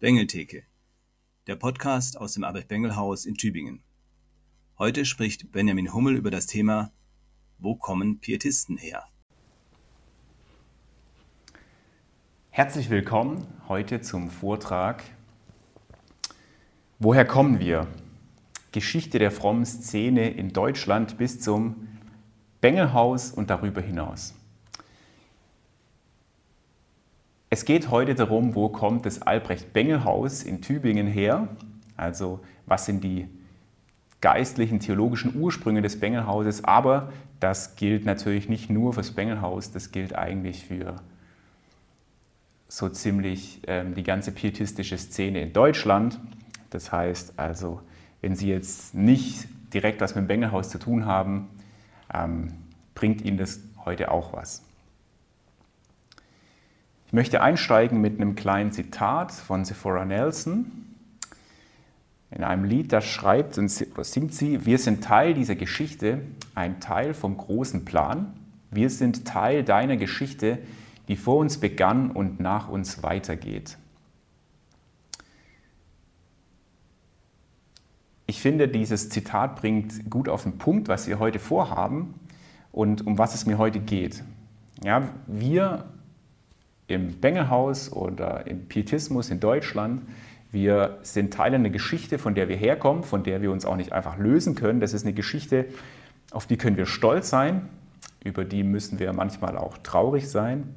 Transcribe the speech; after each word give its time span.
Bengeltheke, 0.00 0.62
der 1.46 1.56
Podcast 1.56 2.16
aus 2.16 2.32
dem 2.32 2.42
Albert-Bengel-Haus 2.42 3.26
in 3.26 3.34
Tübingen. 3.34 3.82
Heute 4.78 5.04
spricht 5.04 5.52
Benjamin 5.52 5.92
Hummel 5.92 6.16
über 6.16 6.30
das 6.30 6.46
Thema 6.46 6.90
Wo 7.58 7.76
kommen 7.76 8.18
Pietisten 8.18 8.78
her? 8.78 9.04
Herzlich 12.48 12.88
willkommen 12.88 13.46
heute 13.68 14.00
zum 14.00 14.30
Vortrag 14.30 15.04
Woher 16.98 17.26
kommen 17.26 17.60
wir? 17.60 17.86
Geschichte 18.72 19.18
der 19.18 19.30
frommen 19.30 19.66
Szene 19.66 20.30
in 20.30 20.54
Deutschland 20.54 21.18
bis 21.18 21.40
zum 21.40 21.88
Bengelhaus 22.62 23.32
und 23.32 23.50
darüber 23.50 23.82
hinaus. 23.82 24.39
Es 27.52 27.64
geht 27.64 27.90
heute 27.90 28.14
darum, 28.14 28.54
wo 28.54 28.68
kommt 28.68 29.04
das 29.06 29.22
Albrecht-Bengel-Haus 29.22 30.44
in 30.44 30.62
Tübingen 30.62 31.08
her? 31.08 31.48
Also 31.96 32.38
was 32.66 32.86
sind 32.86 33.02
die 33.02 33.26
geistlichen, 34.20 34.78
theologischen 34.78 35.34
Ursprünge 35.34 35.82
des 35.82 35.98
Bengelhauses? 35.98 36.62
Aber 36.62 37.12
das 37.40 37.74
gilt 37.74 38.04
natürlich 38.04 38.48
nicht 38.48 38.70
nur 38.70 38.92
fürs 38.92 39.10
Bengelhaus, 39.10 39.72
das 39.72 39.90
gilt 39.90 40.14
eigentlich 40.14 40.64
für 40.64 40.94
so 42.68 42.88
ziemlich 42.88 43.62
ähm, 43.66 43.96
die 43.96 44.04
ganze 44.04 44.30
pietistische 44.30 44.96
Szene 44.96 45.40
in 45.40 45.52
Deutschland. 45.52 46.20
Das 46.70 46.92
heißt 46.92 47.36
also, 47.36 47.80
wenn 48.20 48.36
Sie 48.36 48.48
jetzt 48.48 48.94
nicht 48.94 49.48
direkt 49.74 50.00
was 50.00 50.14
mit 50.14 50.22
dem 50.22 50.28
Bengelhaus 50.28 50.68
zu 50.68 50.78
tun 50.78 51.04
haben, 51.04 51.48
ähm, 52.14 52.52
bringt 52.94 53.22
Ihnen 53.22 53.38
das 53.38 53.58
heute 53.84 54.12
auch 54.12 54.32
was. 54.34 54.62
Ich 57.10 57.12
möchte 57.12 57.42
einsteigen 57.42 58.00
mit 58.00 58.20
einem 58.20 58.36
kleinen 58.36 58.70
Zitat 58.70 59.32
von 59.32 59.64
Sephora 59.64 60.04
Nelson. 60.04 60.70
In 62.30 62.44
einem 62.44 62.62
Lied, 62.62 62.92
da 62.92 63.00
schreibt 63.00 63.58
und 63.58 63.68
singt 63.68 64.32
sie, 64.32 64.64
wir 64.64 64.78
sind 64.78 65.02
Teil 65.02 65.34
dieser 65.34 65.56
Geschichte, 65.56 66.20
ein 66.54 66.78
Teil 66.78 67.12
vom 67.12 67.36
großen 67.36 67.84
Plan. 67.84 68.32
Wir 68.70 68.90
sind 68.90 69.24
Teil 69.24 69.64
deiner 69.64 69.96
Geschichte, 69.96 70.58
die 71.08 71.16
vor 71.16 71.38
uns 71.38 71.58
begann 71.58 72.12
und 72.12 72.38
nach 72.38 72.68
uns 72.68 73.02
weitergeht. 73.02 73.76
Ich 78.28 78.40
finde, 78.40 78.68
dieses 78.68 79.08
Zitat 79.08 79.56
bringt 79.56 80.08
gut 80.08 80.28
auf 80.28 80.44
den 80.44 80.58
Punkt, 80.58 80.86
was 80.86 81.08
wir 81.08 81.18
heute 81.18 81.40
vorhaben 81.40 82.14
und 82.70 83.04
um 83.04 83.18
was 83.18 83.34
es 83.34 83.46
mir 83.46 83.58
heute 83.58 83.80
geht. 83.80 84.22
Ja, 84.84 85.08
wir 85.26 85.86
im 86.90 87.20
Bengelhaus 87.20 87.92
oder 87.92 88.46
im 88.46 88.66
Pietismus 88.66 89.30
in 89.30 89.40
Deutschland. 89.40 90.02
Wir 90.50 90.98
sind 91.02 91.32
Teil 91.32 91.54
einer 91.54 91.70
Geschichte, 91.70 92.18
von 92.18 92.34
der 92.34 92.48
wir 92.48 92.56
herkommen, 92.56 93.04
von 93.04 93.22
der 93.22 93.40
wir 93.40 93.52
uns 93.52 93.64
auch 93.64 93.76
nicht 93.76 93.92
einfach 93.92 94.18
lösen 94.18 94.56
können. 94.56 94.80
Das 94.80 94.92
ist 94.92 95.04
eine 95.04 95.12
Geschichte, 95.12 95.66
auf 96.32 96.46
die 96.46 96.56
können 96.56 96.76
wir 96.76 96.86
stolz 96.86 97.30
sein, 97.30 97.68
über 98.24 98.44
die 98.44 98.64
müssen 98.64 98.98
wir 98.98 99.12
manchmal 99.12 99.56
auch 99.56 99.78
traurig 99.78 100.28
sein. 100.28 100.74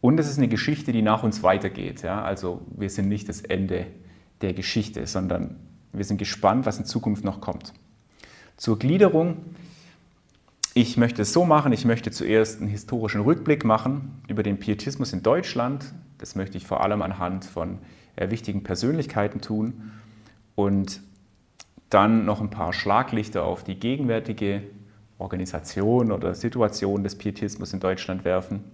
Und 0.00 0.20
es 0.20 0.28
ist 0.28 0.38
eine 0.38 0.48
Geschichte, 0.48 0.92
die 0.92 1.02
nach 1.02 1.24
uns 1.24 1.42
weitergeht. 1.42 2.02
Ja? 2.02 2.22
Also 2.22 2.62
wir 2.76 2.88
sind 2.88 3.08
nicht 3.08 3.28
das 3.28 3.40
Ende 3.40 3.86
der 4.40 4.52
Geschichte, 4.54 5.06
sondern 5.06 5.56
wir 5.92 6.04
sind 6.04 6.18
gespannt, 6.18 6.66
was 6.66 6.78
in 6.78 6.84
Zukunft 6.84 7.24
noch 7.24 7.40
kommt. 7.40 7.72
Zur 8.56 8.78
Gliederung 8.78 9.38
ich 10.74 10.96
möchte 10.96 11.22
es 11.22 11.32
so 11.32 11.44
machen, 11.44 11.72
ich 11.72 11.84
möchte 11.84 12.10
zuerst 12.10 12.60
einen 12.60 12.68
historischen 12.68 13.20
Rückblick 13.20 13.64
machen 13.64 14.22
über 14.28 14.42
den 14.42 14.58
Pietismus 14.58 15.12
in 15.12 15.22
Deutschland. 15.22 15.92
Das 16.18 16.34
möchte 16.34 16.56
ich 16.56 16.66
vor 16.66 16.82
allem 16.82 17.02
anhand 17.02 17.44
von 17.44 17.78
äh, 18.16 18.30
wichtigen 18.30 18.62
Persönlichkeiten 18.62 19.40
tun. 19.40 19.92
Und 20.54 21.00
dann 21.90 22.24
noch 22.24 22.40
ein 22.40 22.50
paar 22.50 22.72
Schlaglichter 22.72 23.44
auf 23.44 23.64
die 23.64 23.78
gegenwärtige 23.78 24.62
Organisation 25.18 26.12
oder 26.12 26.34
Situation 26.34 27.02
des 27.02 27.16
Pietismus 27.16 27.72
in 27.72 27.80
Deutschland 27.80 28.24
werfen. 28.24 28.64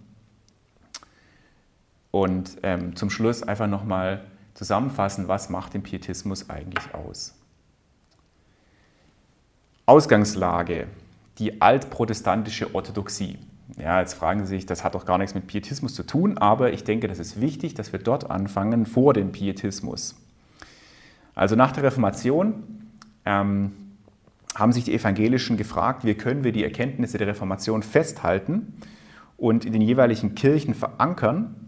Und 2.10 2.58
ähm, 2.62 2.96
zum 2.96 3.10
Schluss 3.10 3.42
einfach 3.42 3.66
nochmal 3.66 4.24
zusammenfassen, 4.54 5.28
was 5.28 5.48
macht 5.48 5.74
den 5.74 5.82
Pietismus 5.82 6.48
eigentlich 6.48 6.94
aus. 6.94 7.34
Ausgangslage 9.86 10.86
die 11.38 11.60
altprotestantische 11.60 12.74
Orthodoxie. 12.74 13.38
Ja, 13.78 14.00
jetzt 14.00 14.14
fragen 14.14 14.40
Sie 14.40 14.46
sich, 14.46 14.66
das 14.66 14.84
hat 14.84 14.94
doch 14.94 15.06
gar 15.06 15.18
nichts 15.18 15.34
mit 15.34 15.46
Pietismus 15.46 15.94
zu 15.94 16.04
tun, 16.04 16.38
aber 16.38 16.72
ich 16.72 16.84
denke, 16.84 17.08
das 17.08 17.18
ist 17.18 17.40
wichtig, 17.40 17.74
dass 17.74 17.92
wir 17.92 17.98
dort 17.98 18.30
anfangen, 18.30 18.86
vor 18.86 19.14
dem 19.14 19.32
Pietismus. 19.32 20.16
Also 21.34 21.56
nach 21.56 21.72
der 21.72 21.84
Reformation 21.84 22.62
ähm, 23.24 23.72
haben 24.54 24.72
sich 24.72 24.84
die 24.84 24.94
Evangelischen 24.94 25.56
gefragt, 25.56 26.04
wie 26.04 26.14
können 26.14 26.44
wir 26.44 26.52
die 26.52 26.62
Erkenntnisse 26.62 27.18
der 27.18 27.26
Reformation 27.26 27.82
festhalten 27.82 28.74
und 29.36 29.64
in 29.64 29.72
den 29.72 29.82
jeweiligen 29.82 30.34
Kirchen 30.34 30.74
verankern 30.74 31.63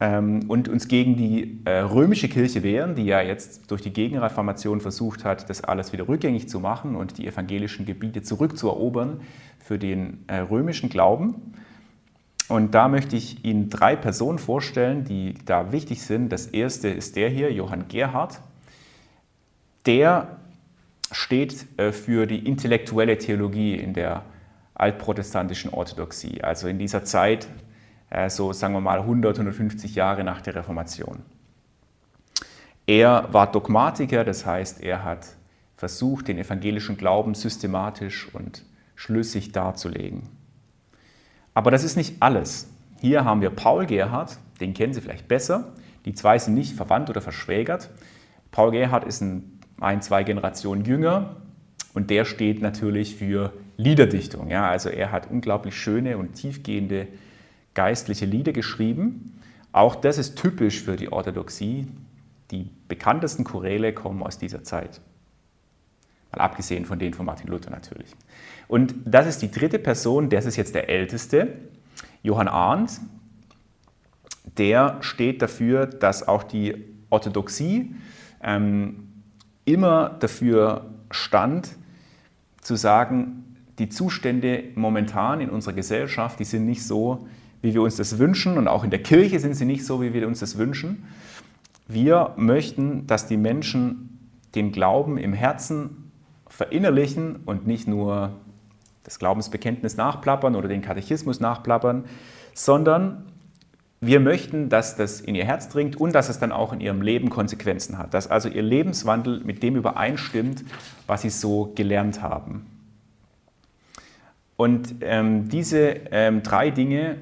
und 0.00 0.68
uns 0.68 0.86
gegen 0.86 1.16
die 1.16 1.60
äh, 1.64 1.80
römische 1.80 2.28
Kirche 2.28 2.62
wehren, 2.62 2.94
die 2.94 3.04
ja 3.04 3.20
jetzt 3.20 3.70
durch 3.70 3.82
die 3.82 3.92
Gegenreformation 3.92 4.80
versucht 4.80 5.24
hat, 5.24 5.50
das 5.50 5.64
alles 5.64 5.92
wieder 5.92 6.06
rückgängig 6.06 6.48
zu 6.48 6.60
machen 6.60 6.94
und 6.94 7.18
die 7.18 7.26
evangelischen 7.26 7.84
Gebiete 7.84 8.22
zurückzuerobern 8.22 9.22
für 9.58 9.76
den 9.76 10.24
äh, 10.28 10.36
römischen 10.36 10.88
Glauben. 10.88 11.54
Und 12.48 12.74
da 12.74 12.88
möchte 12.88 13.16
ich 13.16 13.44
Ihnen 13.44 13.70
drei 13.70 13.96
Personen 13.96 14.38
vorstellen, 14.38 15.04
die 15.04 15.34
da 15.44 15.72
wichtig 15.72 16.02
sind. 16.02 16.30
Das 16.30 16.46
erste 16.46 16.88
ist 16.88 17.16
der 17.16 17.28
hier, 17.28 17.52
Johann 17.52 17.88
Gerhard. 17.88 18.40
Der 19.84 20.38
steht 21.10 21.66
äh, 21.76 21.90
für 21.90 22.26
die 22.26 22.46
intellektuelle 22.46 23.18
Theologie 23.18 23.74
in 23.74 23.94
der 23.94 24.24
altprotestantischen 24.74 25.72
Orthodoxie. 25.72 26.42
Also 26.42 26.68
in 26.68 26.78
dieser 26.78 27.04
Zeit 27.04 27.48
so 28.28 28.52
sagen 28.52 28.74
wir 28.74 28.80
mal 28.80 29.00
100, 29.00 29.38
150 29.38 29.94
Jahre 29.94 30.24
nach 30.24 30.40
der 30.40 30.54
Reformation. 30.54 31.22
Er 32.86 33.28
war 33.32 33.52
Dogmatiker, 33.52 34.24
das 34.24 34.46
heißt, 34.46 34.82
er 34.82 35.04
hat 35.04 35.26
versucht, 35.76 36.28
den 36.28 36.38
evangelischen 36.38 36.96
Glauben 36.96 37.34
systematisch 37.34 38.32
und 38.34 38.64
schlüssig 38.94 39.52
darzulegen. 39.52 40.22
Aber 41.54 41.70
das 41.70 41.84
ist 41.84 41.96
nicht 41.96 42.16
alles. 42.20 42.68
Hier 43.00 43.24
haben 43.24 43.42
wir 43.42 43.50
Paul 43.50 43.86
Gerhard, 43.86 44.38
den 44.60 44.74
kennen 44.74 44.92
Sie 44.92 45.00
vielleicht 45.00 45.28
besser. 45.28 45.72
Die 46.04 46.14
zwei 46.14 46.38
sind 46.38 46.54
nicht 46.54 46.74
verwandt 46.74 47.10
oder 47.10 47.20
verschwägert. 47.20 47.90
Paul 48.50 48.70
Gerhard 48.70 49.04
ist 49.04 49.20
ein, 49.20 49.60
ein 49.80 50.02
zwei 50.02 50.24
Generationen 50.24 50.84
jünger 50.84 51.36
und 51.94 52.10
der 52.10 52.24
steht 52.24 52.62
natürlich 52.62 53.16
für 53.16 53.52
Liederdichtung. 53.76 54.48
Ja, 54.48 54.68
also 54.68 54.88
er 54.88 55.12
hat 55.12 55.30
unglaublich 55.30 55.76
schöne 55.76 56.16
und 56.16 56.34
tiefgehende 56.34 57.06
geistliche 57.78 58.26
Lieder 58.26 58.52
geschrieben. 58.52 59.40
Auch 59.70 59.94
das 59.94 60.18
ist 60.18 60.34
typisch 60.34 60.82
für 60.82 60.96
die 60.96 61.12
Orthodoxie. 61.12 61.86
Die 62.50 62.68
bekanntesten 62.88 63.44
Choräle 63.44 63.92
kommen 63.92 64.20
aus 64.20 64.36
dieser 64.36 64.64
Zeit. 64.64 65.00
Mal 66.32 66.40
abgesehen 66.40 66.86
von 66.86 66.98
denen 66.98 67.14
von 67.14 67.24
Martin 67.24 67.48
Luther 67.48 67.70
natürlich. 67.70 68.10
Und 68.66 68.94
das 69.04 69.28
ist 69.28 69.42
die 69.42 69.50
dritte 69.52 69.78
Person, 69.78 70.28
das 70.28 70.44
ist 70.44 70.56
jetzt 70.56 70.74
der 70.74 70.88
älteste, 70.88 71.54
Johann 72.24 72.48
Arndt. 72.48 73.00
Der 74.56 74.96
steht 75.00 75.40
dafür, 75.40 75.86
dass 75.86 76.26
auch 76.26 76.42
die 76.42 76.84
Orthodoxie 77.10 77.94
ähm, 78.42 79.22
immer 79.64 80.16
dafür 80.18 80.86
stand, 81.12 81.76
zu 82.60 82.74
sagen, 82.74 83.56
die 83.78 83.88
Zustände 83.88 84.64
momentan 84.74 85.40
in 85.40 85.48
unserer 85.48 85.74
Gesellschaft, 85.74 86.40
die 86.40 86.44
sind 86.44 86.66
nicht 86.66 86.84
so, 86.84 87.28
wie 87.62 87.74
wir 87.74 87.82
uns 87.82 87.96
das 87.96 88.18
wünschen 88.18 88.56
und 88.58 88.68
auch 88.68 88.84
in 88.84 88.90
der 88.90 89.02
Kirche 89.02 89.40
sind 89.40 89.54
sie 89.54 89.64
nicht 89.64 89.84
so, 89.84 90.00
wie 90.00 90.12
wir 90.12 90.26
uns 90.26 90.40
das 90.40 90.58
wünschen. 90.58 91.04
Wir 91.86 92.34
möchten, 92.36 93.06
dass 93.06 93.26
die 93.26 93.36
Menschen 93.36 94.30
den 94.54 94.72
Glauben 94.72 95.18
im 95.18 95.32
Herzen 95.32 96.10
verinnerlichen 96.48 97.36
und 97.44 97.66
nicht 97.66 97.88
nur 97.88 98.32
das 99.04 99.18
Glaubensbekenntnis 99.18 99.96
nachplappern 99.96 100.54
oder 100.54 100.68
den 100.68 100.82
Katechismus 100.82 101.40
nachplappern, 101.40 102.04
sondern 102.54 103.24
wir 104.00 104.20
möchten, 104.20 104.68
dass 104.68 104.96
das 104.96 105.20
in 105.20 105.34
ihr 105.34 105.44
Herz 105.44 105.68
dringt 105.68 105.96
und 105.96 106.14
dass 106.14 106.28
es 106.28 106.38
dann 106.38 106.52
auch 106.52 106.72
in 106.72 106.80
ihrem 106.80 107.02
Leben 107.02 107.30
Konsequenzen 107.30 107.98
hat, 107.98 108.14
dass 108.14 108.28
also 108.28 108.48
ihr 108.48 108.62
Lebenswandel 108.62 109.40
mit 109.40 109.62
dem 109.62 109.76
übereinstimmt, 109.76 110.64
was 111.06 111.22
sie 111.22 111.30
so 111.30 111.72
gelernt 111.74 112.22
haben. 112.22 112.66
Und 114.56 114.96
ähm, 115.00 115.48
diese 115.48 115.94
ähm, 116.10 116.42
drei 116.42 116.70
Dinge 116.70 117.16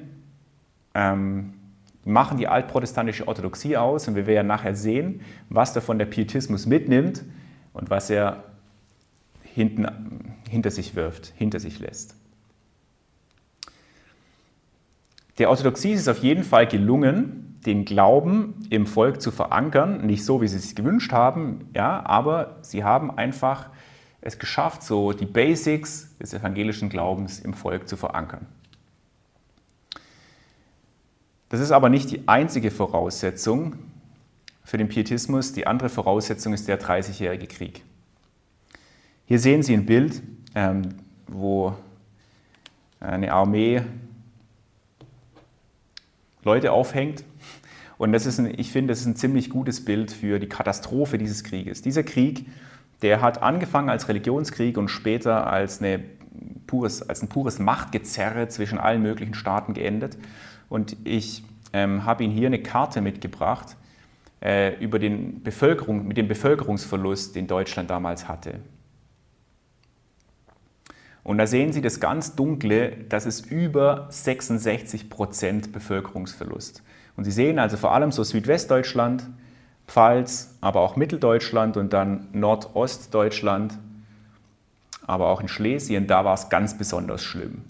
ähm, 0.97 1.53
machen 2.03 2.37
die 2.37 2.47
altprotestantische 2.47 3.27
Orthodoxie 3.27 3.77
aus 3.77 4.07
und 4.07 4.15
wir 4.15 4.25
werden 4.25 4.47
nachher 4.47 4.75
sehen, 4.75 5.21
was 5.49 5.73
davon 5.73 5.99
der 5.99 6.05
Pietismus 6.05 6.65
mitnimmt 6.65 7.23
und 7.73 7.89
was 7.89 8.09
er 8.09 8.43
hinten, 9.43 9.87
hinter 10.49 10.71
sich 10.71 10.95
wirft, 10.95 11.33
hinter 11.35 11.59
sich 11.59 11.79
lässt. 11.79 12.15
Der 15.37 15.49
Orthodoxie 15.49 15.91
ist 15.91 16.01
es 16.01 16.07
auf 16.07 16.19
jeden 16.19 16.43
Fall 16.43 16.65
gelungen, 16.65 17.59
den 17.65 17.85
Glauben 17.85 18.65
im 18.69 18.87
Volk 18.87 19.21
zu 19.21 19.29
verankern, 19.29 20.05
nicht 20.05 20.25
so, 20.25 20.41
wie 20.41 20.47
sie 20.47 20.57
es 20.57 20.73
gewünscht 20.73 21.11
haben, 21.11 21.69
ja, 21.75 22.03
aber 22.05 22.57
sie 22.61 22.83
haben 22.83 23.15
einfach 23.15 23.67
es 24.21 24.39
geschafft, 24.39 24.81
so 24.81 25.11
die 25.13 25.25
Basics 25.25 26.17
des 26.17 26.33
evangelischen 26.33 26.89
Glaubens 26.89 27.39
im 27.39 27.53
Volk 27.53 27.87
zu 27.87 27.97
verankern. 27.97 28.47
Das 31.49 31.59
ist 31.59 31.71
aber 31.71 31.89
nicht 31.89 32.11
die 32.11 32.27
einzige 32.27 32.71
Voraussetzung 32.71 33.75
für 34.63 34.77
den 34.77 34.89
Pietismus. 34.89 35.53
Die 35.53 35.65
andere 35.65 35.89
Voraussetzung 35.89 36.53
ist 36.53 36.67
der 36.67 36.77
Dreißigjährige 36.77 37.47
Krieg. 37.47 37.83
Hier 39.25 39.39
sehen 39.39 39.63
Sie 39.63 39.73
ein 39.73 39.85
Bild, 39.85 40.21
ähm, 40.55 40.95
wo 41.27 41.73
eine 42.99 43.31
Armee 43.31 43.81
Leute 46.43 46.71
aufhängt. 46.71 47.23
Und 47.97 48.11
das 48.11 48.25
ist 48.25 48.39
ein, 48.39 48.59
ich 48.59 48.71
finde, 48.71 48.91
das 48.91 49.01
ist 49.01 49.05
ein 49.05 49.15
ziemlich 49.15 49.49
gutes 49.49 49.83
Bild 49.83 50.11
für 50.11 50.39
die 50.39 50.47
Katastrophe 50.47 51.17
dieses 51.17 51.43
Krieges. 51.43 51.81
Dieser 51.81 52.03
Krieg, 52.03 52.45
der 53.01 53.21
hat 53.21 53.41
angefangen 53.41 53.89
als 53.89 54.07
Religionskrieg 54.07 54.77
und 54.77 54.89
später 54.89 55.47
als, 55.47 55.81
eine 55.81 56.03
pures, 56.67 57.07
als 57.07 57.21
ein 57.21 57.29
pures 57.29 57.59
Machtgezerre 57.59 58.47
zwischen 58.49 58.77
allen 58.77 59.01
möglichen 59.01 59.33
Staaten 59.33 59.73
geendet. 59.73 60.17
Und 60.69 60.97
ich 61.03 61.43
ähm, 61.73 62.05
habe 62.05 62.23
Ihnen 62.23 62.33
hier 62.33 62.47
eine 62.47 62.61
Karte 62.61 63.01
mitgebracht 63.01 63.77
äh, 64.41 64.75
über 64.83 64.99
den 64.99 65.43
Bevölkerung, 65.43 66.07
mit 66.07 66.17
dem 66.17 66.27
Bevölkerungsverlust, 66.27 67.35
den 67.35 67.47
Deutschland 67.47 67.89
damals 67.89 68.27
hatte. 68.27 68.59
Und 71.23 71.39
da 71.39 71.47
sehen 71.47 71.73
Sie 71.73 71.81
das 71.81 71.99
ganz 71.99 72.35
Dunkle, 72.35 72.95
das 73.09 73.25
ist 73.25 73.51
über 73.51 74.07
66 74.09 75.09
Prozent 75.09 75.73
Bevölkerungsverlust. 75.73 76.83
Und 77.17 77.25
Sie 77.25 77.31
sehen 77.31 77.59
also 77.59 77.75
vor 77.75 77.93
allem 77.93 78.13
so 78.13 78.23
Südwestdeutschland, 78.23 79.29
Pfalz, 79.87 80.55
aber 80.61 80.81
auch 80.81 80.95
Mitteldeutschland 80.95 81.75
und 81.75 81.91
dann 81.91 82.27
Nordostdeutschland, 82.31 83.77
aber 85.05 85.27
auch 85.27 85.41
in 85.41 85.47
Schlesien, 85.47 86.07
da 86.07 86.23
war 86.23 86.33
es 86.33 86.49
ganz 86.49 86.77
besonders 86.77 87.23
schlimm. 87.23 87.63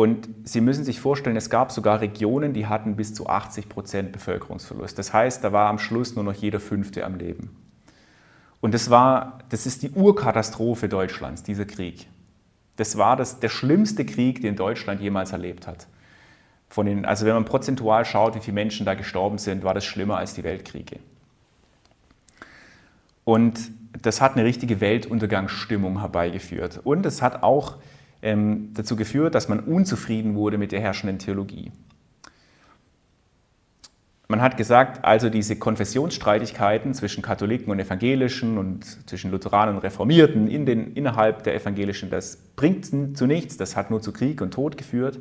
Und 0.00 0.30
Sie 0.44 0.62
müssen 0.62 0.82
sich 0.82 0.98
vorstellen, 0.98 1.36
es 1.36 1.50
gab 1.50 1.70
sogar 1.70 2.00
Regionen, 2.00 2.54
die 2.54 2.66
hatten 2.66 2.96
bis 2.96 3.12
zu 3.12 3.26
80 3.26 3.68
Prozent 3.68 4.12
Bevölkerungsverlust. 4.12 4.98
Das 4.98 5.12
heißt, 5.12 5.44
da 5.44 5.52
war 5.52 5.68
am 5.68 5.78
Schluss 5.78 6.14
nur 6.14 6.24
noch 6.24 6.32
jeder 6.32 6.58
Fünfte 6.58 7.04
am 7.04 7.16
Leben. 7.16 7.50
Und 8.62 8.72
das, 8.72 8.88
war, 8.88 9.40
das 9.50 9.66
ist 9.66 9.82
die 9.82 9.90
Urkatastrophe 9.90 10.88
Deutschlands, 10.88 11.42
dieser 11.42 11.66
Krieg. 11.66 12.06
Das 12.76 12.96
war 12.96 13.14
das, 13.14 13.40
der 13.40 13.50
schlimmste 13.50 14.06
Krieg, 14.06 14.40
den 14.40 14.56
Deutschland 14.56 15.02
jemals 15.02 15.32
erlebt 15.32 15.66
hat. 15.66 15.86
Von 16.70 16.86
den, 16.86 17.04
also 17.04 17.26
wenn 17.26 17.34
man 17.34 17.44
prozentual 17.44 18.06
schaut, 18.06 18.34
wie 18.34 18.40
viele 18.40 18.54
Menschen 18.54 18.86
da 18.86 18.94
gestorben 18.94 19.36
sind, 19.36 19.64
war 19.64 19.74
das 19.74 19.84
schlimmer 19.84 20.16
als 20.16 20.32
die 20.32 20.44
Weltkriege. 20.44 20.98
Und 23.24 23.70
das 24.00 24.22
hat 24.22 24.32
eine 24.32 24.46
richtige 24.46 24.80
Weltuntergangsstimmung 24.80 26.00
herbeigeführt. 26.00 26.80
Und 26.84 27.04
es 27.04 27.20
hat 27.20 27.42
auch 27.42 27.76
ähm, 28.22 28.70
dazu 28.74 28.96
geführt, 28.96 29.34
dass 29.34 29.48
man 29.48 29.60
unzufrieden 29.60 30.34
wurde 30.34 30.58
mit 30.58 30.72
der 30.72 30.80
herrschenden 30.80 31.18
Theologie. 31.18 31.72
Man 34.30 34.40
hat 34.42 34.56
gesagt, 34.56 35.04
also 35.04 35.28
diese 35.28 35.56
Konfessionsstreitigkeiten 35.56 36.94
zwischen 36.94 37.20
Katholiken 37.20 37.72
und 37.72 37.80
Evangelischen 37.80 38.58
und 38.58 38.84
zwischen 39.08 39.32
Lutheranern 39.32 39.74
und 39.74 39.82
Reformierten 39.82 40.46
in 40.46 40.66
den, 40.66 40.92
innerhalb 40.92 41.42
der 41.42 41.56
Evangelischen, 41.56 42.10
das 42.10 42.36
bringt 42.54 42.86
zu 43.16 43.26
nichts, 43.26 43.56
das 43.56 43.74
hat 43.74 43.90
nur 43.90 44.00
zu 44.00 44.12
Krieg 44.12 44.40
und 44.40 44.52
Tod 44.52 44.76
geführt. 44.76 45.18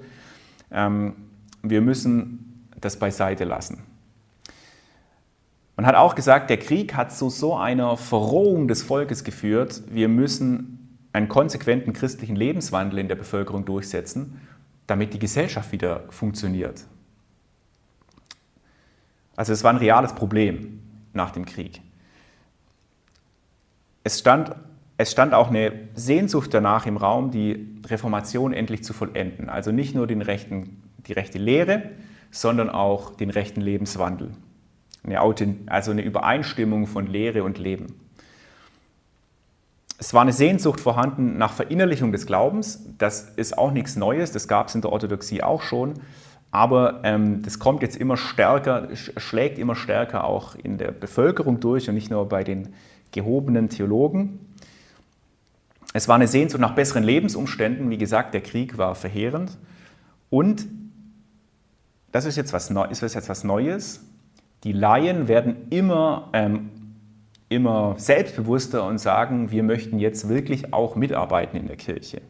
Ähm, 0.71 1.15
wir 1.63 1.81
müssen 1.81 2.67
das 2.79 2.97
beiseite 2.97 3.45
lassen. 3.45 3.83
Man 5.75 5.87
hat 5.87 5.95
auch 5.95 6.13
gesagt, 6.13 6.51
der 6.51 6.57
Krieg 6.57 6.93
hat 6.93 7.11
zu 7.11 7.31
so 7.31 7.55
einer 7.55 7.97
Verrohung 7.97 8.67
des 8.67 8.83
Volkes 8.83 9.23
geführt, 9.23 9.81
wir 9.89 10.07
müssen 10.07 10.78
einen 11.13 11.27
konsequenten 11.27 11.93
christlichen 11.93 12.35
Lebenswandel 12.35 12.99
in 12.99 13.07
der 13.07 13.15
Bevölkerung 13.15 13.65
durchsetzen, 13.65 14.41
damit 14.87 15.13
die 15.13 15.19
Gesellschaft 15.19 15.71
wieder 15.71 16.03
funktioniert. 16.09 16.85
Also 19.35 19.53
es 19.53 19.63
war 19.63 19.71
ein 19.71 19.77
reales 19.77 20.13
Problem 20.13 20.81
nach 21.13 21.31
dem 21.31 21.45
Krieg. 21.45 21.81
Es 24.03 24.19
stand, 24.19 24.55
es 24.97 25.11
stand 25.11 25.33
auch 25.33 25.49
eine 25.49 25.71
Sehnsucht 25.95 26.53
danach 26.53 26.85
im 26.85 26.97
Raum, 26.97 27.31
die 27.31 27.79
Reformation 27.85 28.53
endlich 28.53 28.83
zu 28.83 28.93
vollenden. 28.93 29.49
Also 29.49 29.71
nicht 29.71 29.95
nur 29.95 30.07
den 30.07 30.21
rechten, 30.21 30.83
die 31.07 31.13
rechte 31.13 31.37
Lehre, 31.37 31.91
sondern 32.31 32.69
auch 32.69 33.15
den 33.15 33.29
rechten 33.29 33.61
Lebenswandel. 33.61 34.31
Eine 35.03 35.19
also 35.21 35.91
eine 35.91 36.01
Übereinstimmung 36.01 36.85
von 36.85 37.07
Lehre 37.07 37.43
und 37.43 37.57
Leben. 37.57 37.99
Es 40.01 40.13
war 40.13 40.21
eine 40.21 40.31
Sehnsucht 40.31 40.79
vorhanden 40.79 41.37
nach 41.37 41.51
Verinnerlichung 41.51 42.13
des 42.13 42.25
Glaubens. 42.25 42.85
Das 42.97 43.33
ist 43.35 43.57
auch 43.57 43.71
nichts 43.71 43.97
Neues, 43.97 44.31
das 44.31 44.47
gab 44.47 44.69
es 44.69 44.75
in 44.75 44.81
der 44.81 44.93
Orthodoxie 44.93 45.43
auch 45.43 45.61
schon. 45.61 45.95
Aber 46.51 47.01
ähm, 47.03 47.43
das 47.43 47.59
kommt 47.59 47.81
jetzt 47.81 47.97
immer 47.97 48.15
stärker, 48.15 48.87
schlägt 48.95 49.59
immer 49.59 49.75
stärker 49.75 50.23
auch 50.23 50.55
in 50.55 50.77
der 50.77 50.91
Bevölkerung 50.91 51.59
durch 51.59 51.89
und 51.89 51.95
nicht 51.95 52.09
nur 52.09 52.27
bei 52.29 52.45
den 52.45 52.73
gehobenen 53.11 53.67
Theologen. 53.67 54.39
Es 55.93 56.07
war 56.07 56.15
eine 56.15 56.27
Sehnsucht 56.27 56.61
nach 56.61 56.75
besseren 56.75 57.03
Lebensumständen. 57.03 57.89
Wie 57.89 57.97
gesagt, 57.97 58.33
der 58.33 58.41
Krieg 58.41 58.77
war 58.77 58.95
verheerend. 58.95 59.57
Und 60.29 60.65
das 62.13 62.23
ist 62.23 62.37
jetzt 62.37 62.53
was, 62.53 62.69
Neu 62.69 62.85
ist 62.85 63.01
jetzt 63.01 63.27
was 63.27 63.43
Neues. 63.43 64.05
Die 64.63 64.71
Laien 64.71 65.27
werden 65.27 65.67
immer, 65.71 66.29
ähm, 66.31 66.69
immer 67.49 67.95
selbstbewusster 67.97 68.85
und 68.85 68.99
sagen, 68.99 69.51
wir 69.51 69.63
möchten 69.63 69.99
jetzt 69.99 70.29
wirklich 70.29 70.73
auch 70.73 70.95
mitarbeiten 70.95 71.57
in 71.57 71.67
der 71.67 71.77
Kirche. 71.77 72.21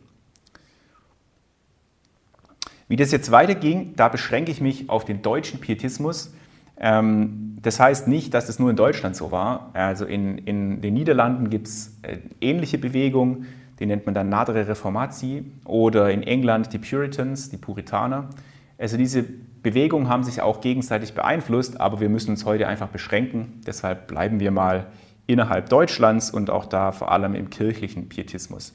Wie 2.88 2.96
das 2.96 3.12
jetzt 3.12 3.30
weiterging, 3.30 3.94
da 3.96 4.08
beschränke 4.08 4.52
ich 4.52 4.62
mich 4.62 4.90
auf 4.90 5.06
den 5.06 5.22
deutschen 5.22 5.60
Pietismus. 5.60 6.34
Ähm, 6.80 7.58
das 7.62 7.80
heißt 7.80 8.08
nicht, 8.08 8.34
dass 8.34 8.50
es 8.50 8.58
nur 8.58 8.70
in 8.70 8.76
Deutschland 8.76 9.16
so 9.16 9.32
war. 9.32 9.70
Also 9.74 10.06
in, 10.06 10.40
in 10.40 10.82
den 10.82 10.94
Niederlanden 10.96 11.50
gibt 11.50 11.68
es 11.68 12.00
äh, 12.02 12.18
ähnliche 12.42 12.78
Bewegungen, 12.78 13.46
die 13.80 13.86
nennt 13.86 14.06
man 14.06 14.16
dann 14.16 14.30
Nadere 14.30 14.68
Reformati 14.68 15.46
oder 15.66 16.10
in 16.12 16.24
England 16.24 16.74
die 16.74 16.80
Puritans, 16.80 17.50
die 17.50 17.58
Puritaner. 17.58 18.30
Also 18.78 18.98
diese 18.98 19.24
Bewegungen 19.62 20.08
haben 20.10 20.24
sich 20.24 20.42
auch 20.42 20.62
gegenseitig 20.62 21.14
beeinflusst, 21.14 21.80
aber 21.80 22.00
wir 22.00 22.10
müssen 22.10 22.32
uns 22.32 22.46
heute 22.46 22.68
einfach 22.68 22.88
beschränken. 22.88 23.62
Deshalb 23.68 24.08
bleiben 24.08 24.40
wir 24.40 24.52
mal 24.52 24.88
innerhalb 25.30 25.70
Deutschlands 25.70 26.32
und 26.32 26.50
auch 26.50 26.66
da 26.66 26.92
vor 26.92 27.12
allem 27.12 27.36
im 27.36 27.52
kirchlichen 27.52 28.10
Pietismus. 28.10 28.74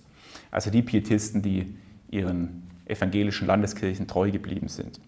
Also 0.52 0.70
die 0.70 0.82
Pietisten, 0.82 1.42
die 1.42 1.76
ihren 2.10 2.70
evangelischen 2.86 3.48
Landeskirchen 3.48 4.06
treu 4.06 4.30
geblieben 4.30 4.68
sind. 4.68 5.00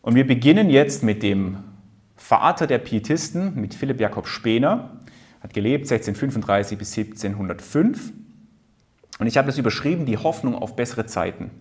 Und 0.00 0.16
wir 0.16 0.26
beginnen 0.26 0.70
jetzt 0.70 1.04
mit 1.04 1.22
dem 1.22 1.58
Vater 2.16 2.66
der 2.66 2.78
Pietisten, 2.78 3.54
mit 3.60 3.74
Philipp 3.74 4.00
Jakob 4.00 4.26
Spener, 4.26 4.90
hat 5.40 5.54
gelebt 5.54 5.84
1635 5.84 6.76
bis 6.76 6.98
1705. 6.98 8.12
Und 9.20 9.26
ich 9.28 9.36
habe 9.36 9.46
das 9.46 9.58
überschrieben, 9.58 10.04
die 10.04 10.18
Hoffnung 10.18 10.56
auf 10.56 10.74
bessere 10.74 11.06
Zeiten. 11.06 11.52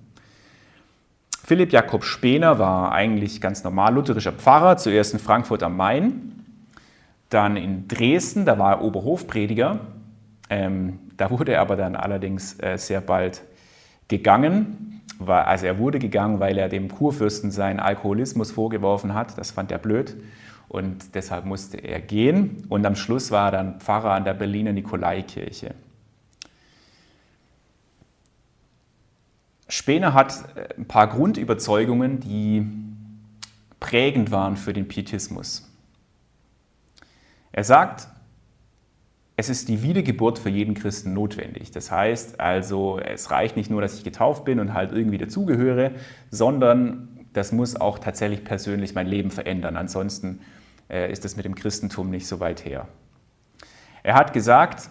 Philipp 1.43 1.71
Jakob 1.71 2.03
Spener 2.03 2.57
war 2.57 2.91
eigentlich 2.91 3.39
ganz 3.39 3.63
normal 3.63 3.93
lutherischer 3.93 4.31
Pfarrer, 4.31 4.77
zuerst 4.77 5.13
in 5.13 5.19
Frankfurt 5.19 5.61
am 5.61 5.77
Main, 5.77 6.40
dann 7.31 7.57
in 7.57 7.88
Dresden, 7.88 8.45
da 8.45 8.59
war 8.59 8.73
er 8.73 8.81
Oberhofprediger. 8.83 9.79
Ähm, 10.50 11.00
da 11.17 11.31
wurde 11.31 11.53
er 11.53 11.61
aber 11.61 11.77
dann 11.77 11.95
allerdings 11.95 12.59
äh, 12.59 12.77
sehr 12.77 13.01
bald 13.01 13.41
gegangen. 14.07 15.01
War, 15.17 15.47
also 15.47 15.65
er 15.65 15.79
wurde 15.79 15.97
gegangen, 15.97 16.39
weil 16.39 16.57
er 16.57 16.67
dem 16.67 16.89
Kurfürsten 16.89 17.50
seinen 17.50 17.79
Alkoholismus 17.79 18.51
vorgeworfen 18.51 19.13
hat. 19.13 19.38
Das 19.38 19.51
fand 19.51 19.71
er 19.71 19.77
blöd 19.77 20.17
und 20.67 21.15
deshalb 21.15 21.45
musste 21.45 21.77
er 21.77 22.01
gehen. 22.01 22.65
Und 22.67 22.85
am 22.85 22.95
Schluss 22.95 23.31
war 23.31 23.47
er 23.47 23.51
dann 23.51 23.79
Pfarrer 23.79 24.11
an 24.11 24.25
der 24.25 24.33
Berliner 24.33 24.73
Nikolaikirche. 24.73 25.73
Spener 29.69 30.13
hat 30.13 30.43
äh, 30.55 30.77
ein 30.77 30.85
paar 30.85 31.07
Grundüberzeugungen, 31.07 32.19
die 32.19 32.67
prägend 33.79 34.31
waren 34.31 34.57
für 34.57 34.73
den 34.73 34.89
Pietismus. 34.89 35.71
Er 37.51 37.63
sagt, 37.63 38.08
es 39.36 39.50
ist 39.50 39.70
die 39.70 39.81
Wiedergeburt 39.81 40.39
für 40.39 40.50
jeden 40.50 40.74
Christen 40.75 41.13
notwendig. 41.13 41.72
Das 41.72 41.91
heißt 41.91 42.39
also, 42.39 43.00
es 43.00 43.31
reicht 43.31 43.55
nicht 43.55 43.70
nur, 43.70 43.81
dass 43.81 43.96
ich 43.96 44.03
getauft 44.03 44.46
bin 44.46 44.60
und 44.60 44.74
halt 44.74 44.91
irgendwie 44.91 45.17
dazugehöre, 45.17 45.91
sondern 46.29 47.25
das 47.34 47.51
muss 47.51 47.75
auch 47.75 48.00
tatsächlich 48.00 48.43
persönlich 48.43 48.93
mein 48.93 49.08
Leben 49.08 49.31
verändern. 49.31 49.77
Ansonsten 49.77 50.41
äh, 50.89 51.12
ist 51.12 51.25
es 51.25 51.36
mit 51.36 51.46
dem 51.46 51.55
Christentum 51.55 52.10
nicht 52.10 52.27
so 52.27 52.39
weit 52.39 52.65
her. 52.65 52.88
Er 54.03 54.15
hat 54.15 54.34
gesagt, 54.34 54.89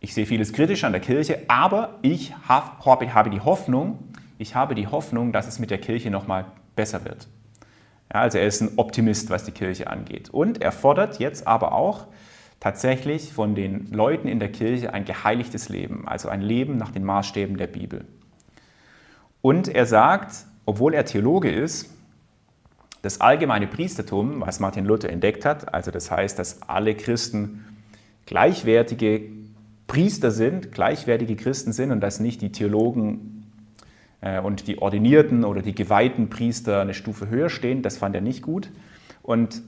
ich 0.00 0.14
sehe 0.14 0.26
vieles 0.26 0.52
kritisch 0.52 0.84
an 0.84 0.92
der 0.92 1.00
Kirche, 1.00 1.40
aber 1.48 1.98
ich 2.02 2.34
habe 2.46 3.30
die 3.30 3.40
Hoffnung, 3.40 3.98
ich 4.38 4.54
habe 4.54 4.74
die 4.74 4.86
Hoffnung, 4.86 5.32
dass 5.32 5.48
es 5.48 5.58
mit 5.58 5.70
der 5.70 5.78
Kirche 5.78 6.10
nochmal 6.10 6.44
besser 6.76 7.04
wird. 7.04 7.26
Ja, 8.12 8.20
also 8.20 8.38
er 8.38 8.46
ist 8.46 8.60
ein 8.60 8.72
Optimist, 8.76 9.30
was 9.30 9.44
die 9.44 9.52
Kirche 9.52 9.88
angeht. 9.88 10.30
Und 10.30 10.62
er 10.62 10.72
fordert 10.72 11.18
jetzt 11.18 11.46
aber 11.46 11.72
auch 11.72 12.06
tatsächlich 12.60 13.32
von 13.32 13.54
den 13.54 13.90
Leuten 13.92 14.28
in 14.28 14.38
der 14.38 14.50
Kirche 14.50 14.92
ein 14.94 15.04
geheiligtes 15.04 15.68
Leben, 15.68 16.06
also 16.08 16.28
ein 16.28 16.40
Leben 16.40 16.76
nach 16.76 16.90
den 16.90 17.04
Maßstäben 17.04 17.56
der 17.56 17.66
Bibel. 17.66 18.04
Und 19.42 19.68
er 19.68 19.86
sagt, 19.86 20.46
obwohl 20.64 20.94
er 20.94 21.04
Theologe 21.04 21.50
ist, 21.50 21.90
das 23.02 23.20
allgemeine 23.20 23.66
Priestertum, 23.68 24.40
was 24.40 24.58
Martin 24.58 24.84
Luther 24.84 25.10
entdeckt 25.10 25.44
hat, 25.44 25.72
also 25.72 25.90
das 25.90 26.10
heißt, 26.10 26.38
dass 26.38 26.62
alle 26.62 26.96
Christen 26.96 27.64
gleichwertige 28.24 29.22
Priester 29.86 30.32
sind, 30.32 30.72
gleichwertige 30.72 31.36
Christen 31.36 31.72
sind 31.72 31.92
und 31.92 32.00
dass 32.00 32.18
nicht 32.18 32.42
die 32.42 32.50
Theologen 32.50 33.35
und 34.42 34.66
die 34.66 34.78
ordinierten 34.80 35.44
oder 35.44 35.62
die 35.62 35.74
geweihten 35.74 36.30
Priester 36.30 36.80
eine 36.80 36.94
Stufe 36.94 37.28
höher 37.28 37.50
stehen, 37.50 37.82
das 37.82 37.98
fand 37.98 38.14
er 38.14 38.22
nicht 38.22 38.42
gut. 38.42 38.70
Und 39.22 39.62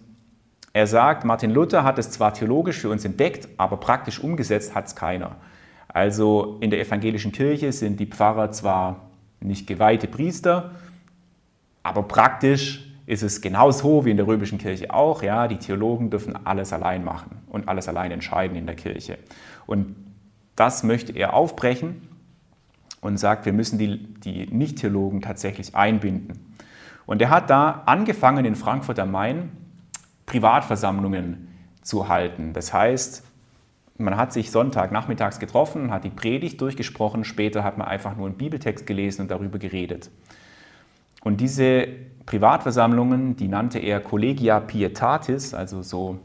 er 0.72 0.86
sagt, 0.86 1.24
Martin 1.24 1.50
Luther 1.50 1.84
hat 1.84 1.98
es 1.98 2.10
zwar 2.10 2.34
theologisch 2.34 2.78
für 2.78 2.88
uns 2.88 3.04
entdeckt, 3.04 3.48
aber 3.56 3.78
praktisch 3.78 4.20
umgesetzt 4.20 4.74
hat 4.74 4.86
es 4.86 4.96
keiner. 4.96 5.36
Also 5.88 6.58
in 6.60 6.70
der 6.70 6.80
evangelischen 6.80 7.32
Kirche 7.32 7.72
sind 7.72 7.98
die 8.00 8.06
Pfarrer 8.06 8.50
zwar 8.52 9.08
nicht 9.40 9.66
geweihte 9.66 10.06
Priester, 10.06 10.72
aber 11.82 12.02
praktisch 12.02 12.92
ist 13.06 13.22
es 13.22 13.40
genauso 13.40 14.04
wie 14.04 14.10
in 14.10 14.18
der 14.18 14.26
römischen 14.26 14.58
Kirche 14.58 14.92
auch. 14.92 15.22
Ja, 15.22 15.48
die 15.48 15.56
Theologen 15.56 16.10
dürfen 16.10 16.46
alles 16.46 16.72
allein 16.72 17.04
machen 17.04 17.38
und 17.48 17.68
alles 17.68 17.88
allein 17.88 18.10
entscheiden 18.10 18.56
in 18.56 18.66
der 18.66 18.76
Kirche. 18.76 19.18
Und 19.66 19.96
das 20.56 20.82
möchte 20.82 21.12
er 21.12 21.34
aufbrechen 21.34 22.07
und 23.00 23.18
sagt, 23.18 23.46
wir 23.46 23.52
müssen 23.52 23.78
die, 23.78 24.14
die 24.14 24.46
Nicht-Theologen 24.46 25.20
tatsächlich 25.20 25.74
einbinden. 25.74 26.54
Und 27.06 27.22
er 27.22 27.30
hat 27.30 27.50
da 27.50 27.82
angefangen 27.86 28.44
in 28.44 28.54
Frankfurt 28.54 28.98
am 28.98 29.12
Main 29.12 29.50
Privatversammlungen 30.26 31.48
zu 31.82 32.08
halten. 32.08 32.52
Das 32.52 32.72
heißt, 32.72 33.24
man 33.96 34.16
hat 34.16 34.32
sich 34.32 34.50
Sonntagnachmittags 34.50 35.38
getroffen, 35.38 35.90
hat 35.90 36.04
die 36.04 36.10
Predigt 36.10 36.60
durchgesprochen, 36.60 37.24
später 37.24 37.64
hat 37.64 37.78
man 37.78 37.88
einfach 37.88 38.16
nur 38.16 38.26
einen 38.26 38.36
Bibeltext 38.36 38.86
gelesen 38.86 39.22
und 39.22 39.30
darüber 39.30 39.58
geredet. 39.58 40.10
Und 41.22 41.40
diese 41.40 41.88
Privatversammlungen, 42.26 43.36
die 43.36 43.48
nannte 43.48 43.78
er 43.78 44.00
Collegia 44.00 44.60
Pietatis, 44.60 45.52
also 45.52 45.82
so 45.82 46.20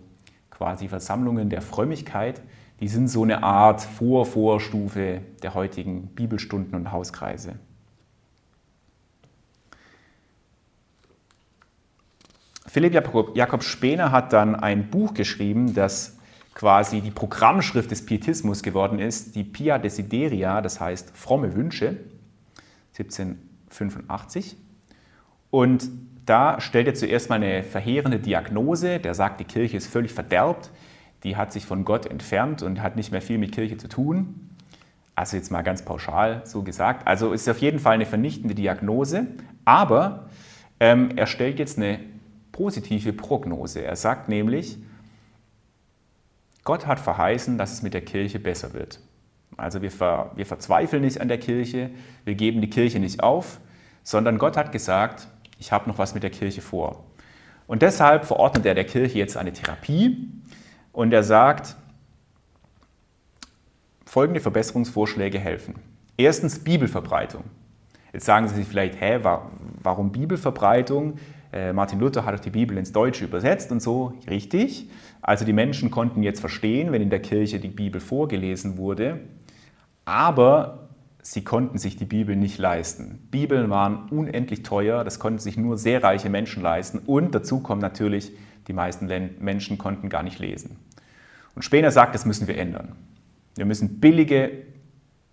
quasi 0.51 0.88
Versammlungen 0.88 1.50
der 1.50 1.62
Frömmigkeit, 1.62 2.42
die 2.84 2.90
sind 2.90 3.08
so 3.08 3.24
eine 3.24 3.44
Art 3.44 3.82
Vor-Vorstufe 3.82 5.22
der 5.42 5.54
heutigen 5.54 6.08
Bibelstunden 6.08 6.75
und 6.75 6.92
Hauskreise. 6.92 7.54
Philipp 12.68 12.94
Jakob 13.36 13.63
Spener 13.63 14.12
hat 14.12 14.34
dann 14.34 14.58
ein 14.58 14.90
Buch 14.90 15.13
geschrieben, 15.13 15.74
das 15.74 16.18
quasi 16.56 17.00
die 17.00 17.12
Programmschrift 17.12 17.90
des 17.90 18.06
Pietismus 18.06 18.63
geworden 18.63 19.00
ist, 19.00 19.38
die 19.38 19.46
Pia 19.46 19.78
Desideria, 19.78 20.60
das 20.60 20.82
heißt 20.82 21.16
fromme 21.16 21.56
Wünsche, 21.56 22.00
1785. 22.98 24.58
Und 25.52 25.90
da 26.25 26.60
stellt 26.60 26.88
er 26.88 26.96
zuerst 26.96 27.30
mal 27.30 27.36
eine 27.36 27.63
verheerende 27.63 28.20
Diagnose, 28.20 29.00
der 29.00 29.13
sagt, 29.13 29.40
die 29.40 29.46
Kirche 29.46 29.78
ist 29.78 29.88
völlig 29.88 30.12
verderbt, 30.12 30.70
die 31.24 31.36
hat 31.36 31.53
sich 31.53 31.65
von 31.65 31.86
Gott 31.86 32.06
entfernt 32.06 32.62
und 32.62 32.82
hat 32.82 32.96
nicht 32.96 33.12
mehr 33.12 33.22
viel 33.22 33.38
mit 33.38 33.51
Kirche 33.51 33.77
zu 33.77 33.88
tun. 33.88 34.50
Also 35.15 35.38
jetzt 35.38 35.51
mal 35.51 35.62
ganz 35.62 35.84
pauschal 35.84 36.42
so 36.46 36.63
gesagt. 36.63 37.08
Also 37.08 37.34
ist 37.34 37.48
auf 37.48 37.60
jeden 37.60 37.80
Fall 37.80 37.94
eine 37.94 38.06
vernichtende 38.06 38.56
Diagnose, 38.56 39.27
aber 39.63 40.30
ähm, 40.80 41.12
er 41.15 41.27
stellt 41.27 41.60
jetzt 41.60 41.77
eine 41.77 42.00
positive 42.51 43.13
Prognose. 43.13 43.84
Er 43.84 43.96
sagt 43.96 44.27
nämlich, 44.27 44.77
Gott 46.63 46.88
hat 46.88 47.00
verheißen, 47.00 47.58
dass 47.58 47.74
es 47.74 47.82
mit 47.84 47.94
der 47.94 48.01
Kirche 48.01 48.39
besser 48.39 48.74
wird. 48.74 49.00
Also 49.56 49.82
wir, 49.82 49.92
ver, 49.92 50.32
wir 50.36 50.46
verzweifeln 50.46 51.03
nicht 51.03 51.22
an 51.22 51.27
der 51.27 51.38
Kirche, 51.38 51.92
wir 52.25 52.36
geben 52.36 52.62
die 52.62 52.70
Kirche 52.70 53.00
nicht 53.00 53.22
auf, 53.22 53.60
sondern 54.03 54.38
Gott 54.38 54.58
hat 54.58 54.72
gesagt, 54.72 55.27
ich 55.60 55.72
habe 55.72 55.89
noch 55.89 55.98
was 55.98 56.13
mit 56.13 56.24
der 56.24 56.32
Kirche 56.32 56.62
vor. 56.62 57.06
Und 57.68 57.82
deshalb 57.82 58.25
verordnet 58.25 58.65
er 58.65 58.75
der 58.75 58.86
Kirche 58.86 59.20
jetzt 59.20 59.38
eine 59.38 59.53
Therapie 59.53 60.30
und 60.94 61.12
er 61.12 61.24
sagt, 61.24 61.76
folgende 64.06 64.40
Verbesserungsvorschläge 64.40 65.40
helfen. 65.40 65.76
Erstens 66.16 66.60
Bibelverbreitung. 66.60 67.44
Jetzt 68.14 68.26
sagen 68.26 68.48
Sie 68.48 68.56
sich 68.56 68.68
vielleicht, 68.68 69.02
hä, 69.02 69.20
warum 69.82 70.12
Bibelverbreitung? 70.12 71.18
Äh, 71.52 71.74
Martin 71.74 72.00
Luther 72.00 72.24
hat 72.24 72.36
auch 72.36 72.40
die 72.40 72.52
Bibel 72.52 72.78
ins 72.78 72.92
Deutsche 72.92 73.26
übersetzt 73.26 73.72
und 73.72 73.82
so, 73.82 74.14
richtig. 74.30 74.90
Also 75.22 75.46
die 75.46 75.54
Menschen 75.54 75.90
konnten 75.90 76.22
jetzt 76.22 76.40
verstehen, 76.40 76.92
wenn 76.92 77.02
in 77.02 77.10
der 77.10 77.22
Kirche 77.22 77.60
die 77.60 77.70
Bibel 77.70 78.00
vorgelesen 78.00 78.78
wurde, 78.78 79.22
aber 80.06 80.90
sie 81.24 81.44
konnten 81.44 81.80
sich 81.80 81.96
die 81.96 82.06
Bibel 82.06 82.36
nicht 82.36 82.60
leisten. 82.60 83.28
Bibeln 83.32 83.72
waren 83.72 84.10
unendlich 84.10 84.62
teuer, 84.62 85.04
das 85.04 85.18
konnten 85.18 85.40
sich 85.40 85.58
nur 85.58 85.78
sehr 85.78 86.04
reiche 86.04 86.30
Menschen 86.30 86.62
leisten 86.62 87.00
und 87.00 87.34
dazu 87.34 87.62
kommt 87.62 87.82
natürlich, 87.82 88.32
die 88.67 88.74
meisten 88.74 89.10
Menschen 89.39 89.77
konnten 89.77 90.10
gar 90.10 90.24
nicht 90.24 90.39
lesen. 90.39 90.77
Und 91.55 91.63
Spener 91.63 91.91
sagt, 91.91 92.15
das 92.15 92.25
müssen 92.25 92.48
wir 92.48 92.58
ändern. 92.58 92.96
Wir 93.55 93.65
müssen 93.65 94.00
billige, 94.00 94.51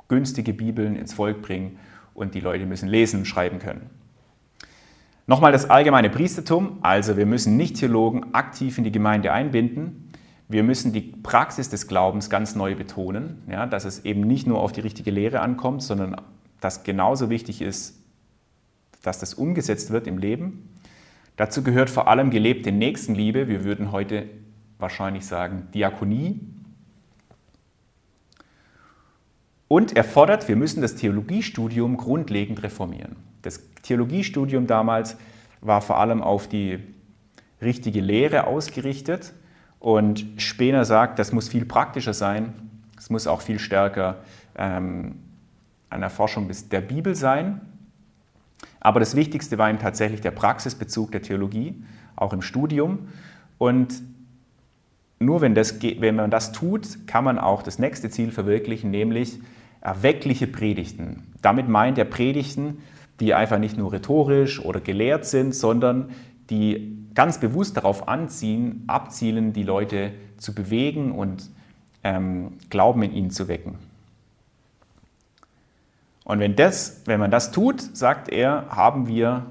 günstige 0.09 0.53
Bibeln 0.53 0.97
ins 0.97 1.15
Volk 1.15 1.43
bringen 1.43 1.79
und 2.15 2.35
die 2.35 2.41
Leute 2.41 2.67
müssen 2.67 2.89
lesen 2.89 3.21
und 3.21 3.25
schreiben 3.27 3.59
können. 3.59 3.89
Nochmal 5.27 5.53
das 5.53 5.71
allgemeine 5.71 6.11
Priestertum, 6.11 6.79
also 6.83 7.17
wir 7.17 7.25
müssen 7.25 7.57
Nicht-Theologen 7.57 8.35
aktiv 8.35 8.79
in 8.79 8.85
die 8.85 8.93
Gemeinde 8.93 9.33
einbinden. 9.33 10.13
Wir 10.49 10.65
müssen 10.65 10.93
die 10.93 11.03
Praxis 11.03 11.69
des 11.69 11.87
Glaubens 11.87 12.29
ganz 12.29 12.57
neu 12.57 12.75
betonen, 12.75 13.45
ja, 13.49 13.67
dass 13.67 13.85
es 13.85 14.05
eben 14.05 14.23
nicht 14.23 14.49
nur 14.49 14.61
auf 14.61 14.73
die 14.73 14.81
richtige 14.81 15.13
Lehre 15.13 15.41
ankommt, 15.41 15.85
sondern 15.85 16.17
dass 16.61 16.83
genauso 16.83 17.31
wichtig 17.31 17.63
ist, 17.63 18.03
dass 19.03 19.21
das 19.21 19.35
umgesetzt 19.35 19.91
wird 19.91 20.09
im 20.09 20.19
Leben. 20.19 20.69
Dazu 21.41 21.63
gehört 21.63 21.89
vor 21.89 22.07
allem 22.07 22.29
gelebte 22.29 22.71
Nächstenliebe. 22.71 23.49
Wir 23.49 23.65
würden 23.65 23.93
heute 23.93 24.29
wahrscheinlich 24.79 25.25
sagen 25.25 25.69
Diakonie. 25.73 26.39
Und 29.67 29.97
er 29.97 30.05
fordert, 30.05 30.49
wir 30.49 30.57
müssen 30.57 30.83
das 30.83 30.97
Theologiestudium 30.97 31.97
grundlegend 31.97 32.63
reformieren. 32.63 33.17
Das 33.41 33.63
Theologiestudium 33.83 34.67
damals 34.67 35.17
war 35.63 35.81
vor 35.81 35.97
allem 35.97 36.21
auf 36.21 36.47
die 36.47 36.79
richtige 37.63 38.03
Lehre 38.03 38.47
ausgerichtet 38.47 39.33
und 39.79 40.27
Spener 40.37 40.85
sagt, 40.85 41.19
das 41.19 41.33
muss 41.33 41.49
viel 41.49 41.65
praktischer 41.65 42.13
sein, 42.13 42.53
es 42.99 43.09
muss 43.09 43.27
auch 43.27 43.41
viel 43.41 43.59
stärker 43.59 44.19
ähm, 44.59 45.15
an 45.89 46.03
Erforschung 46.03 46.51
der 46.71 46.83
Bibel 46.83 47.15
sein. 47.15 47.63
Aber 48.81 48.99
das 49.01 49.15
Wichtigste 49.15 49.59
war 49.59 49.71
ihm 49.71 49.79
tatsächlich 49.79 50.21
der 50.21 50.31
Praxisbezug 50.31 51.13
der 51.13 51.23
Theologie, 51.23 51.83
auch 52.17 52.33
im 52.33 52.43
Studium. 52.43 53.09
Und 53.59 54.03
nur 55.19 55.43
wenn, 55.43 55.55
das, 55.55 55.83
wenn 55.83 56.17
man 56.17 56.31
das 56.31 56.53
tut, 56.53 57.07
kann 57.07 57.25
man 57.25 57.39
auch 57.39 57.63
das 57.63 57.79
nächste 57.79 58.09
Ziel 58.09 58.33
verwirklichen, 58.33 58.91
nämlich 58.91 59.39
erweckliche 59.83 60.47
Predigten. 60.47 61.25
Damit 61.43 61.69
meint 61.69 61.99
er 61.99 62.07
Predigten, 62.07 62.79
die 63.21 63.35
einfach 63.35 63.59
nicht 63.59 63.77
nur 63.77 63.93
rhetorisch 63.93 64.65
oder 64.65 64.81
gelehrt 64.81 65.27
sind, 65.27 65.55
sondern 65.55 66.11
die 66.49 66.97
ganz 67.15 67.39
bewusst 67.39 67.77
darauf 67.77 68.09
anziehen, 68.09 68.85
abzielen, 68.87 69.53
die 69.53 69.63
Leute 69.63 70.13
zu 70.39 70.55
bewegen 70.55 71.13
und 71.13 71.51
ähm, 72.03 72.55
Glauben 72.71 73.03
in 73.03 73.13
ihnen 73.13 73.31
zu 73.31 73.47
wecken. 73.47 73.90
Und 76.31 76.39
wenn, 76.39 76.55
das, 76.55 77.03
wenn 77.07 77.19
man 77.19 77.33
das 77.33 77.51
tut, 77.51 77.81
sagt 77.81 78.29
er, 78.29 78.67
haben 78.69 79.09
wir 79.09 79.47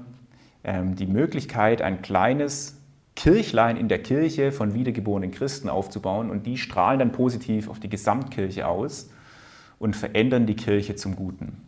ähm, 0.64 0.96
die 0.96 1.04
Möglichkeit, 1.04 1.82
ein 1.82 2.00
kleines 2.00 2.74
Kirchlein 3.14 3.76
in 3.76 3.88
der 3.88 4.02
Kirche 4.02 4.50
von 4.50 4.72
wiedergeborenen 4.72 5.30
Christen 5.30 5.68
aufzubauen 5.68 6.30
und 6.30 6.46
die 6.46 6.56
strahlen 6.56 6.98
dann 6.98 7.12
positiv 7.12 7.68
auf 7.68 7.80
die 7.80 7.90
Gesamtkirche 7.90 8.66
aus 8.66 9.10
und 9.78 9.94
verändern 9.94 10.46
die 10.46 10.56
Kirche 10.56 10.96
zum 10.96 11.16
Guten. 11.16 11.60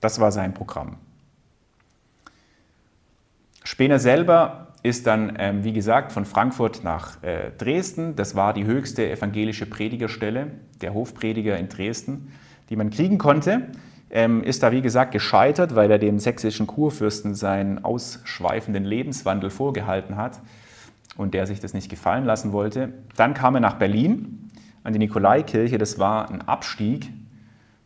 Das 0.00 0.20
war 0.20 0.30
sein 0.30 0.52
Programm. 0.52 0.98
Spener 3.64 3.98
selber 3.98 4.74
ist 4.82 5.06
dann, 5.06 5.36
ähm, 5.38 5.64
wie 5.64 5.72
gesagt, 5.72 6.12
von 6.12 6.26
Frankfurt 6.26 6.84
nach 6.84 7.22
äh, 7.22 7.50
Dresden. 7.56 8.14
Das 8.14 8.34
war 8.34 8.52
die 8.52 8.66
höchste 8.66 9.10
evangelische 9.10 9.64
Predigerstelle, 9.64 10.50
der 10.82 10.92
Hofprediger 10.92 11.56
in 11.56 11.70
Dresden, 11.70 12.30
die 12.68 12.76
man 12.76 12.90
kriegen 12.90 13.18
konnte. 13.18 13.68
Ähm, 14.10 14.42
ist 14.42 14.62
da, 14.62 14.70
wie 14.70 14.82
gesagt, 14.82 15.12
gescheitert, 15.12 15.74
weil 15.74 15.90
er 15.90 15.98
dem 15.98 16.18
sächsischen 16.18 16.66
Kurfürsten 16.66 17.34
seinen 17.34 17.84
ausschweifenden 17.84 18.84
Lebenswandel 18.84 19.50
vorgehalten 19.50 20.16
hat 20.16 20.40
und 21.16 21.34
der 21.34 21.46
sich 21.46 21.60
das 21.60 21.74
nicht 21.74 21.88
gefallen 21.88 22.24
lassen 22.24 22.52
wollte. 22.52 22.92
Dann 23.16 23.34
kam 23.34 23.54
er 23.54 23.60
nach 23.60 23.74
Berlin 23.74 24.50
an 24.84 24.92
die 24.92 25.00
Nikolaikirche. 25.00 25.78
Das 25.78 25.98
war 25.98 26.30
ein 26.30 26.42
Abstieg 26.42 27.10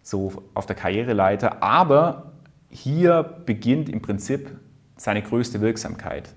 so 0.02 0.42
auf 0.54 0.66
der 0.66 0.76
Karriereleiter. 0.76 1.62
Aber 1.62 2.32
hier 2.68 3.22
beginnt 3.46 3.88
im 3.88 4.02
Prinzip 4.02 4.50
seine 4.96 5.22
größte 5.22 5.60
Wirksamkeit. 5.60 6.34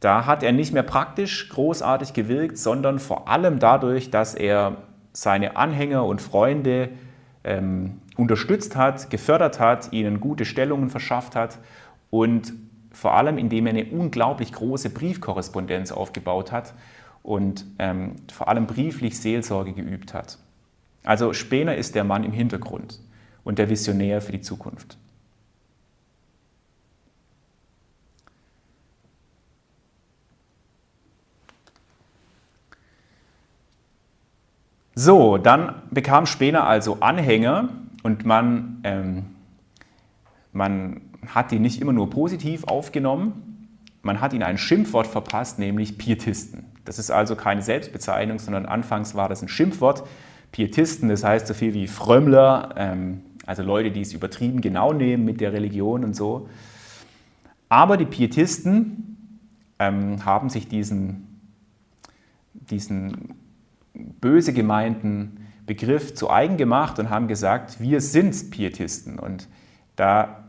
Da 0.00 0.26
hat 0.26 0.42
er 0.42 0.52
nicht 0.52 0.72
mehr 0.72 0.82
praktisch 0.82 1.48
großartig 1.48 2.12
gewirkt, 2.12 2.58
sondern 2.58 2.98
vor 2.98 3.28
allem 3.28 3.58
dadurch, 3.58 4.10
dass 4.10 4.34
er 4.34 4.76
seine 5.12 5.56
Anhänger 5.56 6.04
und 6.04 6.20
Freunde 6.20 6.90
ähm, 7.44 8.00
unterstützt 8.16 8.76
hat, 8.76 9.10
gefördert 9.10 9.60
hat, 9.60 9.92
ihnen 9.92 10.20
gute 10.20 10.44
Stellungen 10.44 10.90
verschafft 10.90 11.36
hat 11.36 11.58
und 12.10 12.52
vor 12.92 13.14
allem 13.14 13.38
indem 13.38 13.66
er 13.66 13.70
eine 13.70 13.84
unglaublich 13.86 14.52
große 14.52 14.90
Briefkorrespondenz 14.90 15.92
aufgebaut 15.92 16.52
hat 16.52 16.74
und 17.22 17.66
ähm, 17.78 18.16
vor 18.32 18.48
allem 18.48 18.66
brieflich 18.66 19.18
Seelsorge 19.18 19.72
geübt 19.72 20.14
hat. 20.14 20.38
Also 21.02 21.32
Spener 21.32 21.74
ist 21.74 21.94
der 21.94 22.04
Mann 22.04 22.24
im 22.24 22.32
Hintergrund 22.32 23.00
und 23.42 23.58
der 23.58 23.68
Visionär 23.68 24.22
für 24.22 24.32
die 24.32 24.40
Zukunft. 24.40 24.96
So, 34.94 35.38
dann 35.38 35.82
bekam 35.90 36.26
Spener 36.26 36.66
also 36.66 36.98
Anhänger 37.00 37.68
und 38.02 38.24
man, 38.24 38.80
ähm, 38.84 39.24
man 40.52 41.00
hat 41.26 41.50
die 41.50 41.58
nicht 41.58 41.80
immer 41.80 41.92
nur 41.92 42.10
positiv 42.10 42.64
aufgenommen, 42.64 43.68
man 44.02 44.20
hat 44.20 44.32
ihnen 44.32 44.42
ein 44.42 44.58
Schimpfwort 44.58 45.06
verpasst, 45.06 45.58
nämlich 45.58 45.98
Pietisten. 45.98 46.66
Das 46.84 46.98
ist 46.98 47.10
also 47.10 47.34
keine 47.34 47.62
Selbstbezeichnung, 47.62 48.38
sondern 48.38 48.66
anfangs 48.66 49.14
war 49.14 49.28
das 49.28 49.42
ein 49.42 49.48
Schimpfwort. 49.48 50.04
Pietisten, 50.52 51.08
das 51.08 51.24
heißt 51.24 51.46
so 51.46 51.54
viel 51.54 51.74
wie 51.74 51.88
Frömmler, 51.88 52.74
ähm, 52.76 53.22
also 53.46 53.62
Leute, 53.62 53.90
die 53.90 54.02
es 54.02 54.12
übertrieben 54.12 54.60
genau 54.60 54.92
nehmen 54.92 55.24
mit 55.24 55.40
der 55.40 55.52
Religion 55.52 56.04
und 56.04 56.14
so. 56.14 56.48
Aber 57.68 57.96
die 57.96 58.04
Pietisten 58.04 59.40
ähm, 59.78 60.24
haben 60.24 60.50
sich 60.50 60.68
diesen, 60.68 61.40
diesen 62.52 63.34
böse 63.94 64.52
gemeinten 64.52 65.46
Begriff 65.66 66.14
zu 66.14 66.30
eigen 66.30 66.56
gemacht 66.56 66.98
und 66.98 67.10
haben 67.10 67.28
gesagt, 67.28 67.80
wir 67.80 68.00
sind 68.00 68.50
Pietisten. 68.50 69.18
Und 69.18 69.48
da 69.96 70.44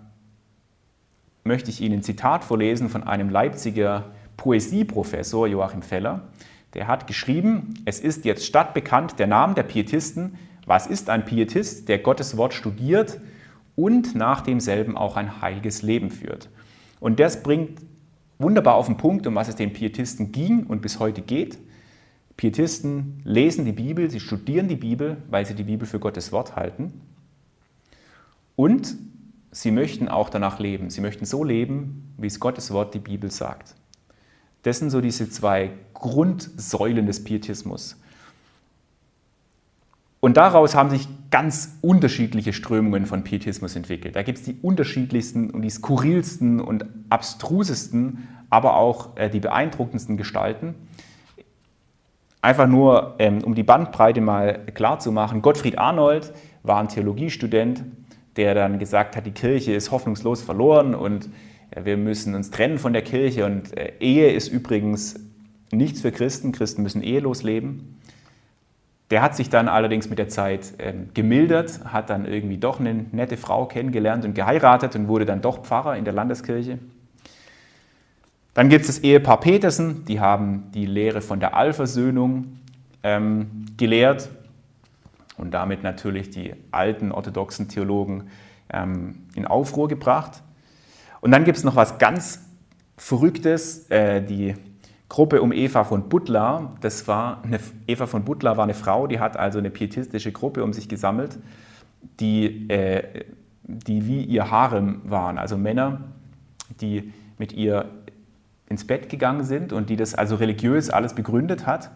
möchte 1.44 1.70
ich 1.70 1.80
Ihnen 1.82 2.00
ein 2.00 2.04
Zitat 2.04 2.44
vorlesen 2.44 2.90
von 2.90 3.04
einem 3.04 3.30
Leipziger 3.30 4.12
Poesieprofessor 4.36 5.48
Joachim 5.48 5.82
Feller. 5.82 6.28
Der 6.74 6.88
hat 6.88 7.08
geschrieben, 7.08 7.76
es 7.86 8.00
ist 8.00 8.26
jetzt 8.26 8.46
stadtbekannt 8.46 9.18
der 9.20 9.28
Name 9.28 9.54
der 9.54 9.64
Pietisten. 9.64 10.38
Was 10.66 10.88
ist 10.88 11.10
ein 11.10 11.24
Pietist, 11.24 11.88
der 11.88 12.00
Gottes 12.00 12.36
Wort 12.36 12.54
studiert 12.54 13.22
und 13.76 14.16
nach 14.16 14.42
demselben 14.42 14.98
auch 14.98 15.16
ein 15.16 15.42
heiliges 15.42 15.84
Leben 15.84 16.10
führt? 16.10 16.50
Und 17.00 17.20
das 17.20 17.44
bringt 17.44 17.80
wunderbar 18.40 18.76
auf 18.76 18.88
den 18.88 18.98
Punkt, 18.98 19.28
um 19.28 19.36
was 19.36 19.48
es 19.48 19.56
den 19.56 19.72
Pietisten 19.72 20.32
ging 20.32 20.66
und 20.66 20.82
bis 20.82 21.00
heute 21.00 21.22
geht. 21.22 21.58
Pietisten 22.38 23.22
lesen 23.24 23.66
die 23.66 23.72
Bibel, 23.72 24.10
sie 24.10 24.20
studieren 24.20 24.68
die 24.68 24.76
Bibel, 24.76 25.18
weil 25.30 25.46
sie 25.46 25.56
die 25.56 25.64
Bibel 25.64 25.88
für 25.88 26.00
Gottes 26.00 26.32
Wort 26.32 26.56
halten. 26.56 27.02
Und 28.56 28.96
sie 29.52 29.72
möchten 29.72 30.10
auch 30.10 30.30
danach 30.30 30.60
leben. 30.60 30.90
Sie 30.90 31.02
möchten 31.02 31.26
so 31.26 31.44
leben, 31.44 32.14
wie 32.18 32.28
es 32.28 32.40
Gottes 32.40 32.72
Wort 32.72 32.94
die 32.94 33.00
Bibel 33.00 33.32
sagt. 33.32 33.76
Das 34.64 34.80
sind 34.80 34.90
so 34.90 35.00
diese 35.00 35.30
zwei 35.30 35.72
Grundsäulen 35.94 37.06
des 37.06 37.24
Pietismus. 37.24 37.98
Und 40.20 40.38
daraus 40.38 40.74
haben 40.74 40.90
sich 40.90 41.08
ganz 41.30 41.78
unterschiedliche 41.82 42.52
Strömungen 42.52 43.06
von 43.06 43.24
Pietismus 43.24 43.76
entwickelt. 43.76 44.16
Da 44.16 44.24
gibt 44.24 44.40
es 44.40 44.44
die 44.44 44.58
unterschiedlichsten 44.62 45.52
und 45.52 45.62
die 45.62 45.70
skurrilsten 45.70 46.60
und 46.60 46.86
abstrusesten, 47.10 48.28
aber 48.50 48.76
auch 48.76 49.16
äh, 49.18 49.30
die 49.30 49.40
beeindruckendsten 49.40 50.18
Gestalten. 50.18 50.74
Einfach 52.46 52.68
nur, 52.68 53.16
ähm, 53.18 53.44
um 53.44 53.56
die 53.56 53.64
Bandbreite 53.64 54.22
mal 54.22 54.60
klar 54.76 55.00
zu 55.00 55.12
machen. 55.12 55.42
Gottfried 55.42 55.80
Arnold 55.80 56.32
war 56.62 56.80
ein 56.80 56.90
Theologiestudent, 56.90 57.84
der 58.38 58.54
dann 58.54 58.78
gesagt 58.78 59.16
hat, 59.16 59.26
die 59.26 59.32
Kirche 59.32 59.74
ist 59.74 59.90
hoffnungslos 59.90 60.44
verloren 60.44 60.94
und 60.94 61.28
äh, 61.72 61.86
wir 61.86 61.98
müssen 61.98 62.36
uns 62.36 62.52
trennen 62.52 62.78
von 62.78 62.94
der 62.94 63.02
Kirche. 63.02 63.48
Und 63.48 63.76
äh, 63.76 63.94
Ehe 64.00 64.30
ist 64.32 64.50
übrigens 64.50 65.16
nichts 65.72 66.02
für 66.02 66.12
Christen. 66.12 66.52
Christen 66.52 66.84
müssen 66.84 67.02
ehelos 67.02 67.42
leben. 67.42 67.98
Der 69.10 69.24
hat 69.24 69.36
sich 69.36 69.50
dann 69.50 69.68
allerdings 69.68 70.08
mit 70.08 70.20
der 70.20 70.30
Zeit 70.30 70.76
ähm, 70.78 71.10
gemildert, 71.16 71.84
hat 71.86 72.12
dann 72.12 72.26
irgendwie 72.26 72.58
doch 72.58 72.80
eine 72.80 72.94
nette 73.12 73.38
Frau 73.38 73.66
kennengelernt 73.66 74.24
und 74.24 74.36
geheiratet 74.36 74.96
und 74.96 75.08
wurde 75.08 75.26
dann 75.26 75.42
doch 75.42 75.64
Pfarrer 75.64 75.98
in 75.98 76.06
der 76.06 76.14
Landeskirche. 76.14 76.78
Dann 78.56 78.70
gibt 78.70 78.82
es 78.82 78.88
das 78.88 79.00
Ehepaar 79.00 79.42
Petersen, 79.42 80.06
die 80.06 80.22
haben 80.22 80.72
die 80.74 80.86
Lehre 80.86 81.22
von 81.22 81.42
der 81.42 81.58
Allversöhnung 81.58 82.58
ähm, 83.04 83.66
gelehrt 83.76 84.30
und 85.38 85.54
damit 85.54 85.84
natürlich 85.84 86.30
die 86.30 86.54
alten 86.72 87.12
orthodoxen 87.12 87.68
Theologen 87.68 88.30
ähm, 88.70 89.26
in 89.36 89.46
Aufruhr 89.46 89.90
gebracht. 89.90 90.42
Und 91.20 91.32
dann 91.32 91.44
gibt 91.44 91.58
es 91.58 91.66
noch 91.66 91.76
was 91.76 91.98
ganz 91.98 92.46
Verrücktes, 92.96 93.90
äh, 93.90 94.22
die 94.22 94.56
Gruppe 95.10 95.42
um 95.42 95.52
Eva 95.52 95.84
von 95.84 96.08
Butler. 96.08 96.78
Das 96.80 97.10
war 97.10 97.44
eine, 97.44 97.60
Eva 97.88 98.08
von 98.08 98.24
Butler 98.24 98.56
war 98.56 98.64
eine 98.64 98.74
Frau, 98.74 99.06
die 99.06 99.20
hat 99.20 99.36
also 99.36 99.60
eine 99.60 99.70
pietistische 99.70 100.32
Gruppe 100.32 100.64
um 100.64 100.72
sich 100.72 100.88
gesammelt, 100.88 101.38
die, 102.22 102.70
äh, 102.70 103.26
die 103.64 104.08
wie 104.08 104.24
ihr 104.24 104.50
Harem 104.50 105.02
waren, 105.04 105.38
also 105.38 105.58
Männer, 105.58 106.06
die 106.80 107.12
mit 107.38 107.52
ihr 107.52 107.90
ins 108.70 108.88
Bett 108.88 109.10
gegangen 109.10 109.44
sind 109.44 109.74
und 109.74 109.90
die 109.90 109.96
das 109.96 110.16
also 110.16 110.36
religiös 110.36 110.90
alles 110.90 111.14
begründet 111.14 111.66
hat. 111.66 111.92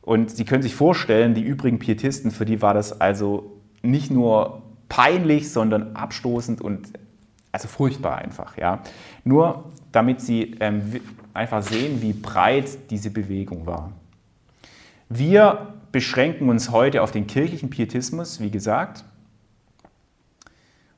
Und 0.00 0.30
Sie 0.30 0.44
können 0.44 0.62
sich 0.62 0.74
vorstellen, 0.74 1.34
die 1.34 1.42
übrigen 1.42 1.78
Pietisten, 1.78 2.30
für 2.30 2.44
die 2.44 2.60
war 2.62 2.74
das 2.74 3.00
also 3.00 3.60
nicht 3.82 4.10
nur 4.10 4.62
peinlich, 4.88 5.50
sondern 5.50 5.94
abstoßend 5.96 6.60
und 6.60 6.92
also 7.52 7.68
furchtbar 7.68 8.16
einfach. 8.16 8.56
Ja. 8.56 8.82
Nur 9.24 9.70
damit 9.92 10.20
Sie 10.20 10.56
ähm, 10.60 11.00
einfach 11.34 11.62
sehen, 11.62 12.02
wie 12.02 12.12
breit 12.12 12.90
diese 12.90 13.10
Bewegung 13.10 13.66
war. 13.66 13.92
Wir 15.08 15.74
beschränken 15.92 16.48
uns 16.48 16.70
heute 16.70 17.02
auf 17.02 17.10
den 17.10 17.26
kirchlichen 17.26 17.68
Pietismus, 17.70 18.40
wie 18.40 18.50
gesagt, 18.50 19.04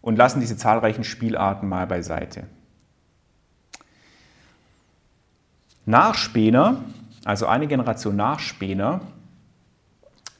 und 0.00 0.16
lassen 0.16 0.40
diese 0.40 0.56
zahlreichen 0.56 1.02
Spielarten 1.02 1.68
mal 1.68 1.86
beiseite. 1.86 2.44
Nach 5.86 6.14
Spener, 6.14 6.82
also 7.24 7.46
eine 7.46 7.66
Generation 7.66 8.16
nach 8.16 8.38
Spener, 8.38 9.02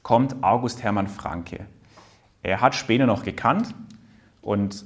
kommt 0.02 0.42
August 0.42 0.83
Hermann 0.83 1.09
Franke. 1.09 1.66
Er 2.42 2.62
hat 2.62 2.74
Spener 2.74 3.07
noch 3.07 3.24
gekannt 3.24 3.74
und 4.40 4.85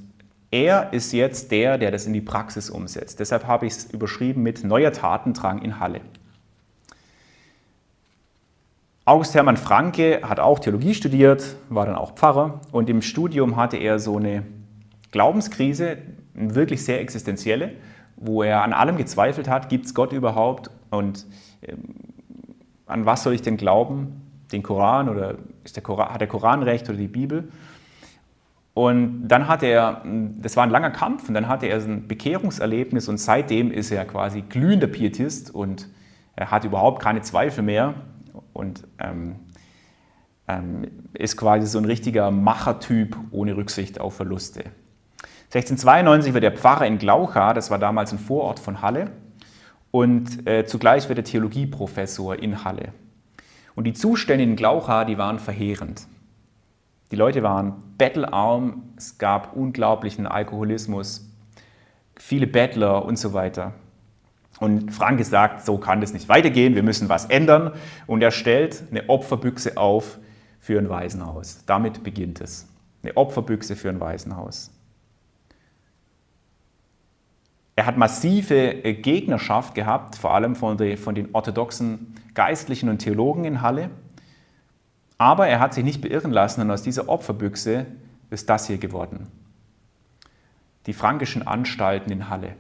er 0.51 0.93
ist 0.93 1.13
jetzt 1.13 1.53
der, 1.53 1.79
der 1.79 1.91
das 1.93 2.07
in 2.07 2.13
die 2.13 2.21
Praxis 2.21 2.71
umsetzt. 2.71 3.21
Deshalb 3.21 3.47
habe 3.47 3.67
ich 3.67 3.75
es 3.75 3.85
überschrieben 3.85 4.43
mit 4.43 4.65
neuer 4.65 4.93
Tatendrang 4.93 5.63
in 5.63 5.79
Halle. 5.79 6.01
August 9.05 9.35
Hermann 9.35 9.57
Franke 9.57 10.21
hat 10.23 10.41
auch 10.41 10.59
Theologie 10.59 10.95
studiert, 10.95 11.57
war 11.69 11.87
dann 11.87 11.95
auch 11.95 12.15
Pfarrer 12.15 12.61
und 12.73 12.91
im 12.91 13.01
Studium 13.01 13.57
hatte 13.57 13.77
er 13.77 13.99
so 13.99 14.17
eine 14.17 14.43
Glaubenskrise, 15.13 15.99
wirklich 16.35 16.85
sehr 16.85 17.01
existenzielle 17.01 17.73
wo 18.21 18.43
er 18.43 18.63
an 18.63 18.73
allem 18.73 18.97
gezweifelt 18.97 19.49
hat, 19.49 19.69
gibt 19.69 19.87
es 19.87 19.95
Gott 19.95 20.13
überhaupt 20.13 20.71
und 20.91 21.27
ähm, 21.63 21.95
an 22.87 23.07
was 23.07 23.23
soll 23.23 23.35
ich 23.35 23.43
denn 23.43 23.57
glauben? 23.57 24.23
Den 24.53 24.63
Koran 24.63 25.09
oder 25.09 25.37
der 25.75 25.83
Koran, 25.83 26.09
hat 26.09 26.21
der 26.21 26.29
Koran 26.29 26.63
recht 26.63 26.89
oder 26.89 26.97
die 26.97 27.09
Bibel? 27.09 27.51
Und 28.73 29.27
dann 29.27 29.49
hatte 29.49 29.67
er, 29.67 30.03
das 30.05 30.57
war 30.57 30.63
ein 30.63 30.71
langer 30.71 30.91
Kampf, 30.91 31.29
und 31.29 31.35
dann 31.35 31.49
hatte 31.49 31.67
er 31.67 31.83
ein 31.83 32.07
Bekehrungserlebnis 32.07 33.09
und 33.09 33.19
seitdem 33.19 33.73
ist 33.73 33.91
er 33.91 34.05
quasi 34.05 34.43
glühender 34.43 34.87
Pietist 34.87 35.53
und 35.53 35.89
er 36.37 36.53
hat 36.53 36.65
überhaupt 36.65 37.03
keine 37.03 37.21
Zweifel 37.21 37.65
mehr 37.65 37.95
und 38.53 38.87
ähm, 39.01 39.37
ähm, 40.47 40.87
ist 41.13 41.37
quasi 41.37 41.67
so 41.67 41.79
ein 41.79 41.85
richtiger 41.85 42.31
Machertyp 42.31 43.17
ohne 43.33 43.57
Rücksicht 43.57 44.01
auf 44.01 44.15
Verluste. 44.15 44.65
1692 45.51 46.35
wird 46.35 46.45
er 46.45 46.53
Pfarrer 46.53 46.87
in 46.87 46.99
Glaucha, 46.99 47.55
das 47.55 47.71
war 47.71 47.79
damals 47.79 48.13
ein 48.13 48.19
Vorort 48.19 48.59
von 48.59 48.83
Halle, 48.83 49.11
und 49.91 50.47
äh, 50.47 50.67
zugleich 50.67 51.09
wird 51.09 51.19
er 51.19 51.25
Theologieprofessor 51.25 52.37
in 52.39 52.65
Halle. 52.65 52.93
Und 53.75 53.85
die 53.85 53.95
Zustände 53.95 54.45
in 54.45 54.57
Glaucha, 54.57 55.07
die 55.07 55.17
waren 55.17 55.39
verheerend. 55.39 56.07
Die 57.11 57.17
Leute 57.17 57.43
waren 57.43 57.83
bettelarm, 57.97 58.83
es 58.99 59.17
gab 59.17 59.57
unglaublichen 59.57 60.27
Alkoholismus, 60.27 61.31
viele 62.17 62.47
Bettler 62.47 63.07
und 63.07 63.19
so 63.19 63.33
weiter. 63.33 63.73
Und 64.61 64.93
Franke 64.93 65.25
sagt, 65.25 65.65
so 65.65 65.79
kann 65.79 66.01
das 66.03 66.13
nicht 66.13 66.29
weitergehen, 66.29 66.75
wir 66.75 66.83
müssen 66.83 67.09
was 67.09 67.27
ändern. 67.27 67.73
Und 68.07 68.23
er 68.23 68.33
stellt 68.33 68.83
eine 68.91 69.09
Opferbüchse 69.09 69.79
auf 69.79 70.19
für 70.61 70.79
ein 70.79 70.91
Waisenhaus. 70.91 71.65
Damit 71.65 72.03
beginnt 72.03 72.41
es. 72.41 72.69
Eine 73.03 73.17
Opferbüchse 73.17 73.77
für 73.77 73.89
ein 73.89 74.01
Waisenhaus. 74.01 74.73
Er 77.79 77.87
hat 77.87 77.97
massive 77.97 78.85
äh, 78.85 78.93
Gegnerschaft 78.93 79.77
gehabt, 79.77 80.17
vor 80.17 80.35
allem 80.35 80.57
von, 80.57 80.77
den 80.77 81.29
orthodoxen 81.33 82.13
Geistlichen 82.35 82.89
und 82.89 82.99
Theologen 82.99 83.45
in 83.45 83.63
Halle. 83.63 83.91
Aber 85.17 85.47
er 85.47 85.61
hat 85.61 85.75
sich 85.75 85.85
nicht 85.85 86.01
beirren 86.01 86.33
lassen 86.33 86.61
und 86.61 86.73
aus 86.73 86.83
dieser 86.83 87.09
Opferbüchse 87.09 87.87
ist 88.31 88.51
das 88.51 88.67
hier 88.67 88.79
geworden. 88.79 89.29
Die 90.87 90.93
frankischen 90.93 91.47
Anstalten 91.47 92.11
in 92.11 92.29
Halle. 92.29 92.57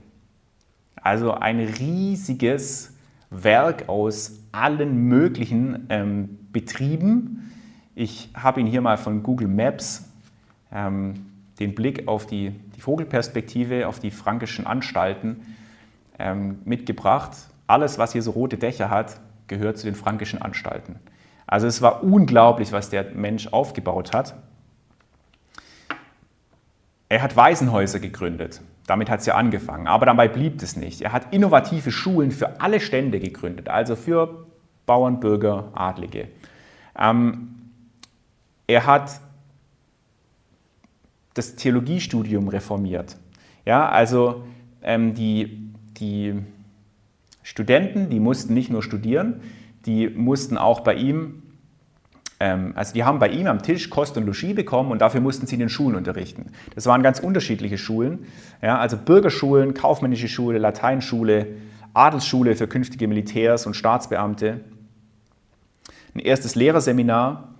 Also 1.02 1.32
ein 1.32 1.58
riesiges 1.58 2.94
Werk 3.30 3.88
aus 3.88 4.38
allen 4.52 5.08
möglichen 5.08 5.86
ähm, 5.88 6.38
Betrieben. 6.52 7.50
Ich 7.96 8.30
habe 8.34 8.60
ihn 8.60 8.68
hier 8.68 8.82
mal 8.82 8.96
von 8.96 9.24
Google 9.24 9.48
Maps 9.48 10.08
ähm, 10.70 11.26
den 11.58 11.74
Blick 11.74 12.06
auf 12.06 12.26
die, 12.26 12.50
die, 12.76 12.80
Vogelperspektive, 12.80 13.88
auf 13.88 13.98
die 13.98 14.10
fränkischen 14.10 14.66
Anstalten 14.66 15.56
ähm, 16.18 16.58
mitgebracht. 16.64 17.32
Alles, 17.66 17.98
was 17.98 18.12
hier 18.12 18.22
so 18.22 18.30
rote 18.32 18.56
Dächer 18.56 18.90
hat, 18.90 19.20
gehört 19.48 19.78
zu 19.78 19.86
den 19.86 19.94
fränkischen 19.94 20.40
Anstalten. 20.40 20.96
Also 21.46 21.66
es 21.66 21.80
war 21.82 22.04
unglaublich, 22.04 22.72
was 22.72 22.90
der 22.90 23.04
Mensch 23.14 23.48
aufgebaut 23.48 24.12
hat. 24.12 24.34
Er 27.08 27.22
hat 27.22 27.36
Waisenhäuser 27.36 28.00
gegründet. 28.00 28.60
Damit 28.86 29.10
hat 29.10 29.20
es 29.20 29.26
ja 29.26 29.34
angefangen. 29.34 29.86
Aber 29.86 30.06
dabei 30.06 30.28
blieb 30.28 30.62
es 30.62 30.76
nicht. 30.76 31.00
Er 31.00 31.12
hat 31.12 31.32
innovative 31.32 31.90
Schulen 31.90 32.30
für 32.30 32.60
alle 32.60 32.80
Stände 32.80 33.18
gegründet, 33.18 33.68
also 33.68 33.96
für 33.96 34.46
Bauern, 34.86 35.20
Bürger, 35.20 35.70
Adlige. 35.74 36.28
Ähm, 36.98 37.54
er 38.66 38.86
hat 38.86 39.20
das 41.38 41.54
Theologiestudium 41.54 42.48
reformiert. 42.48 43.16
Ja, 43.64 43.88
also 43.88 44.44
ähm, 44.82 45.14
die, 45.14 45.72
die 45.98 46.34
Studenten, 47.42 48.10
die 48.10 48.20
mussten 48.20 48.54
nicht 48.54 48.70
nur 48.70 48.82
studieren, 48.82 49.40
die 49.86 50.08
mussten 50.08 50.58
auch 50.58 50.80
bei 50.80 50.94
ihm, 50.94 51.42
ähm, 52.40 52.72
also 52.74 52.92
die 52.92 53.04
haben 53.04 53.18
bei 53.18 53.28
ihm 53.28 53.46
am 53.46 53.62
Tisch 53.62 53.88
Kost 53.88 54.16
und 54.16 54.26
Logis 54.26 54.54
bekommen 54.54 54.90
und 54.90 55.00
dafür 55.00 55.20
mussten 55.20 55.46
sie 55.46 55.54
in 55.54 55.60
den 55.60 55.68
Schulen 55.68 55.96
unterrichten. 55.96 56.46
Das 56.74 56.86
waren 56.86 57.02
ganz 57.02 57.20
unterschiedliche 57.20 57.78
Schulen, 57.78 58.26
ja, 58.60 58.78
also 58.78 58.96
Bürgerschulen, 58.96 59.74
kaufmännische 59.74 60.28
Schule, 60.28 60.58
Lateinschule, 60.58 61.46
Adelsschule 61.94 62.56
für 62.56 62.66
künftige 62.66 63.08
Militärs 63.08 63.66
und 63.66 63.74
Staatsbeamte, 63.74 64.60
ein 66.14 66.20
erstes 66.20 66.54
Lehrerseminar 66.54 67.54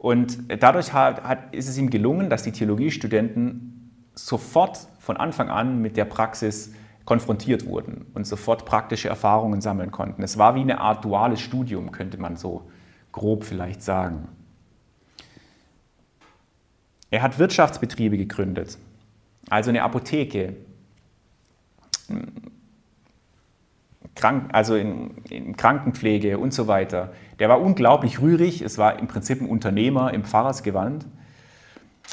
und 0.00 0.38
dadurch 0.62 0.94
hat, 0.94 1.24
hat, 1.24 1.54
ist 1.54 1.68
es 1.68 1.76
ihm 1.76 1.90
gelungen, 1.90 2.30
dass 2.30 2.42
die 2.42 2.52
Theologiestudenten 2.52 3.92
sofort 4.14 4.78
von 4.98 5.18
Anfang 5.18 5.50
an 5.50 5.82
mit 5.82 5.98
der 5.98 6.06
Praxis 6.06 6.72
konfrontiert 7.04 7.66
wurden 7.66 8.06
und 8.14 8.26
sofort 8.26 8.64
praktische 8.64 9.10
Erfahrungen 9.10 9.60
sammeln 9.60 9.90
konnten. 9.90 10.22
Es 10.22 10.38
war 10.38 10.54
wie 10.54 10.60
eine 10.60 10.80
Art 10.80 11.04
duales 11.04 11.42
Studium, 11.42 11.92
könnte 11.92 12.16
man 12.16 12.36
so 12.36 12.70
grob 13.12 13.44
vielleicht 13.44 13.82
sagen. 13.82 14.28
Er 17.10 17.20
hat 17.20 17.38
Wirtschaftsbetriebe 17.38 18.16
gegründet, 18.16 18.78
also 19.50 19.68
eine 19.68 19.82
Apotheke, 19.82 20.56
Krank, 24.14 24.50
also 24.52 24.74
in, 24.74 25.16
in, 25.28 25.56
Krankenpflege 25.56 26.38
und 26.38 26.52
so 26.52 26.66
weiter. 26.66 27.12
Der 27.38 27.48
war 27.48 27.60
unglaublich 27.60 28.20
rührig, 28.20 28.62
es 28.62 28.78
war 28.78 28.98
im 28.98 29.06
Prinzip 29.06 29.40
ein 29.40 29.48
Unternehmer 29.48 30.12
im 30.12 30.24
Pfarrersgewand. 30.24 31.06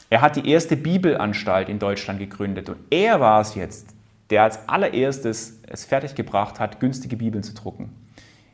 Er 0.10 0.22
hat 0.22 0.36
die 0.36 0.50
erste 0.50 0.78
Bibelanstalt 0.78 1.70
in 1.70 1.80
Deutschland 1.80 2.20
gegründet 2.20 2.70
und 2.70 2.78
er 2.90 3.20
war 3.20 3.42
es 3.42 3.56
jetzt, 3.56 3.94
der 4.30 4.44
als 4.44 4.70
allererstes 4.70 5.60
es 5.68 5.86
fertiggebracht 5.86 6.60
hat, 6.60 6.80
günstige 6.80 7.18
Bibeln 7.18 7.44
zu 7.44 7.54
drucken. 7.54 7.94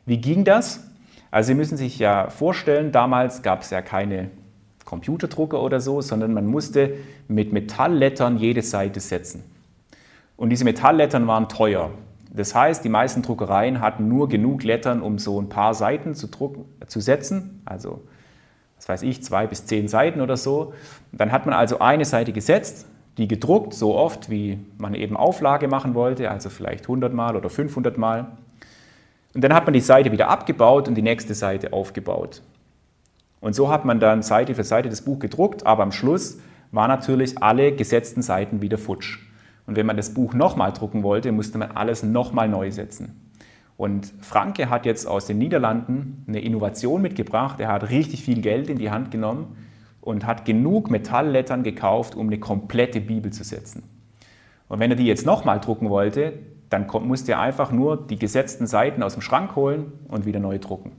Wie 0.06 0.18
ging 0.18 0.44
das? 0.44 0.88
Also 1.30 1.48
Sie 1.48 1.54
müssen 1.54 1.76
sich 1.76 1.98
ja 1.98 2.30
vorstellen, 2.30 2.92
damals 2.92 3.42
gab 3.42 3.62
es 3.62 3.70
ja 3.70 3.82
keine 3.82 4.30
Computerdrucker 4.84 5.60
oder 5.60 5.80
so, 5.80 6.00
sondern 6.00 6.32
man 6.32 6.46
musste 6.46 6.94
mit 7.28 7.52
Metalllettern 7.52 8.36
jede 8.36 8.62
Seite 8.62 9.00
setzen. 9.00 9.42
Und 10.36 10.50
diese 10.50 10.64
Metalllettern 10.64 11.26
waren 11.26 11.48
teuer. 11.48 11.90
Das 12.36 12.52
heißt, 12.54 12.84
die 12.84 12.88
meisten 12.88 13.22
Druckereien 13.22 13.80
hatten 13.80 14.08
nur 14.08 14.28
genug 14.28 14.64
Lettern, 14.64 15.02
um 15.02 15.18
so 15.18 15.40
ein 15.40 15.48
paar 15.48 15.72
Seiten 15.72 16.14
zu, 16.14 16.26
drucken, 16.26 16.64
zu 16.86 17.00
setzen, 17.00 17.62
also 17.64 18.02
was 18.76 18.88
weiß 18.88 19.02
ich, 19.02 19.22
zwei 19.22 19.46
bis 19.46 19.66
zehn 19.66 19.86
Seiten 19.86 20.20
oder 20.20 20.36
so. 20.36 20.74
Dann 21.12 21.30
hat 21.30 21.46
man 21.46 21.54
also 21.54 21.78
eine 21.78 22.04
Seite 22.04 22.32
gesetzt, 22.32 22.86
die 23.18 23.28
gedruckt, 23.28 23.72
so 23.72 23.94
oft, 23.94 24.30
wie 24.30 24.58
man 24.78 24.94
eben 24.94 25.16
Auflage 25.16 25.68
machen 25.68 25.94
wollte, 25.94 26.28
also 26.28 26.50
vielleicht 26.50 26.84
100 26.84 27.14
Mal 27.14 27.36
oder 27.36 27.48
500 27.48 27.96
Mal. 27.96 28.32
Und 29.32 29.44
dann 29.44 29.54
hat 29.54 29.64
man 29.64 29.72
die 29.72 29.80
Seite 29.80 30.10
wieder 30.10 30.28
abgebaut 30.28 30.88
und 30.88 30.96
die 30.96 31.02
nächste 31.02 31.34
Seite 31.34 31.72
aufgebaut. 31.72 32.42
Und 33.40 33.54
so 33.54 33.68
hat 33.68 33.84
man 33.84 34.00
dann 34.00 34.22
Seite 34.22 34.56
für 34.56 34.64
Seite 34.64 34.88
das 34.88 35.02
Buch 35.02 35.20
gedruckt, 35.20 35.66
aber 35.66 35.84
am 35.84 35.92
Schluss 35.92 36.38
waren 36.72 36.88
natürlich 36.88 37.40
alle 37.40 37.72
gesetzten 37.72 38.22
Seiten 38.22 38.60
wieder 38.60 38.78
futsch. 38.78 39.20
Und 39.66 39.76
wenn 39.76 39.86
man 39.86 39.96
das 39.96 40.12
Buch 40.12 40.34
nochmal 40.34 40.72
drucken 40.72 41.02
wollte, 41.02 41.32
musste 41.32 41.58
man 41.58 41.72
alles 41.72 42.02
nochmal 42.02 42.48
neu 42.48 42.70
setzen. 42.70 43.30
Und 43.76 44.12
Franke 44.20 44.70
hat 44.70 44.86
jetzt 44.86 45.06
aus 45.06 45.26
den 45.26 45.38
Niederlanden 45.38 46.24
eine 46.28 46.40
Innovation 46.40 47.02
mitgebracht. 47.02 47.58
Er 47.60 47.68
hat 47.68 47.90
richtig 47.90 48.22
viel 48.22 48.40
Geld 48.40 48.68
in 48.68 48.78
die 48.78 48.90
Hand 48.90 49.10
genommen 49.10 49.56
und 50.00 50.26
hat 50.26 50.44
genug 50.44 50.90
Metalllettern 50.90 51.62
gekauft, 51.62 52.14
um 52.14 52.26
eine 52.26 52.38
komplette 52.38 53.00
Bibel 53.00 53.32
zu 53.32 53.42
setzen. 53.42 53.82
Und 54.68 54.78
wenn 54.78 54.90
er 54.90 54.96
die 54.96 55.06
jetzt 55.06 55.26
nochmal 55.26 55.60
drucken 55.60 55.90
wollte, 55.90 56.34
dann 56.70 56.86
musste 57.02 57.32
er 57.32 57.40
einfach 57.40 57.72
nur 57.72 57.96
die 58.06 58.18
gesetzten 58.18 58.66
Seiten 58.66 59.02
aus 59.02 59.14
dem 59.14 59.22
Schrank 59.22 59.56
holen 59.56 59.92
und 60.08 60.26
wieder 60.26 60.40
neu 60.40 60.58
drucken. 60.58 60.92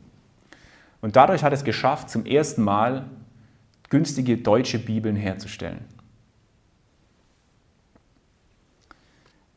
Und 1.01 1.15
dadurch 1.15 1.43
hat 1.43 1.53
er 1.53 1.57
es 1.57 1.63
geschafft, 1.63 2.09
zum 2.09 2.25
ersten 2.25 2.63
Mal 2.63 3.05
günstige 3.89 4.37
deutsche 4.37 4.79
Bibeln 4.79 5.15
herzustellen. 5.15 5.79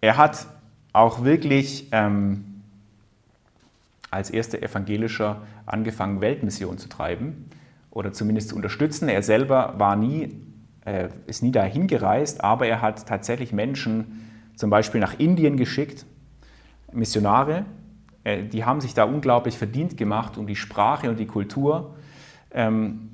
Er 0.01 0.17
hat 0.17 0.47
auch 0.93 1.25
wirklich 1.25 1.89
ähm, 1.93 2.63
als 4.11 4.31
erster 4.31 4.63
Evangelischer 4.63 5.43
angefangen, 5.67 6.21
Weltmission 6.21 6.79
zu 6.79 6.89
treiben 6.89 7.51
oder 7.91 8.13
zumindest 8.13 8.51
zu 8.51 8.57
unterstützen. 8.57 9.09
Er 9.09 9.23
selber 9.23 9.75
war 9.79 9.97
nie, 9.97 10.41
äh, 10.85 11.09
ist 11.27 11.43
nie 11.43 11.53
dahin 11.53 11.87
gereist, 11.87 12.43
aber 12.43 12.67
er 12.67 12.81
hat 12.81 13.07
tatsächlich 13.07 13.53
Menschen 13.53 14.29
zum 14.57 14.71
Beispiel 14.71 15.01
nach 15.01 15.19
Indien 15.19 15.57
geschickt, 15.57 16.07
Missionare. 16.93 17.65
Äh, 18.25 18.45
die 18.45 18.65
haben 18.65 18.81
sich 18.81 18.95
da 18.95 19.05
unglaublich 19.05 19.59
verdient 19.59 19.97
gemacht 19.97 20.39
um 20.39 20.47
die 20.47 20.57
Sprache 20.57 21.11
und 21.11 21.19
die 21.19 21.27
Kultur, 21.27 21.97
ähm, 22.53 23.11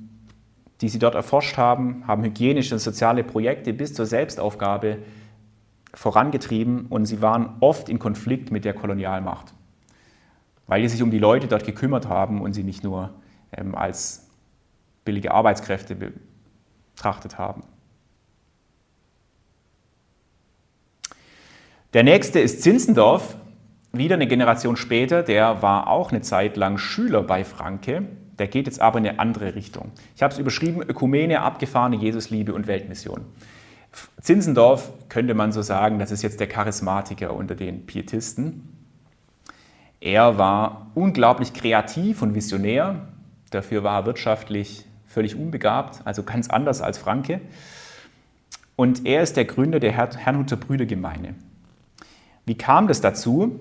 die 0.81 0.88
sie 0.88 0.99
dort 0.99 1.14
erforscht 1.14 1.57
haben, 1.57 2.07
haben 2.07 2.25
hygienische 2.25 2.75
und 2.75 2.81
soziale 2.81 3.25
Projekte 3.25 3.73
bis 3.73 3.94
zur 3.94 4.07
Selbstaufgabe 4.07 4.99
vorangetrieben 5.94 6.87
und 6.87 7.07
sie 7.07 7.22
waren 7.22 7.57
oft 7.61 7.88
in 7.88 7.98
Konflikt 7.98 8.50
mit 8.50 8.64
der 8.64 8.74
Kolonialmacht, 8.74 9.54
weil 10.66 10.83
die 10.83 10.88
sich 10.88 11.02
um 11.02 11.11
die 11.11 11.18
Leute 11.18 11.46
dort 11.46 11.64
gekümmert 11.64 12.09
haben 12.09 12.40
und 12.40 12.52
sie 12.52 12.64
nicht 12.64 12.85
nur 12.85 13.11
ähm, 13.52 13.74
als 13.74 14.28
billige 15.04 15.33
Arbeitskräfte 15.33 15.96
betrachtet 16.94 17.38
haben. 17.38 17.62
Der 21.92 22.02
nächste 22.02 22.40
ist 22.40 22.62
Zinzendorf, 22.62 23.37
wieder 23.92 24.16
eine 24.16 24.26
Generation 24.26 24.76
später, 24.76 25.22
der 25.22 25.62
war 25.62 25.88
auch 25.88 26.11
eine 26.11 26.22
Zeit 26.22 26.57
lang 26.57 26.78
Schüler 26.78 27.22
bei 27.22 27.44
Franke, 27.44 28.09
der 28.38 28.48
geht 28.48 28.66
jetzt 28.66 28.80
aber 28.80 28.98
in 28.98 29.07
eine 29.07 29.20
andere 29.20 29.54
Richtung. 29.54 29.92
Ich 30.16 30.22
habe 30.22 30.33
es 30.33 30.40
überschrieben, 30.40 30.83
Ökumene, 30.83 31.40
abgefahrene 31.40 31.94
Jesusliebe 31.94 32.52
und 32.52 32.66
Weltmission. 32.66 33.24
Zinzendorf 34.20 34.90
könnte 35.09 35.35
man 35.35 35.52
so 35.52 35.62
sagen, 35.62 35.98
das 35.98 36.11
ist 36.11 36.22
jetzt 36.22 36.40
der 36.40 36.48
Charismatiker 36.48 37.35
unter 37.35 37.54
den 37.54 37.87
Pietisten. 37.87 38.68
Er 40.00 40.38
war 40.38 40.90
unglaublich 40.94 41.52
kreativ 41.52 42.22
und 42.22 42.35
visionär, 42.35 43.09
dafür 43.50 43.85
war 43.85 44.00
er 44.00 44.07
wirtschaftlich 44.07 44.87
völlig 45.07 45.37
unbegabt, 45.37 46.00
also 46.04 46.22
ganz 46.22 46.50
anders 46.50 46.83
als 46.83 46.98
Franke. 46.98 47.40
Und 48.76 49.07
er 49.07 49.22
ist 49.22 49.37
der 49.37 49.44
Gründer 49.44 49.78
der 49.78 49.92
Herrnhuter 49.92 50.57
Brüdergemeine. 50.57 51.35
Wie 52.44 52.57
kam 52.57 52.88
das 52.88 53.00
dazu? 53.00 53.61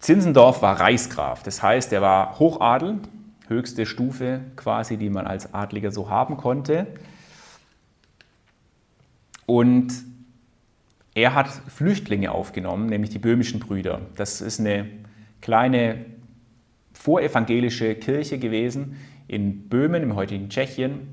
Zinzendorf 0.00 0.62
war 0.62 0.80
Reichsgraf, 0.80 1.42
das 1.42 1.62
heißt, 1.62 1.92
er 1.92 2.00
war 2.00 2.38
Hochadel, 2.38 2.98
höchste 3.48 3.84
Stufe 3.84 4.40
quasi, 4.56 4.96
die 4.96 5.10
man 5.10 5.26
als 5.26 5.52
Adliger 5.52 5.92
so 5.92 6.08
haben 6.08 6.38
konnte. 6.38 6.86
Und 9.50 9.92
er 11.12 11.34
hat 11.34 11.48
Flüchtlinge 11.48 12.30
aufgenommen, 12.30 12.86
nämlich 12.86 13.10
die 13.10 13.18
böhmischen 13.18 13.58
Brüder. 13.58 14.02
Das 14.14 14.40
ist 14.40 14.60
eine 14.60 14.86
kleine 15.40 16.04
vorevangelische 16.92 17.96
Kirche 17.96 18.38
gewesen 18.38 18.98
in 19.26 19.68
Böhmen, 19.68 20.04
im 20.04 20.14
heutigen 20.14 20.50
Tschechien, 20.50 21.08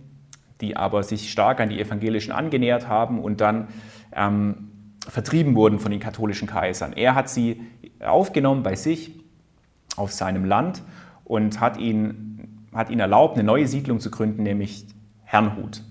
die 0.62 0.78
aber 0.78 1.02
sich 1.02 1.32
stark 1.32 1.60
an 1.60 1.70
die 1.70 1.80
Evangelischen 1.80 2.32
angenähert 2.32 2.88
haben 2.88 3.24
und 3.24 3.42
dann 3.42 3.70
ähm, 4.16 4.70
vertrieben 5.10 5.56
wurden 5.56 5.80
von 5.80 5.90
den 5.90 6.00
katholischen 6.00 6.48
Kaisern. 6.48 6.94
Er 6.94 7.16
hat 7.16 7.30
sie 7.30 7.62
aufgenommen 8.00 8.62
bei 8.62 8.76
sich 8.76 9.20
auf 9.96 10.12
seinem 10.12 10.46
Land 10.46 10.84
und 11.24 11.60
hat 11.60 11.78
ihnen, 11.78 12.68
hat 12.72 12.92
ihnen 12.92 13.00
erlaubt, 13.00 13.34
eine 13.34 13.44
neue 13.44 13.68
Siedlung 13.68 14.00
zu 14.00 14.12
gründen, 14.12 14.44
nämlich 14.44 14.86
Herrnhut. 15.24 15.82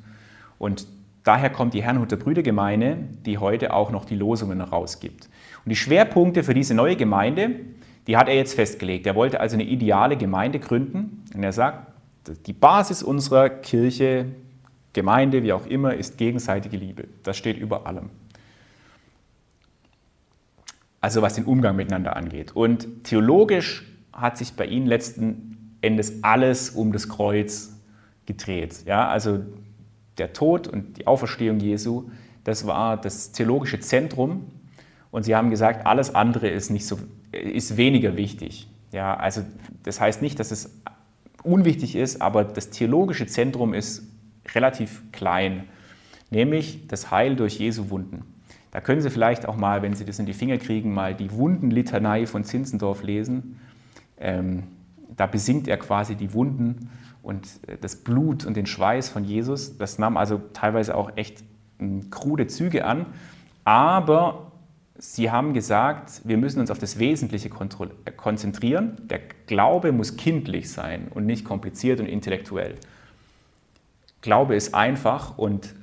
Und 0.58 0.86
daher 1.26 1.50
kommt 1.50 1.74
die 1.74 1.82
Herrnhuter 1.82 2.16
Brüdergemeinde, 2.16 2.98
die 3.26 3.38
heute 3.38 3.74
auch 3.74 3.90
noch 3.90 4.04
die 4.04 4.14
Losungen 4.14 4.60
rausgibt. 4.60 5.28
Und 5.64 5.70
die 5.70 5.76
Schwerpunkte 5.76 6.44
für 6.44 6.54
diese 6.54 6.72
neue 6.72 6.94
Gemeinde, 6.94 7.60
die 8.06 8.16
hat 8.16 8.28
er 8.28 8.36
jetzt 8.36 8.54
festgelegt. 8.54 9.06
Er 9.06 9.16
wollte 9.16 9.40
also 9.40 9.54
eine 9.54 9.64
ideale 9.64 10.16
Gemeinde 10.16 10.60
gründen. 10.60 11.24
Und 11.34 11.42
er 11.42 11.52
sagt, 11.52 11.92
die 12.46 12.52
Basis 12.52 13.02
unserer 13.02 13.48
Kirche, 13.48 14.26
Gemeinde, 14.92 15.42
wie 15.42 15.52
auch 15.52 15.66
immer, 15.66 15.94
ist 15.94 16.16
gegenseitige 16.16 16.76
Liebe. 16.76 17.08
Das 17.24 17.36
steht 17.36 17.58
über 17.58 17.86
allem. 17.86 18.10
Also 21.00 21.22
was 21.22 21.34
den 21.34 21.44
Umgang 21.44 21.74
miteinander 21.74 22.14
angeht. 22.14 22.54
Und 22.54 23.04
theologisch 23.04 23.84
hat 24.12 24.38
sich 24.38 24.54
bei 24.54 24.66
ihnen 24.66 24.86
letzten 24.86 25.76
Endes 25.80 26.22
alles 26.22 26.70
um 26.70 26.92
das 26.92 27.08
Kreuz 27.08 27.76
gedreht. 28.26 28.84
Ja, 28.86 29.08
also 29.08 29.40
der 30.18 30.32
Tod 30.32 30.68
und 30.68 30.98
die 30.98 31.06
Auferstehung 31.06 31.60
Jesu, 31.60 32.10
das 32.44 32.66
war 32.66 32.96
das 32.96 33.32
theologische 33.32 33.80
Zentrum. 33.80 34.46
Und 35.10 35.24
sie 35.24 35.34
haben 35.34 35.50
gesagt, 35.50 35.86
alles 35.86 36.14
andere 36.14 36.48
ist, 36.48 36.70
nicht 36.70 36.86
so, 36.86 36.98
ist 37.32 37.76
weniger 37.76 38.16
wichtig. 38.16 38.68
Ja, 38.92 39.16
also 39.16 39.42
das 39.82 40.00
heißt 40.00 40.22
nicht, 40.22 40.38
dass 40.38 40.50
es 40.50 40.80
unwichtig 41.42 41.96
ist, 41.96 42.20
aber 42.20 42.44
das 42.44 42.70
theologische 42.70 43.26
Zentrum 43.26 43.74
ist 43.74 44.02
relativ 44.54 45.02
klein, 45.12 45.64
nämlich 46.30 46.86
das 46.88 47.10
Heil 47.10 47.36
durch 47.36 47.58
Jesu 47.58 47.90
Wunden. 47.90 48.24
Da 48.70 48.80
können 48.80 49.00
Sie 49.00 49.10
vielleicht 49.10 49.46
auch 49.46 49.56
mal, 49.56 49.82
wenn 49.82 49.94
Sie 49.94 50.04
das 50.04 50.18
in 50.18 50.26
die 50.26 50.34
Finger 50.34 50.58
kriegen, 50.58 50.92
mal 50.92 51.14
die 51.14 51.32
Wundenlitanei 51.32 52.26
von 52.26 52.44
Zinzendorf 52.44 53.02
lesen. 53.02 53.58
Ähm, 54.18 54.64
da 55.16 55.26
besingt 55.26 55.66
er 55.68 55.78
quasi 55.78 56.14
die 56.14 56.32
Wunden 56.34 56.90
und 57.26 57.48
äh, 57.66 57.76
das 57.78 57.96
Blut 57.96 58.46
und 58.46 58.56
den 58.56 58.66
Schweiß 58.66 59.08
von 59.08 59.24
Jesus. 59.24 59.76
Das 59.76 59.98
nahm 59.98 60.16
also 60.16 60.40
teilweise 60.52 60.94
auch 60.94 61.16
echt 61.16 61.42
hm, 61.78 62.10
krude 62.10 62.46
Züge 62.46 62.84
an. 62.84 63.06
Aber 63.64 64.52
sie 64.96 65.30
haben 65.30 65.52
gesagt, 65.52 66.22
wir 66.24 66.38
müssen 66.38 66.60
uns 66.60 66.70
auf 66.70 66.78
das 66.78 66.98
Wesentliche 66.98 67.48
äh, 67.48 68.10
konzentrieren. 68.12 68.96
Der 69.10 69.20
Glaube 69.46 69.92
muss 69.92 70.16
kindlich 70.16 70.70
sein 70.70 71.08
und 71.12 71.26
nicht 71.26 71.44
kompliziert 71.44 71.98
und 72.00 72.06
intellektuell. 72.06 72.76
Glaube 74.22 74.54
ist 74.54 74.74
einfach 74.74 75.36
und 75.36 75.74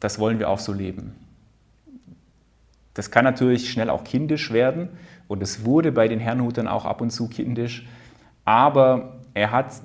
das 0.00 0.18
wollen 0.18 0.38
wir 0.38 0.48
auch 0.50 0.58
so 0.58 0.72
leben. 0.72 1.14
Das 2.94 3.10
kann 3.10 3.24
natürlich 3.24 3.70
schnell 3.70 3.88
auch 3.88 4.04
kindisch 4.04 4.52
werden 4.52 4.90
und 5.28 5.42
es 5.42 5.64
wurde 5.64 5.92
bei 5.92 6.08
den 6.08 6.18
Herrnhutern 6.18 6.68
auch 6.68 6.84
ab 6.84 7.00
und 7.00 7.10
zu 7.10 7.28
kindisch, 7.28 7.86
aber 8.44 9.20
er 9.34 9.52
hat, 9.52 9.80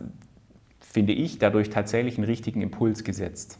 finde 0.96 1.12
ich, 1.12 1.40
dadurch 1.40 1.70
tatsächlich 1.70 2.18
einen 2.18 2.24
richtigen 2.24 2.62
Impuls 2.62 3.04
gesetzt. 3.04 3.60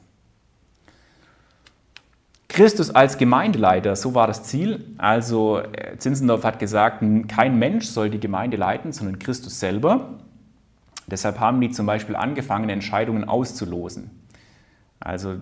Christus 2.48 2.92
als 2.92 3.18
Gemeindeleiter, 3.18 3.98
so 3.98 4.16
war 4.16 4.26
das 4.26 4.44
Ziel. 4.44 4.86
Also 4.98 5.60
äh, 5.60 5.98
Zinzendorf 5.98 6.46
hat 6.46 6.60
gesagt, 6.60 7.04
kein 7.28 7.60
Mensch 7.60 7.88
soll 7.88 8.10
die 8.10 8.22
Gemeinde 8.22 8.56
leiten, 8.56 8.94
sondern 8.94 9.20
Christus 9.20 9.60
selber. 9.60 10.18
Deshalb 11.08 11.42
haben 11.42 11.60
die 11.60 11.72
zum 11.72 11.86
Beispiel 11.86 12.16
angefangen, 12.16 12.70
Entscheidungen 12.70 13.26
auszulosen. 13.26 14.12
Also 15.02 15.36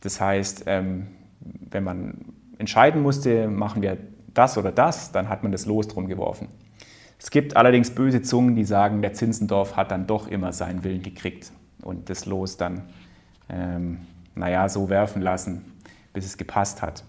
das 0.00 0.18
heißt, 0.18 0.64
ähm, 0.64 1.08
wenn 1.40 1.84
man 1.84 2.14
entscheiden 2.56 3.02
musste, 3.02 3.48
machen 3.48 3.82
wir 3.82 3.98
das 4.32 4.56
oder 4.56 4.72
das, 4.72 5.12
dann 5.12 5.28
hat 5.28 5.42
man 5.42 5.52
das 5.52 5.66
Los 5.66 5.88
drum 5.88 6.08
geworfen. 6.08 6.48
Es 7.26 7.30
gibt 7.30 7.56
allerdings 7.56 7.90
böse 7.90 8.22
Zungen, 8.22 8.54
die 8.54 8.62
sagen, 8.62 9.02
der 9.02 9.12
Zinzendorf 9.12 9.74
hat 9.74 9.90
dann 9.90 10.06
doch 10.06 10.28
immer 10.28 10.52
seinen 10.52 10.84
Willen 10.84 11.02
gekriegt 11.02 11.50
und 11.82 12.08
das 12.08 12.24
Los 12.24 12.56
dann, 12.56 12.82
ähm, 13.48 14.02
naja, 14.36 14.68
so 14.68 14.90
werfen 14.90 15.20
lassen, 15.22 15.72
bis 16.12 16.24
es 16.24 16.36
gepasst 16.36 16.82
hat. 16.82 17.02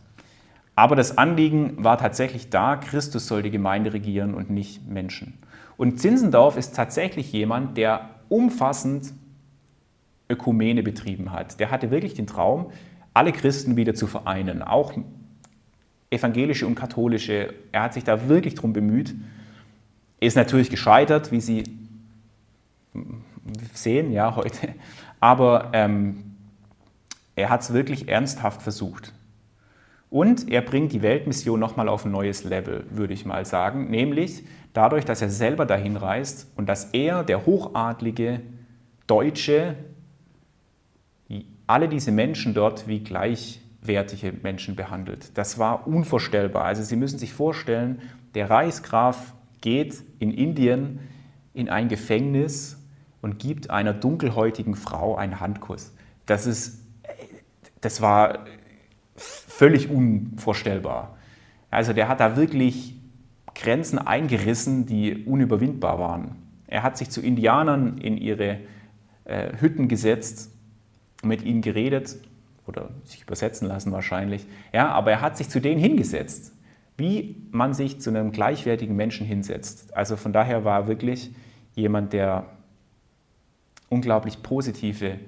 Aber 0.73 0.95
das 0.95 1.19
Anliegen 1.19 1.83
war 1.83 1.99
tatsächlich 1.99 2.49
da, 2.49 2.77
Christus 2.77 3.27
soll 3.27 3.43
die 3.43 3.51
Gemeinde 3.51 3.93
regieren 3.93 4.33
und 4.33 4.49
nicht 4.49 4.87
Menschen. 4.87 5.37
Und 5.77 5.99
Zinzendorf 5.99 6.57
ist 6.57 6.75
tatsächlich 6.75 7.31
jemand, 7.31 7.77
der 7.77 8.09
umfassend 8.27 9.13
Ökumene 10.31 10.81
betrieben 10.81 11.31
hat. 11.31 11.59
Der 11.59 11.69
hatte 11.69 11.91
wirklich 11.91 12.15
den 12.15 12.25
Traum, 12.25 12.71
alle 13.13 13.33
Christen 13.33 13.75
wieder 13.75 13.93
zu 13.93 14.07
vereinen, 14.07 14.63
auch 14.63 14.93
evangelische 16.09 16.65
und 16.65 16.73
katholische. 16.73 17.53
Er 17.71 17.83
hat 17.83 17.93
sich 17.93 18.03
da 18.03 18.27
wirklich 18.27 18.55
darum 18.55 18.73
bemüht. 18.73 19.13
Ist 20.19 20.35
natürlich 20.35 20.69
gescheitert, 20.69 21.31
wie 21.31 21.41
Sie 21.41 21.63
sehen, 23.73 24.11
ja, 24.11 24.35
heute. 24.35 24.73
Aber 25.19 25.69
ähm, 25.73 26.35
er 27.35 27.49
hat 27.49 27.61
es 27.61 27.73
wirklich 27.73 28.07
ernsthaft 28.09 28.61
versucht. 28.61 29.13
Und 30.09 30.49
er 30.49 30.61
bringt 30.61 30.93
die 30.93 31.01
Weltmission 31.01 31.59
nochmal 31.59 31.89
auf 31.89 32.05
ein 32.05 32.11
neues 32.11 32.43
Level, 32.43 32.85
würde 32.89 33.13
ich 33.13 33.25
mal 33.25 33.45
sagen. 33.45 33.89
Nämlich 33.89 34.43
dadurch, 34.73 35.05
dass 35.05 35.21
er 35.21 35.29
selber 35.29 35.65
dahin 35.65 35.97
reist 35.97 36.47
und 36.55 36.67
dass 36.67 36.85
er, 36.93 37.23
der 37.23 37.45
hochadlige 37.45 38.41
Deutsche, 39.05 39.75
alle 41.67 41.89
diese 41.89 42.11
Menschen 42.11 42.53
dort 42.53 42.87
wie 42.87 43.03
gleichwertige 43.03 44.31
Menschen 44.31 44.75
behandelt. 44.75 45.37
Das 45.37 45.59
war 45.59 45.85
unvorstellbar. 45.87 46.63
Also 46.63 46.83
Sie 46.83 46.95
müssen 46.95 47.19
sich 47.19 47.33
vorstellen, 47.33 48.01
der 48.33 48.49
Reichsgraf 48.49 49.33
geht 49.61 50.03
in 50.19 50.31
Indien 50.31 50.99
in 51.53 51.69
ein 51.69 51.87
Gefängnis 51.87 52.77
und 53.21 53.39
gibt 53.39 53.69
einer 53.69 53.93
dunkelhäutigen 53.93 54.75
Frau 54.75 55.15
einen 55.15 55.39
Handkuss. 55.39 55.93
Das, 56.25 56.45
ist, 56.45 56.83
das 57.81 58.01
war 58.01 58.45
völlig 59.15 59.89
unvorstellbar. 59.89 61.17
Also 61.71 61.93
der 61.93 62.07
hat 62.07 62.19
da 62.19 62.37
wirklich 62.37 62.95
Grenzen 63.55 63.97
eingerissen, 63.97 64.85
die 64.85 65.25
unüberwindbar 65.25 65.99
waren. 65.99 66.35
Er 66.67 66.83
hat 66.83 66.97
sich 66.97 67.09
zu 67.09 67.21
Indianern 67.21 67.97
in 67.97 68.17
ihre 68.17 68.59
äh, 69.25 69.57
Hütten 69.59 69.87
gesetzt 69.87 70.51
mit 71.23 71.41
ihnen 71.41 71.61
geredet 71.61 72.17
oder 72.67 72.89
sich 73.03 73.23
übersetzen 73.23 73.67
lassen 73.67 73.91
wahrscheinlich. 73.91 74.45
Ja, 74.73 74.89
aber 74.89 75.11
er 75.11 75.21
hat 75.21 75.37
sich 75.37 75.49
zu 75.49 75.59
denen 75.59 75.79
hingesetzt, 75.79 76.53
wie 76.97 77.35
man 77.51 77.73
sich 77.73 78.01
zu 78.01 78.09
einem 78.09 78.31
gleichwertigen 78.31 78.95
Menschen 78.95 79.25
hinsetzt. 79.25 79.95
Also 79.95 80.15
von 80.15 80.33
daher 80.33 80.65
war 80.65 80.81
er 80.81 80.87
wirklich 80.87 81.31
jemand, 81.75 82.11
der 82.11 82.45
unglaublich 83.87 84.41
positive 84.41 85.19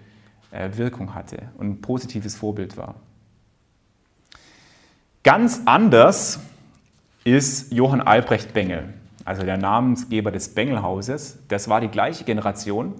äh, 0.51 0.69
Wirkung 0.73 1.13
hatte 1.13 1.49
und 1.57 1.69
ein 1.69 1.81
positives 1.81 2.35
Vorbild 2.35 2.75
war. 2.75 2.95
Ganz 5.23 5.61
anders 5.65 6.39
ist 7.23 7.71
Johann 7.71 8.01
Albrecht 8.01 8.53
Bengel, 8.53 8.93
also 9.25 9.43
der 9.43 9.57
Namensgeber 9.57 10.31
des 10.31 10.55
Bengelhauses. 10.55 11.37
Das 11.49 11.69
war 11.69 11.81
die 11.81 11.89
gleiche 11.89 12.23
Generation 12.23 12.95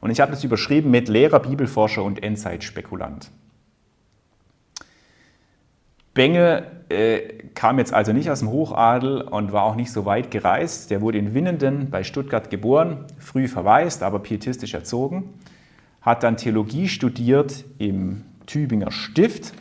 und 0.00 0.10
ich 0.10 0.20
habe 0.20 0.32
das 0.32 0.42
überschrieben 0.42 0.90
mit 0.90 1.08
Lehrer, 1.08 1.38
Bibelforscher 1.38 2.02
und 2.02 2.22
Endzeitspekulant. 2.22 3.30
Bengel 6.14 6.66
äh, 6.90 7.20
kam 7.54 7.78
jetzt 7.78 7.94
also 7.94 8.12
nicht 8.12 8.30
aus 8.30 8.40
dem 8.40 8.50
Hochadel 8.50 9.22
und 9.22 9.52
war 9.52 9.62
auch 9.62 9.76
nicht 9.76 9.92
so 9.92 10.04
weit 10.04 10.30
gereist. 10.30 10.90
Der 10.90 11.00
wurde 11.00 11.18
in 11.18 11.34
Winnenden 11.34 11.90
bei 11.90 12.04
Stuttgart 12.04 12.50
geboren, 12.50 13.06
früh 13.18 13.48
verwaist, 13.48 14.02
aber 14.02 14.18
pietistisch 14.18 14.74
erzogen. 14.74 15.34
Hat 16.02 16.22
dann 16.22 16.36
Theologie 16.36 16.88
studiert 16.88 17.64
im 17.78 18.24
Tübinger 18.46 18.90
Stift. 18.90 19.54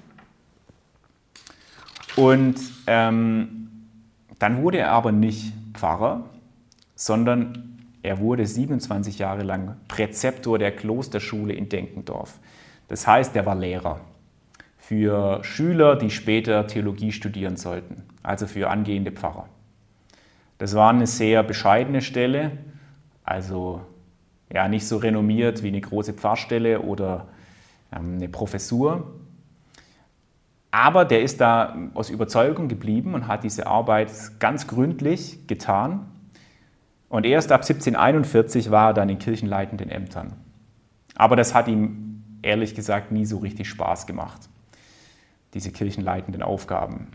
Und 2.16 2.56
ähm, 2.88 3.70
dann 4.40 4.62
wurde 4.62 4.80
er 4.80 4.92
aber 4.92 5.12
nicht 5.12 5.54
Pfarrer, 5.74 6.26
sondern 6.96 7.78
er 8.04 8.20
wurde 8.20 8.46
27 8.46 9.20
Jahre 9.20 9.44
lang 9.44 9.78
Präzeptor 9.88 10.60
der 10.60 10.72
Klosterschule 10.72 11.54
in 11.54 11.70
Denkendorf. 11.70 12.40
Das 12.88 13.08
heißt, 13.08 13.36
er 13.36 13.46
war 13.46 13.56
Lehrer 13.56 14.02
für 14.92 15.42
Schüler, 15.46 15.96
die 15.96 16.10
später 16.10 16.68
Theologie 16.68 17.14
studieren 17.14 17.56
sollten, 17.56 18.04
also 18.24 18.46
für 18.46 18.70
angehende 18.70 19.14
Pfarrer. 19.14 19.48
Das 20.58 20.76
war 20.76 20.90
eine 20.90 21.08
sehr 21.08 21.44
bescheidene 21.44 22.02
Stelle, 22.02 22.52
also 23.24 23.80
ja, 24.52 24.68
nicht 24.68 24.86
so 24.86 24.98
renommiert 24.98 25.64
wie 25.64 25.70
eine 25.70 25.80
große 25.80 26.12
Pfarrstelle 26.12 26.82
oder 26.82 27.30
ähm, 27.96 28.16
eine 28.16 28.28
Professur. 28.28 29.14
Aber 30.72 31.06
der 31.06 31.22
ist 31.22 31.40
da 31.40 31.78
aus 31.94 32.10
Überzeugung 32.10 32.68
geblieben 32.68 33.14
und 33.14 33.30
hat 33.30 33.46
diese 33.46 33.68
Arbeit 33.68 34.12
ganz 34.40 34.68
gründlich 34.68 35.48
getan 35.48 36.12
und 37.08 37.26
erst 37.26 37.54
ab 37.54 37.62
1741 37.62 38.72
war 38.72 38.90
er 38.90 38.94
dann 38.94 39.08
in 39.08 39.20
kirchenleitenden 39.20 39.90
Ämtern. 39.90 40.34
Aber 41.16 41.38
das 41.38 41.56
hat 41.56 41.70
ihm 41.70 42.24
ehrlich 42.42 42.76
gesagt 42.76 43.14
nie 43.14 43.26
so 43.26 43.38
richtig 43.38 43.70
Spaß 43.70 44.06
gemacht. 44.06 44.50
Diese 45.54 45.72
kirchenleitenden 45.72 46.44
Aufgaben. 46.44 47.08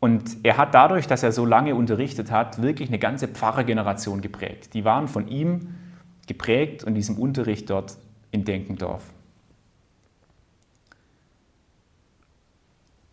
Und 0.00 0.36
er 0.44 0.56
hat 0.56 0.74
dadurch, 0.74 1.06
dass 1.06 1.22
er 1.22 1.32
so 1.32 1.44
lange 1.44 1.74
unterrichtet 1.74 2.30
hat, 2.30 2.62
wirklich 2.62 2.88
eine 2.88 2.98
ganze 2.98 3.26
Pfarrergeneration 3.26 4.20
geprägt. 4.20 4.74
Die 4.74 4.84
waren 4.84 5.08
von 5.08 5.26
ihm 5.28 5.74
geprägt 6.26 6.84
und 6.84 6.94
diesem 6.94 7.18
Unterricht 7.18 7.68
dort 7.68 7.96
in 8.30 8.44
Denkendorf. 8.44 9.02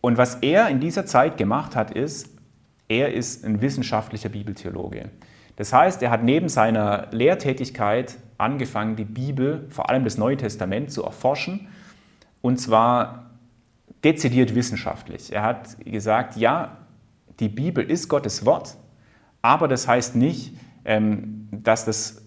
Und 0.01 0.17
was 0.19 0.35
er 0.35 0.69
in 0.69 0.79
dieser 0.79 1.07
Zeit 1.07 1.37
gemacht 1.37 1.75
hat, 1.75 1.89
ist, 1.89 2.29
er 2.87 3.13
ist 3.13 3.43
ein 3.43 3.61
wissenschaftlicher 3.61 4.29
Bibeltheologe. 4.29 5.09
Das 5.55 5.73
heißt, 5.73 6.03
er 6.03 6.11
hat 6.11 6.23
neben 6.23 6.49
seiner 6.49 7.07
Lehrtätigkeit 7.09 8.19
angefangen, 8.37 8.95
die 8.95 9.05
Bibel, 9.05 9.65
vor 9.69 9.89
allem 9.89 10.03
das 10.03 10.19
Neue 10.19 10.37
Testament, 10.37 10.91
zu 10.91 11.03
erforschen. 11.03 11.67
Und 12.45 12.57
zwar 12.57 13.31
dezidiert 14.03 14.53
wissenschaftlich. 14.53 15.33
Er 15.33 15.41
hat 15.41 15.83
gesagt, 15.83 16.35
ja, 16.35 16.77
die 17.39 17.49
Bibel 17.49 17.83
ist 17.83 18.07
Gottes 18.07 18.45
Wort, 18.45 18.77
aber 19.41 19.67
das 19.67 19.87
heißt 19.87 20.15
nicht, 20.15 20.55
ähm, 20.85 21.47
dass 21.49 21.85
das, 21.85 22.21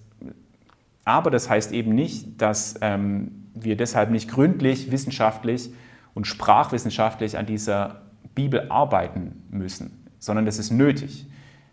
aber 1.05 1.31
das 1.31 1.49
heißt 1.49 1.71
eben 1.71 1.95
nicht, 1.95 2.43
dass 2.43 2.75
ähm, 2.81 3.47
wir 3.55 3.77
deshalb 3.77 4.11
nicht 4.11 4.29
gründlich, 4.29 4.91
wissenschaftlich 4.91 5.71
und 6.15 6.27
sprachwissenschaftlich 6.27 7.39
an 7.39 7.47
dieser 7.47 8.03
Bibel 8.35 8.67
arbeiten 8.71 9.45
müssen, 9.53 10.05
sondern 10.19 10.47
das 10.47 10.59
ist 10.59 10.73
nötig. 10.73 11.29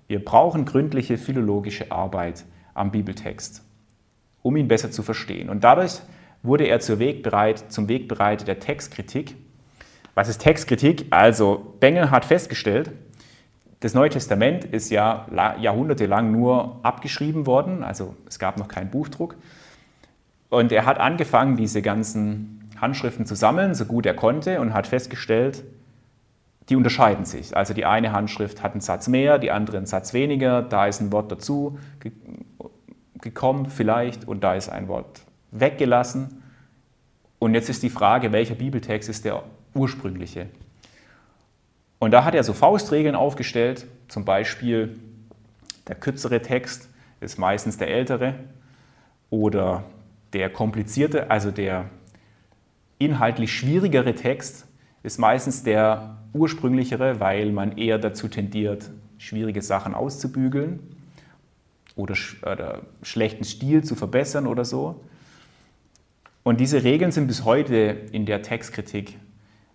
Wir 0.05 0.23
brauchen 0.23 0.65
gründliche 0.65 1.17
philologische 1.17 1.91
Arbeit 1.91 2.45
am 2.75 2.91
Bibeltext, 2.91 3.63
um 4.43 4.55
ihn 4.55 4.67
besser 4.67 4.91
zu 4.91 5.01
verstehen. 5.01 5.49
Und 5.49 5.63
dadurch 5.63 5.99
wurde 6.45 6.65
er 6.65 6.79
zum 6.79 6.99
Wegbereiter, 6.99 7.69
zum 7.69 7.87
Wegbereiter 7.87 8.45
der 8.45 8.59
Textkritik. 8.59 9.35
Was 10.13 10.29
ist 10.29 10.39
Textkritik? 10.39 11.07
Also 11.09 11.75
Bengel 11.79 12.11
hat 12.11 12.25
festgestellt, 12.25 12.91
das 13.81 13.93
Neue 13.93 14.09
Testament 14.09 14.63
ist 14.63 14.89
ja 14.89 15.27
jahrhundertelang 15.59 16.31
nur 16.31 16.79
abgeschrieben 16.83 17.45
worden, 17.45 17.83
also 17.83 18.15
es 18.27 18.39
gab 18.39 18.57
noch 18.57 18.67
keinen 18.67 18.89
Buchdruck. 18.89 19.35
Und 20.49 20.71
er 20.71 20.85
hat 20.85 20.99
angefangen, 20.99 21.57
diese 21.57 21.81
ganzen 21.81 22.69
Handschriften 22.79 23.25
zu 23.25 23.35
sammeln, 23.35 23.75
so 23.75 23.85
gut 23.85 24.05
er 24.05 24.13
konnte, 24.13 24.61
und 24.61 24.73
hat 24.73 24.87
festgestellt, 24.87 25.63
die 26.69 26.75
unterscheiden 26.75 27.25
sich. 27.25 27.55
Also 27.55 27.73
die 27.73 27.85
eine 27.85 28.11
Handschrift 28.11 28.63
hat 28.63 28.71
einen 28.71 28.81
Satz 28.81 29.07
mehr, 29.07 29.37
die 29.37 29.51
andere 29.51 29.77
einen 29.77 29.85
Satz 29.85 30.13
weniger, 30.13 30.61
da 30.61 30.87
ist 30.87 31.01
ein 31.01 31.11
Wort 31.11 31.31
dazu 31.31 31.77
gekommen 33.21 33.67
vielleicht 33.67 34.27
und 34.27 34.43
da 34.43 34.55
ist 34.55 34.69
ein 34.69 34.87
Wort 34.87 35.21
weggelassen. 35.59 36.41
Und 37.39 37.53
jetzt 37.53 37.69
ist 37.69 37.83
die 37.83 37.89
Frage, 37.89 38.31
welcher 38.31 38.55
Bibeltext 38.55 39.09
ist 39.09 39.25
der 39.25 39.43
ursprüngliche? 39.73 40.47
Und 41.99 42.11
da 42.11 42.23
hat 42.23 42.35
er 42.35 42.43
so 42.43 42.53
Faustregeln 42.53 43.15
aufgestellt, 43.15 43.87
zum 44.07 44.25
Beispiel 44.25 44.99
der 45.87 45.95
kürzere 45.95 46.41
Text 46.41 46.89
ist 47.19 47.39
meistens 47.39 47.77
der 47.77 47.89
ältere 47.89 48.35
oder 49.29 49.83
der 50.33 50.49
komplizierte, 50.49 51.31
also 51.31 51.51
der 51.51 51.89
inhaltlich 52.99 53.53
schwierigere 53.53 54.15
Text 54.15 54.67
ist 55.03 55.19
meistens 55.19 55.63
der 55.63 56.17
ursprünglichere, 56.33 57.19
weil 57.19 57.51
man 57.51 57.77
eher 57.77 57.97
dazu 57.97 58.27
tendiert, 58.27 58.89
schwierige 59.17 59.61
Sachen 59.61 59.93
auszubügeln 59.93 60.79
oder, 61.95 62.15
oder 62.41 62.81
schlechten 63.01 63.43
Stil 63.43 63.83
zu 63.83 63.95
verbessern 63.95 64.47
oder 64.47 64.65
so. 64.65 65.01
Und 66.45 66.59
diese 66.59 66.83
Regeln 66.83 67.11
sind 67.11 67.25
bis 67.25 67.43
heute 67.43 67.75
in 68.11 68.27
der 68.27 68.43
Textkritik 68.43 69.17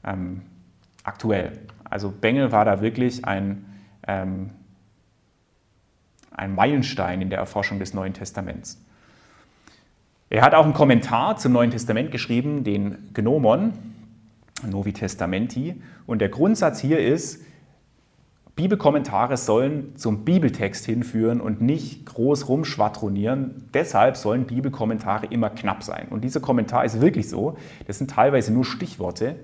ähm, 0.04 0.42
aktuell. 1.02 1.58
Also 1.82 2.12
Bengel 2.12 2.52
war 2.52 2.64
da 2.64 2.80
wirklich 2.80 3.24
ein, 3.24 3.64
ähm, 4.06 4.50
ein 6.30 6.54
Meilenstein 6.54 7.22
in 7.22 7.28
der 7.28 7.40
Erforschung 7.40 7.80
des 7.80 7.92
Neuen 7.92 8.14
Testaments. 8.14 8.80
Er 10.28 10.42
hat 10.42 10.54
auch 10.54 10.62
einen 10.62 10.72
Kommentar 10.72 11.36
zum 11.38 11.50
Neuen 11.54 11.72
Testament 11.72 12.12
geschrieben, 12.12 12.62
den 12.62 13.10
Gnomon, 13.14 13.72
Novi 14.64 14.92
Testamenti. 14.92 15.82
Und 16.06 16.20
der 16.20 16.28
Grundsatz 16.28 16.78
hier 16.78 17.00
ist, 17.00 17.42
Bibelkommentare 18.56 19.36
sollen 19.36 19.96
zum 19.96 20.24
Bibeltext 20.24 20.84
hinführen 20.84 21.40
und 21.40 21.60
nicht 21.60 22.06
groß 22.06 22.48
rumschwadronieren. 22.48 23.68
Deshalb 23.72 24.16
sollen 24.16 24.46
Bibelkommentare 24.46 25.26
immer 25.26 25.50
knapp 25.50 25.82
sein. 25.82 26.08
Und 26.10 26.22
dieser 26.22 26.40
Kommentar 26.40 26.84
ist 26.84 27.00
wirklich 27.00 27.28
so. 27.28 27.56
Das 27.86 27.98
sind 27.98 28.10
teilweise 28.10 28.52
nur 28.52 28.64
Stichworte, 28.64 29.36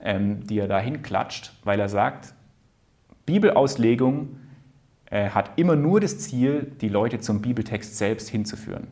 ähm, 0.00 0.46
die 0.46 0.58
er 0.58 0.68
da 0.68 0.78
hinklatscht, 0.78 1.52
weil 1.64 1.80
er 1.80 1.88
sagt, 1.88 2.34
Bibelauslegung 3.26 4.36
äh, 5.06 5.30
hat 5.30 5.52
immer 5.56 5.76
nur 5.76 6.00
das 6.00 6.18
Ziel, 6.18 6.72
die 6.80 6.88
Leute 6.88 7.20
zum 7.20 7.40
Bibeltext 7.42 7.96
selbst 7.96 8.28
hinzuführen. 8.28 8.88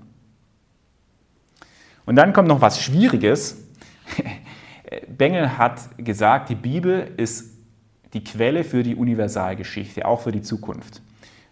Und 2.07 2.17
dann 2.17 2.33
kommt 2.33 2.49
noch 2.49 2.61
was 2.61 2.81
Schwieriges. 2.83 3.65
Bengel 5.19 5.59
hat 5.59 5.81
gesagt, 5.99 6.49
die 6.49 6.55
Bibel 6.55 7.13
ist 7.17 7.48
die 8.13 8.25
Quelle 8.25 8.65
für 8.65 8.83
die 8.83 8.95
Universalgeschichte, 8.95 10.07
auch 10.07 10.21
für 10.21 10.33
die 10.33 10.43
Zukunft. 10.43 11.03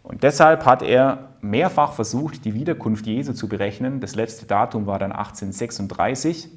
Und 0.02 0.22
deshalb 0.22 0.64
hat 0.64 0.82
er 0.82 1.30
mehrfach 1.40 1.92
versucht, 1.92 2.44
die 2.44 2.54
Wiederkunft 2.54 3.06
Jesu 3.06 3.32
zu 3.32 3.48
berechnen. 3.48 4.00
Das 4.00 4.14
letzte 4.14 4.46
Datum 4.46 4.86
war 4.86 4.98
dann 4.98 5.12
1836, 5.12 6.48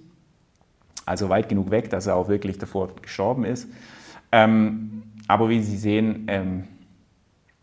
also 1.05 1.29
weit 1.29 1.49
genug 1.49 1.71
weg, 1.71 1.89
dass 1.89 2.07
er 2.07 2.15
auch 2.15 2.29
wirklich 2.29 2.59
davor 2.59 2.89
gestorben 3.01 3.43
ist. 3.45 3.67
Ähm, 4.31 5.03
aber 5.27 5.49
wie 5.49 5.61
Sie 5.61 5.77
sehen, 5.77 6.25
ähm, 6.27 6.63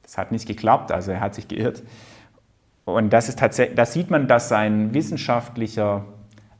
das 0.03 0.19
hat 0.19 0.33
nicht 0.33 0.47
geklappt, 0.47 0.91
also 0.93 1.13
er 1.13 1.21
hat 1.21 1.35
sich 1.35 1.49
geirrt. 1.49 1.83
Und 2.85 3.13
das, 3.13 3.29
ist 3.29 3.39
tatsächlich, 3.39 3.77
das 3.77 3.93
sieht 3.93 4.11
man, 4.11 4.29
dass 4.29 4.49
sein 4.49 4.93
wissenschaftlicher 4.95 6.05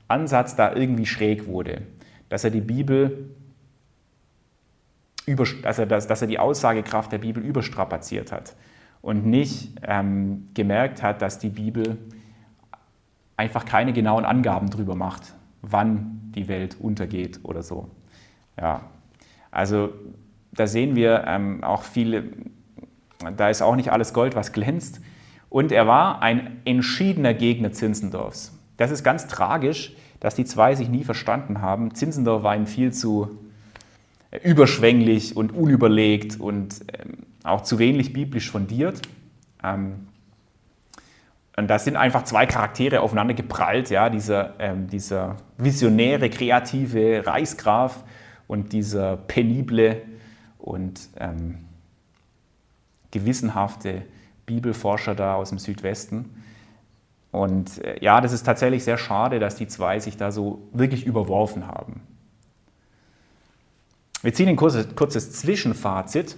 Ansatz 0.09 0.57
da 0.57 0.75
irgendwie 0.75 1.07
schräg 1.07 1.47
wurde 1.47 1.83
dass 2.29 2.45
er 2.45 2.51
die 2.51 2.61
Bibel 2.61 3.31
über, 5.27 5.45
dass, 5.63 5.79
er 5.79 5.87
das, 5.87 6.07
dass 6.07 6.23
er 6.23 6.29
die 6.29 6.39
Aussagekraft 6.39 7.13
der 7.13 7.19
Bibel 7.19 7.45
überstrapaziert 7.45 8.33
hat 8.33 8.55
und 9.03 9.27
nicht 9.27 9.73
ähm, 9.83 10.49
gemerkt 10.55 11.03
hat, 11.03 11.21
dass 11.21 11.39
die 11.39 11.51
Bibel 11.51 11.99
einfach 13.37 13.65
keine 13.65 13.93
genauen 13.93 14.25
Angaben 14.25 14.71
darüber 14.71 14.95
macht, 14.95 15.35
wann 15.63 16.33
die 16.35 16.49
Welt 16.49 16.77
untergeht 16.81 17.41
oder 17.43 17.63
so. 17.63 17.91
Ja, 18.59 18.83
also 19.51 19.91
da 20.53 20.67
sehen 20.67 20.97
wir 20.97 21.25
ähm, 21.27 21.63
auch 21.63 21.83
viele, 21.83 22.25
da 23.37 23.51
ist 23.51 23.63
auch 23.63 23.77
nicht 23.77 23.91
alles 23.93 24.15
Gold, 24.15 24.37
was 24.37 24.53
glänzt. 24.53 25.01
Und 25.49 25.73
er 25.73 25.87
war 25.87 26.23
ein 26.23 26.61
entschiedener 26.65 27.35
Gegner 27.35 27.73
Zinzendorfs. 27.73 28.59
Das 28.77 28.91
ist 28.91 29.05
ganz 29.05 29.27
tragisch, 29.27 29.95
dass 30.21 30.35
die 30.35 30.45
zwei 30.45 30.75
sich 30.75 30.89
nie 30.89 31.05
verstanden 31.05 31.61
haben. 31.61 31.95
Zinzendorf 31.95 32.43
war 32.43 32.57
ihm 32.57 32.67
viel 32.67 32.93
zu 32.93 33.39
überschwänglich 34.43 35.37
und 35.37 35.53
unüberlegt 35.53 36.41
und 36.41 36.81
ähm, 36.93 37.19
auch 37.45 37.63
zu 37.63 37.79
wenig 37.79 38.13
biblisch 38.13 38.51
fundiert. 38.51 39.03
Ähm, 39.63 40.09
und 41.57 41.69
da 41.69 41.79
sind 41.79 41.97
einfach 41.97 42.25
zwei 42.25 42.47
Charaktere 42.47 43.01
aufeinander 43.01 43.35
geprallt, 43.35 43.89
ja, 43.91 44.11
dieser, 44.11 44.55
ähm, 44.59 44.89
dieser 44.89 45.37
visionäre, 45.57 46.29
kreative 46.29 47.27
Reichsgraf 47.27 48.05
und 48.47 48.73
dieser 48.73 49.17
penible 49.17 50.03
und 50.59 51.09
gewissenhafte 53.11 54.03
Bibelforscher 54.45 55.15
da 55.15 55.35
aus 55.35 55.49
dem 55.51 55.59
Südwesten. 55.59 56.43
Und 57.33 57.85
äh, 57.85 58.03
ja, 58.03 58.21
das 58.21 58.33
ist 58.33 58.45
tatsächlich 58.45 58.85
sehr 58.85 58.97
schade, 58.99 59.39
dass 59.39 59.57
die 59.57 59.67
zwei 59.67 59.99
sich 59.99 60.17
da 60.17 60.31
so 60.31 60.69
wirklich 60.73 61.05
überworfen 61.05 61.67
haben. 61.67 62.01
Wir 64.27 64.35
ziehen 64.35 64.49
ein 64.49 64.57
kurzes, 64.57 64.89
kurzes 64.97 65.31
Zwischenfazit. 65.35 66.37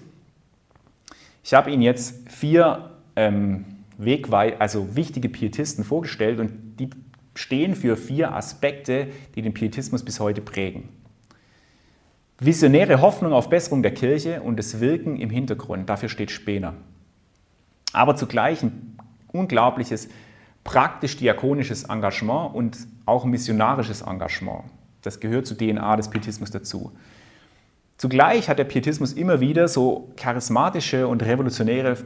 Ich 1.42 1.54
habe 1.54 1.70
Ihnen 1.70 1.80
jetzt 1.80 2.28
vier 2.28 2.90
ähm, 3.16 3.64
Wegwei 3.96 4.60
also 4.60 4.94
wichtige 4.94 5.30
Pietisten 5.30 5.84
vorgestellt 5.84 6.38
und 6.38 6.76
die 6.78 6.90
stehen 7.34 7.74
für 7.74 7.96
vier 7.96 8.34
Aspekte, 8.34 9.08
die 9.34 9.40
den 9.40 9.54
Pietismus 9.54 10.04
bis 10.04 10.20
heute 10.20 10.42
prägen. 10.42 10.90
Visionäre 12.38 13.00
Hoffnung 13.00 13.32
auf 13.32 13.48
Besserung 13.48 13.82
der 13.82 13.94
Kirche 13.94 14.42
und 14.42 14.58
das 14.58 14.80
Wirken 14.80 15.16
im 15.16 15.30
Hintergrund, 15.30 15.88
dafür 15.88 16.10
steht 16.10 16.30
Spener. 16.30 16.74
Aber 17.94 18.16
zugleich 18.16 18.62
ein 18.62 18.98
unglaubliches 19.28 20.10
praktisch-diakonisches 20.62 21.84
Engagement 21.84 22.54
und 22.54 22.76
auch 23.06 23.24
missionarisches 23.24 24.02
Engagement. 24.02 24.64
Das 25.00 25.20
gehört 25.20 25.46
zur 25.46 25.56
DNA 25.56 25.96
des 25.96 26.10
Pietismus 26.10 26.50
dazu. 26.50 26.92
Zugleich 27.98 28.48
hat 28.48 28.58
der 28.58 28.64
Pietismus 28.64 29.12
immer 29.12 29.40
wieder 29.40 29.68
so 29.68 30.12
charismatische 30.16 31.06
und 31.08 31.22
revolutionäre 31.22 31.96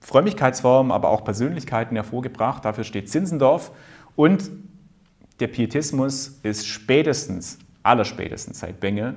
Frömmigkeitsformen, 0.00 0.90
aber 0.92 1.08
auch 1.10 1.24
Persönlichkeiten 1.24 1.94
hervorgebracht. 1.94 2.64
Dafür 2.64 2.84
steht 2.84 3.08
Zinzendorf. 3.08 3.70
Und 4.16 4.50
der 5.38 5.46
Pietismus 5.46 6.40
ist 6.42 6.66
spätestens 6.66 7.58
allerspätestens 7.82 8.60
seit 8.60 8.80
Bengel, 8.80 9.16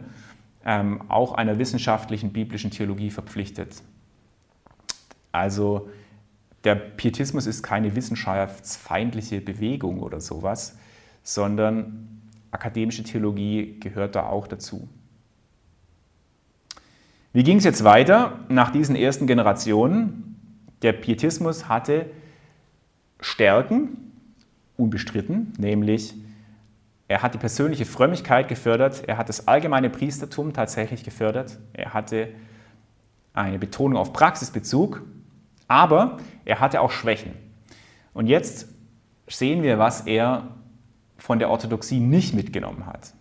ähm, 0.66 1.02
auch 1.10 1.34
einer 1.34 1.60
wissenschaftlichen 1.60 2.32
biblischen 2.32 2.72
Theologie 2.72 3.10
verpflichtet. 3.10 3.82
Also 5.32 5.90
der 6.64 6.76
Pietismus 6.76 7.46
ist 7.46 7.64
keine 7.64 7.96
wissenschaftsfeindliche 7.96 9.42
Bewegung 9.42 10.00
oder 10.00 10.22
sowas, 10.22 10.78
sondern 11.24 12.22
akademische 12.52 13.04
Theologie 13.04 13.80
gehört 13.80 14.16
da 14.16 14.28
auch 14.28 14.48
dazu. 14.48 14.88
Wie 17.34 17.44
ging 17.44 17.58
es 17.58 17.64
jetzt 17.64 17.84
weiter 17.84 18.40
nach 18.48 18.72
diesen 18.72 18.96
ersten 18.96 19.26
Generationen? 19.26 20.38
Der 20.84 20.94
Pietismus 20.94 21.68
hatte 21.68 22.06
Stärken, 23.20 24.12
unbestritten, 24.78 25.54
nämlich 25.58 26.14
er 27.08 27.24
hat 27.24 27.34
die 27.34 27.40
persönliche 27.40 27.86
Frömmigkeit 27.86 28.48
gefördert, 28.48 29.04
er 29.08 29.18
hat 29.18 29.30
das 29.30 29.48
allgemeine 29.48 29.90
Priestertum 29.90 30.54
tatsächlich 30.54 31.04
gefördert, 31.04 31.58
er 31.74 31.94
hatte 31.94 32.30
eine 33.34 33.58
Betonung 33.58 33.98
auf 33.98 34.14
Praxisbezug, 34.14 35.02
aber 35.68 36.18
er 36.46 36.60
hatte 36.60 36.82
auch 36.82 36.92
Schwächen. 36.92 37.34
Und 38.14 38.28
jetzt 38.28 38.68
sehen 39.28 39.64
wir, 39.64 39.80
was 39.80 40.02
er 40.02 40.50
von 41.18 41.40
der 41.40 41.50
Orthodoxie 41.50 42.00
nicht 42.00 42.36
mitgenommen 42.36 42.86
hat. 42.86 43.14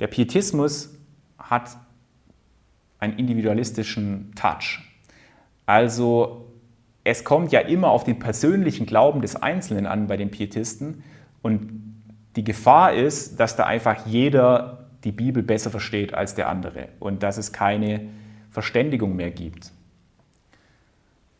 Der 0.00 0.08
Pietismus 0.08 0.90
hat 1.38 1.76
einen 3.04 3.18
individualistischen 3.18 4.32
Touch. 4.34 4.80
Also 5.66 6.50
es 7.04 7.22
kommt 7.22 7.52
ja 7.52 7.60
immer 7.60 7.90
auf 7.90 8.04
den 8.04 8.18
persönlichen 8.18 8.86
Glauben 8.86 9.20
des 9.20 9.36
Einzelnen 9.36 9.86
an 9.86 10.06
bei 10.06 10.16
den 10.16 10.30
Pietisten 10.30 11.04
und 11.42 11.82
die 12.36 12.44
Gefahr 12.44 12.94
ist, 12.94 13.38
dass 13.38 13.56
da 13.56 13.64
einfach 13.64 14.06
jeder 14.06 14.88
die 15.04 15.12
Bibel 15.12 15.42
besser 15.42 15.70
versteht 15.70 16.14
als 16.14 16.34
der 16.34 16.48
andere 16.48 16.88
und 16.98 17.22
dass 17.22 17.36
es 17.36 17.52
keine 17.52 18.08
Verständigung 18.50 19.14
mehr 19.14 19.30
gibt. 19.30 19.70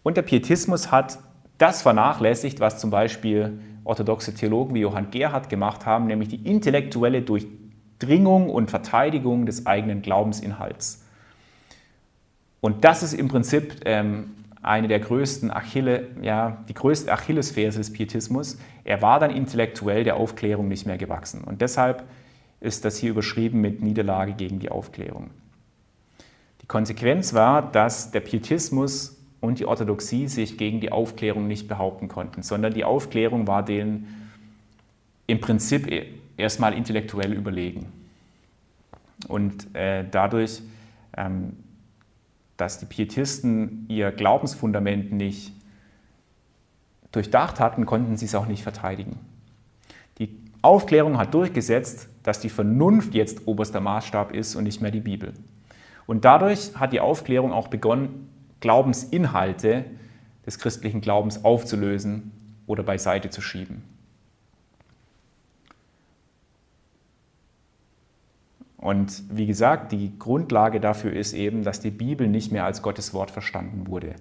Und 0.02 0.18
der 0.18 0.22
Pietismus 0.22 0.92
hat 0.92 1.18
das 1.56 1.80
vernachlässigt, 1.80 2.60
was 2.60 2.78
zum 2.78 2.90
Beispiel 2.90 3.58
orthodoxe 3.84 4.34
Theologen 4.34 4.74
wie 4.74 4.80
Johann 4.80 5.10
Gerhard 5.10 5.48
gemacht 5.48 5.86
haben, 5.86 6.06
nämlich 6.06 6.28
die 6.28 6.46
intellektuelle 6.46 7.22
Durchdringung 7.22 8.50
und 8.50 8.70
Verteidigung 8.70 9.46
des 9.46 9.66
eigenen 9.66 10.02
Glaubensinhalts. 10.02 11.03
Und 12.64 12.82
das 12.82 13.02
ist 13.02 13.12
im 13.12 13.28
Prinzip 13.28 13.82
ähm, 13.84 14.30
eine 14.62 14.88
der 14.88 14.98
größten 14.98 15.50
Achille, 15.50 16.08
ja, 16.22 16.64
die 16.66 16.72
größte 16.72 17.12
Achillesferse 17.12 17.76
des 17.76 17.92
Pietismus. 17.92 18.56
Er 18.84 19.02
war 19.02 19.20
dann 19.20 19.30
intellektuell 19.30 20.02
der 20.02 20.16
Aufklärung 20.16 20.66
nicht 20.66 20.86
mehr 20.86 20.96
gewachsen. 20.96 21.44
Und 21.44 21.60
deshalb 21.60 22.04
ist 22.60 22.86
das 22.86 22.96
hier 22.96 23.10
überschrieben 23.10 23.60
mit 23.60 23.82
Niederlage 23.82 24.32
gegen 24.32 24.60
die 24.60 24.70
Aufklärung. 24.70 25.28
Die 26.62 26.66
Konsequenz 26.66 27.34
war, 27.34 27.70
dass 27.70 28.12
der 28.12 28.20
Pietismus 28.20 29.18
und 29.42 29.58
die 29.58 29.66
Orthodoxie 29.66 30.26
sich 30.26 30.56
gegen 30.56 30.80
die 30.80 30.90
Aufklärung 30.90 31.46
nicht 31.46 31.68
behaupten 31.68 32.08
konnten, 32.08 32.42
sondern 32.42 32.72
die 32.72 32.84
Aufklärung 32.84 33.46
war 33.46 33.62
denen 33.62 34.30
im 35.26 35.38
Prinzip 35.38 35.86
e-, 35.86 36.06
erstmal 36.38 36.72
intellektuell 36.72 37.34
überlegen. 37.34 37.92
Und 39.28 39.76
äh, 39.76 40.06
dadurch 40.10 40.62
ähm, 41.14 41.56
dass 42.56 42.78
die 42.78 42.86
Pietisten 42.86 43.86
ihr 43.88 44.12
Glaubensfundament 44.12 45.12
nicht 45.12 45.52
durchdacht 47.12 47.60
hatten, 47.60 47.86
konnten 47.86 48.16
sie 48.16 48.26
es 48.26 48.34
auch 48.34 48.46
nicht 48.46 48.62
verteidigen. 48.62 49.18
Die 50.18 50.36
Aufklärung 50.62 51.18
hat 51.18 51.34
durchgesetzt, 51.34 52.08
dass 52.22 52.40
die 52.40 52.48
Vernunft 52.48 53.14
jetzt 53.14 53.46
oberster 53.46 53.80
Maßstab 53.80 54.32
ist 54.32 54.54
und 54.54 54.64
nicht 54.64 54.80
mehr 54.80 54.90
die 54.90 55.00
Bibel. 55.00 55.32
Und 56.06 56.24
dadurch 56.24 56.74
hat 56.76 56.92
die 56.92 57.00
Aufklärung 57.00 57.52
auch 57.52 57.68
begonnen, 57.68 58.28
Glaubensinhalte 58.60 59.84
des 60.46 60.58
christlichen 60.58 61.00
Glaubens 61.00 61.44
aufzulösen 61.44 62.32
oder 62.66 62.82
beiseite 62.82 63.30
zu 63.30 63.40
schieben. 63.40 63.82
Und 68.84 69.22
wie 69.30 69.46
gesagt, 69.46 69.92
die 69.92 70.18
Grundlage 70.18 70.78
dafür 70.78 71.14
ist 71.14 71.32
eben, 71.32 71.64
dass 71.64 71.80
die 71.80 71.90
Bibel 71.90 72.28
nicht 72.28 72.52
mehr 72.52 72.66
als 72.66 72.82
Gottes 72.82 73.14
Wort 73.14 73.30
verstanden 73.30 73.86
wurde. 73.86 74.14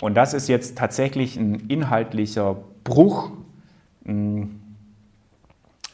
Und 0.00 0.14
das 0.14 0.32
ist 0.32 0.48
jetzt 0.48 0.78
tatsächlich 0.78 1.36
ein 1.36 1.68
inhaltlicher 1.68 2.56
Bruch, 2.82 3.30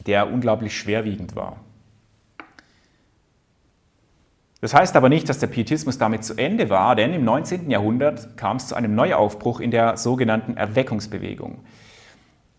der 0.06 0.32
unglaublich 0.32 0.78
schwerwiegend 0.78 1.34
war. 1.34 1.56
Das 4.60 4.72
heißt 4.72 4.94
aber 4.94 5.08
nicht, 5.08 5.28
dass 5.28 5.40
der 5.40 5.48
Pietismus 5.48 5.98
damit 5.98 6.22
zu 6.22 6.36
Ende 6.36 6.70
war, 6.70 6.94
denn 6.94 7.12
im 7.12 7.24
19. 7.24 7.72
Jahrhundert 7.72 8.36
kam 8.36 8.58
es 8.58 8.68
zu 8.68 8.76
einem 8.76 8.94
Neuaufbruch 8.94 9.58
in 9.58 9.72
der 9.72 9.96
sogenannten 9.96 10.56
Erweckungsbewegung. 10.56 11.58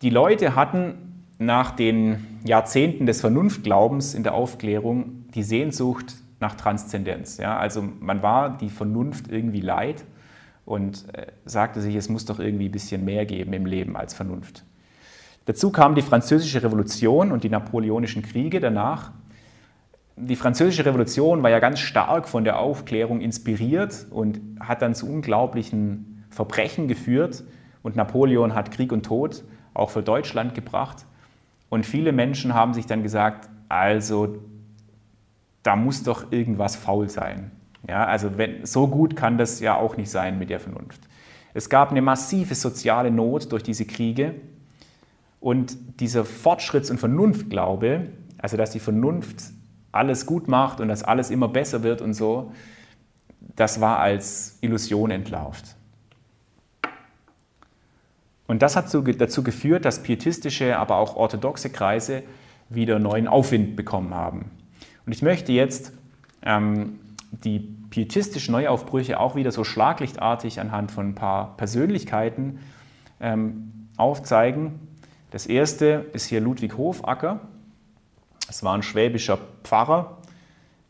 Die 0.01 0.09
Leute 0.09 0.55
hatten 0.55 1.10
nach 1.41 1.71
den 1.71 2.39
Jahrzehnten 2.45 3.07
des 3.07 3.19
Vernunftglaubens 3.21 4.13
in 4.13 4.21
der 4.21 4.35
Aufklärung 4.35 5.25
die 5.33 5.41
Sehnsucht 5.41 6.13
nach 6.39 6.53
Transzendenz. 6.53 7.37
Ja? 7.37 7.57
Also 7.57 7.83
man 7.99 8.21
war 8.21 8.57
die 8.57 8.69
Vernunft 8.69 9.31
irgendwie 9.31 9.61
leid 9.61 10.05
und 10.65 11.05
äh, 11.15 11.25
sagte 11.45 11.81
sich, 11.81 11.95
es 11.95 12.09
muss 12.09 12.25
doch 12.25 12.39
irgendwie 12.39 12.69
ein 12.69 12.71
bisschen 12.71 13.03
mehr 13.03 13.25
geben 13.25 13.53
im 13.53 13.65
Leben 13.65 13.97
als 13.97 14.13
Vernunft. 14.13 14.63
Dazu 15.45 15.71
kam 15.71 15.95
die 15.95 16.03
Französische 16.03 16.61
Revolution 16.61 17.31
und 17.31 17.43
die 17.43 17.49
Napoleonischen 17.49 18.21
Kriege 18.21 18.59
danach. 18.59 19.11
Die 20.15 20.35
Französische 20.35 20.85
Revolution 20.85 21.41
war 21.41 21.49
ja 21.49 21.57
ganz 21.57 21.79
stark 21.79 22.29
von 22.29 22.43
der 22.43 22.59
Aufklärung 22.59 23.19
inspiriert 23.19 24.05
und 24.11 24.39
hat 24.59 24.83
dann 24.83 24.93
zu 24.93 25.09
unglaublichen 25.09 26.23
Verbrechen 26.29 26.87
geführt. 26.87 27.43
Und 27.81 27.95
Napoleon 27.95 28.53
hat 28.53 28.69
Krieg 28.69 28.91
und 28.91 29.07
Tod 29.07 29.43
auch 29.73 29.89
für 29.89 30.03
Deutschland 30.03 30.53
gebracht. 30.53 31.07
Und 31.71 31.85
viele 31.85 32.11
Menschen 32.11 32.53
haben 32.53 32.73
sich 32.73 32.85
dann 32.85 33.01
gesagt, 33.01 33.49
also 33.69 34.39
da 35.63 35.77
muss 35.77 36.03
doch 36.03 36.29
irgendwas 36.33 36.75
faul 36.75 37.07
sein. 37.07 37.51
Ja, 37.87 38.03
also 38.03 38.37
wenn, 38.37 38.65
so 38.65 38.89
gut 38.89 39.15
kann 39.15 39.37
das 39.37 39.61
ja 39.61 39.77
auch 39.77 39.95
nicht 39.95 40.11
sein 40.11 40.37
mit 40.37 40.49
der 40.49 40.59
Vernunft. 40.59 40.99
Es 41.53 41.69
gab 41.69 41.91
eine 41.91 42.01
massive 42.01 42.55
soziale 42.55 43.09
Not 43.09 43.53
durch 43.53 43.63
diese 43.63 43.85
Kriege 43.85 44.35
und 45.39 45.77
dieser 46.01 46.23
Fortschritts- 46.23 46.91
und 46.91 46.99
Vernunftglaube, 46.99 48.09
also 48.37 48.57
dass 48.57 48.71
die 48.71 48.81
Vernunft 48.81 49.41
alles 49.93 50.25
gut 50.25 50.49
macht 50.49 50.81
und 50.81 50.89
dass 50.89 51.03
alles 51.03 51.29
immer 51.29 51.47
besser 51.47 51.83
wird 51.83 52.01
und 52.01 52.13
so, 52.13 52.51
das 53.55 53.79
war 53.79 53.99
als 53.99 54.57
Illusion 54.59 55.09
entlarvt. 55.09 55.77
Und 58.51 58.61
das 58.61 58.75
hat 58.75 58.93
dazu 58.93 59.43
geführt, 59.43 59.85
dass 59.85 60.03
pietistische, 60.03 60.77
aber 60.77 60.97
auch 60.97 61.15
orthodoxe 61.15 61.69
Kreise 61.69 62.21
wieder 62.67 62.99
neuen 62.99 63.29
Aufwind 63.29 63.77
bekommen 63.77 64.13
haben. 64.13 64.51
Und 65.05 65.13
ich 65.13 65.21
möchte 65.21 65.53
jetzt 65.53 65.93
ähm, 66.41 66.99
die 67.31 67.59
pietistischen 67.59 68.51
Neuaufbrüche 68.51 69.21
auch 69.21 69.35
wieder 69.37 69.53
so 69.53 69.63
schlaglichtartig 69.63 70.59
anhand 70.59 70.91
von 70.91 71.11
ein 71.11 71.15
paar 71.15 71.55
Persönlichkeiten 71.55 72.59
ähm, 73.21 73.87
aufzeigen. 73.95 74.81
Das 75.29 75.45
erste 75.45 76.07
ist 76.11 76.25
hier 76.25 76.41
Ludwig 76.41 76.75
Hofacker. 76.75 77.39
Es 78.49 78.65
war 78.65 78.73
ein 78.73 78.83
schwäbischer 78.83 79.39
Pfarrer. 79.63 80.17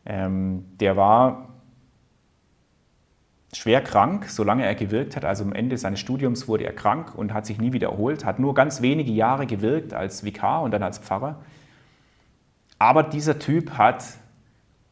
Ähm, 0.04 0.66
der 0.80 0.98
war 0.98 1.50
schwer 3.54 3.82
krank, 3.82 4.30
solange 4.30 4.66
er 4.66 4.76
gewirkt 4.76 5.16
hat. 5.16 5.26
Also 5.26 5.44
am 5.44 5.54
Ende 5.54 5.78
seines 5.78 6.00
Studiums 6.00 6.48
wurde 6.48 6.64
er 6.64 6.74
krank 6.74 7.16
und 7.16 7.34
hat 7.34 7.46
sich 7.46 7.60
nie 7.60 7.74
wieder 7.74 7.90
erholt, 7.90 8.26
hat 8.26 8.40
nur 8.40 8.54
ganz 8.54 8.82
wenige 8.82 9.12
Jahre 9.12 9.46
gewirkt 9.46 9.94
als 9.94 10.24
Vikar 10.24 10.62
und 10.62 10.72
dann 10.72 10.84
als 10.84 11.00
Pfarrer. 11.00 11.38
Aber 12.80 13.04
dieser 13.04 13.40
Typ 13.40 13.78
hat 13.78 14.04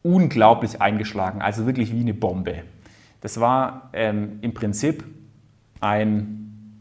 unglaublich 0.02 0.80
eingeschlagen, 0.80 1.42
also 1.42 1.66
wirklich 1.66 1.92
wie 1.92 2.00
eine 2.00 2.14
Bombe. 2.14 2.62
Das 3.20 3.40
war 3.40 3.90
ähm, 3.92 4.38
im 4.40 4.54
Prinzip 4.54 5.04
ein, 5.80 6.80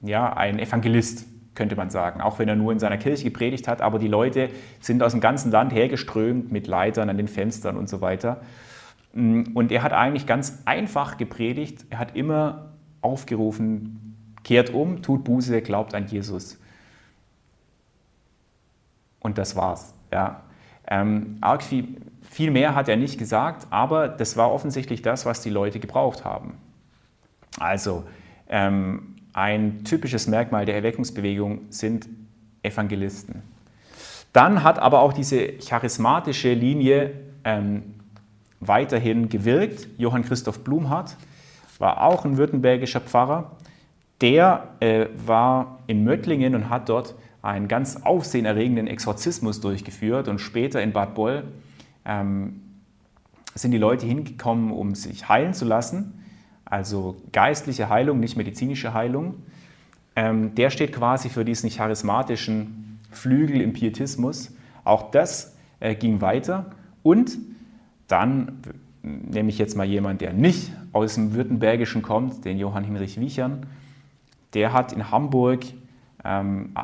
ja, 0.00 0.32
ein 0.32 0.58
Evangelist, 0.58 1.26
könnte 1.54 1.76
man 1.76 1.90
sagen, 1.90 2.20
auch 2.20 2.38
wenn 2.38 2.48
er 2.48 2.56
nur 2.56 2.72
in 2.72 2.78
seiner 2.78 2.96
Kirche 2.96 3.24
gepredigt 3.24 3.68
hat, 3.68 3.80
aber 3.80 3.98
die 3.98 4.08
Leute 4.08 4.50
sind 4.80 5.02
aus 5.02 5.12
dem 5.12 5.20
ganzen 5.20 5.52
Land 5.52 5.72
hergeströmt 5.72 6.50
mit 6.50 6.66
Leitern 6.66 7.08
an 7.10 7.16
den 7.16 7.28
Fenstern 7.28 7.76
und 7.76 7.88
so 7.88 8.00
weiter. 8.00 8.40
Mm, 9.14 9.42
und 9.54 9.72
er 9.72 9.82
hat 9.82 9.92
eigentlich 9.92 10.26
ganz 10.26 10.62
einfach 10.64 11.16
gepredigt. 11.16 11.86
Er 11.90 11.98
hat 11.98 12.16
immer 12.16 12.72
aufgerufen, 13.00 14.16
kehrt 14.42 14.70
um, 14.70 15.02
tut 15.02 15.24
Buße, 15.24 15.62
glaubt 15.62 15.94
an 15.94 16.06
Jesus. 16.06 16.58
Und 19.20 19.38
das 19.38 19.56
war's. 19.56 19.94
Ja. 20.12 20.42
Ähm, 20.86 21.38
arg 21.40 21.62
viel, 21.62 21.96
viel 22.22 22.50
mehr 22.50 22.74
hat 22.74 22.88
er 22.88 22.96
nicht 22.96 23.18
gesagt, 23.18 23.66
aber 23.70 24.08
das 24.08 24.36
war 24.36 24.52
offensichtlich 24.52 25.00
das, 25.00 25.24
was 25.24 25.40
die 25.40 25.50
Leute 25.50 25.80
gebraucht 25.80 26.24
haben. 26.24 26.58
Also, 27.58 28.04
ähm, 28.48 29.16
ein 29.32 29.84
typisches 29.84 30.26
Merkmal 30.26 30.66
der 30.66 30.76
Erweckungsbewegung 30.76 31.62
sind 31.70 32.08
Evangelisten. 32.62 33.42
Dann 34.32 34.62
hat 34.62 34.78
aber 34.78 35.00
auch 35.00 35.12
diese 35.12 35.58
charismatische 35.58 36.52
Linie 36.52 37.12
ähm, 37.44 37.93
weiterhin 38.68 39.28
gewirkt. 39.28 39.88
Johann 39.98 40.24
Christoph 40.24 40.60
Blumhardt 40.64 41.16
war 41.78 42.02
auch 42.02 42.24
ein 42.24 42.36
württembergischer 42.36 43.00
Pfarrer. 43.00 43.52
Der 44.20 44.68
äh, 44.80 45.06
war 45.26 45.80
in 45.86 46.04
Möttlingen 46.04 46.54
und 46.54 46.70
hat 46.70 46.88
dort 46.88 47.14
einen 47.42 47.68
ganz 47.68 47.96
aufsehenerregenden 47.96 48.86
Exorzismus 48.86 49.60
durchgeführt 49.60 50.28
und 50.28 50.38
später 50.38 50.82
in 50.82 50.92
Bad 50.92 51.14
Boll 51.14 51.44
ähm, 52.04 52.60
sind 53.54 53.72
die 53.72 53.78
Leute 53.78 54.06
hingekommen, 54.06 54.70
um 54.70 54.94
sich 54.94 55.28
heilen 55.28 55.52
zu 55.52 55.64
lassen, 55.64 56.24
also 56.64 57.16
geistliche 57.32 57.88
Heilung, 57.88 58.18
nicht 58.18 58.36
medizinische 58.36 58.94
Heilung. 58.94 59.34
Ähm, 60.16 60.54
der 60.54 60.70
steht 60.70 60.92
quasi 60.92 61.28
für 61.28 61.44
diesen 61.44 61.70
charismatischen 61.70 63.00
Flügel 63.10 63.60
im 63.60 63.72
Pietismus. 63.72 64.52
Auch 64.84 65.10
das 65.10 65.54
äh, 65.80 65.94
ging 65.94 66.20
weiter 66.20 66.72
und 67.02 67.36
dann 68.08 68.60
nehme 69.02 69.50
ich 69.50 69.58
jetzt 69.58 69.76
mal 69.76 69.84
jemanden, 69.84 70.18
der 70.18 70.32
nicht 70.32 70.72
aus 70.92 71.14
dem 71.14 71.34
Württembergischen 71.34 72.02
kommt, 72.02 72.44
den 72.44 72.58
Johann 72.58 72.84
Hinrich 72.84 73.20
Wiechern. 73.20 73.66
Der 74.54 74.72
hat 74.72 74.92
in 74.92 75.10
Hamburg 75.10 75.64
ähm, 76.24 76.74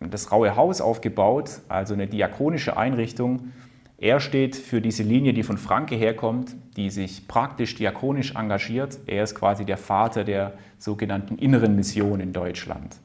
das 0.00 0.32
Raue 0.32 0.56
Haus 0.56 0.80
aufgebaut, 0.80 1.60
also 1.68 1.94
eine 1.94 2.06
diakonische 2.06 2.76
Einrichtung. 2.76 3.52
Er 3.98 4.18
steht 4.18 4.56
für 4.56 4.80
diese 4.80 5.02
Linie, 5.02 5.34
die 5.34 5.42
von 5.42 5.58
Franke 5.58 5.94
herkommt, 5.94 6.56
die 6.76 6.88
sich 6.90 7.28
praktisch 7.28 7.74
diakonisch 7.74 8.34
engagiert. 8.34 8.98
Er 9.06 9.24
ist 9.24 9.34
quasi 9.34 9.64
der 9.64 9.76
Vater 9.76 10.24
der 10.24 10.54
sogenannten 10.78 11.36
inneren 11.36 11.76
Mission 11.76 12.20
in 12.20 12.32
Deutschland. 12.32 12.96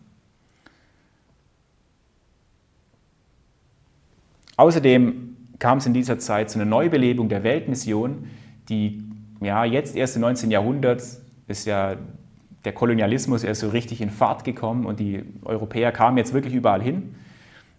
Außerdem 4.55 5.34
kam 5.59 5.77
es 5.77 5.85
in 5.85 5.93
dieser 5.93 6.19
Zeit 6.19 6.49
zu 6.49 6.59
einer 6.59 6.69
Neubelebung 6.69 7.29
der 7.29 7.43
Weltmission, 7.43 8.27
die 8.69 9.03
ja, 9.41 9.65
jetzt 9.65 9.95
erst 9.95 10.15
im 10.15 10.21
19. 10.21 10.51
Jahrhundert 10.51 11.03
ist 11.47 11.65
ja 11.65 11.95
der 12.63 12.73
Kolonialismus 12.73 13.43
erst 13.43 13.61
so 13.61 13.69
richtig 13.69 14.01
in 14.01 14.09
Fahrt 14.09 14.43
gekommen 14.43 14.85
und 14.85 14.99
die 14.99 15.23
Europäer 15.43 15.91
kamen 15.91 16.17
jetzt 16.17 16.33
wirklich 16.33 16.53
überall 16.53 16.81
hin. 16.81 17.15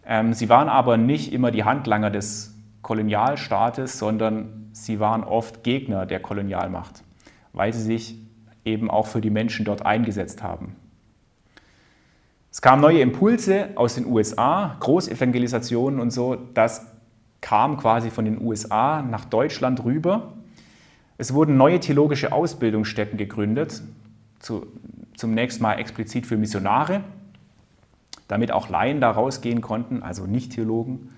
Ähm, 0.07 0.33
sie 0.33 0.49
waren 0.49 0.69
aber 0.69 0.97
nicht 0.97 1.33
immer 1.33 1.51
die 1.51 1.65
Handlanger 1.65 2.11
des 2.11 2.55
Kolonialstaates, 2.83 3.99
sondern 3.99 4.69
sie 4.73 5.01
waren 5.01 5.25
oft 5.25 5.65
Gegner 5.65 6.07
der 6.07 6.21
Kolonialmacht, 6.21 7.03
weil 7.53 7.73
sie 7.73 7.83
sich 7.83 8.17
eben 8.65 8.91
auch 8.91 9.07
für 9.07 9.21
die 9.21 9.31
Menschen 9.31 9.65
dort 9.65 9.85
eingesetzt 9.85 10.43
haben. 10.43 10.77
Es 12.53 12.63
kamen 12.63 12.81
neue 12.81 13.01
Impulse 13.01 13.71
aus 13.75 13.97
den 13.97 14.07
USA, 14.07 14.77
Großevangelisationen 14.81 16.01
und 16.01 16.11
so. 16.11 16.37
Das 16.55 16.87
kam 17.41 17.77
quasi 17.77 18.11
von 18.11 18.25
den 18.25 18.41
USA 18.41 19.03
nach 19.03 19.25
Deutschland 19.25 19.85
rüber. 19.85 20.35
Es 21.19 21.33
wurden 21.33 21.57
neue 21.57 21.81
theologische 21.81 22.33
Ausbildungsstätten 22.33 23.19
gegründet, 23.19 23.83
zu, 24.39 24.67
zunächst 25.17 25.61
mal 25.61 25.75
explizit 25.75 26.27
für 26.27 26.37
Missionare, 26.37 27.03
damit 28.29 28.53
auch 28.53 28.69
Laien 28.69 29.01
da 29.01 29.11
rausgehen 29.11 29.61
konnten, 29.61 30.03
also 30.03 30.27
Nicht-Theologen. 30.27 31.11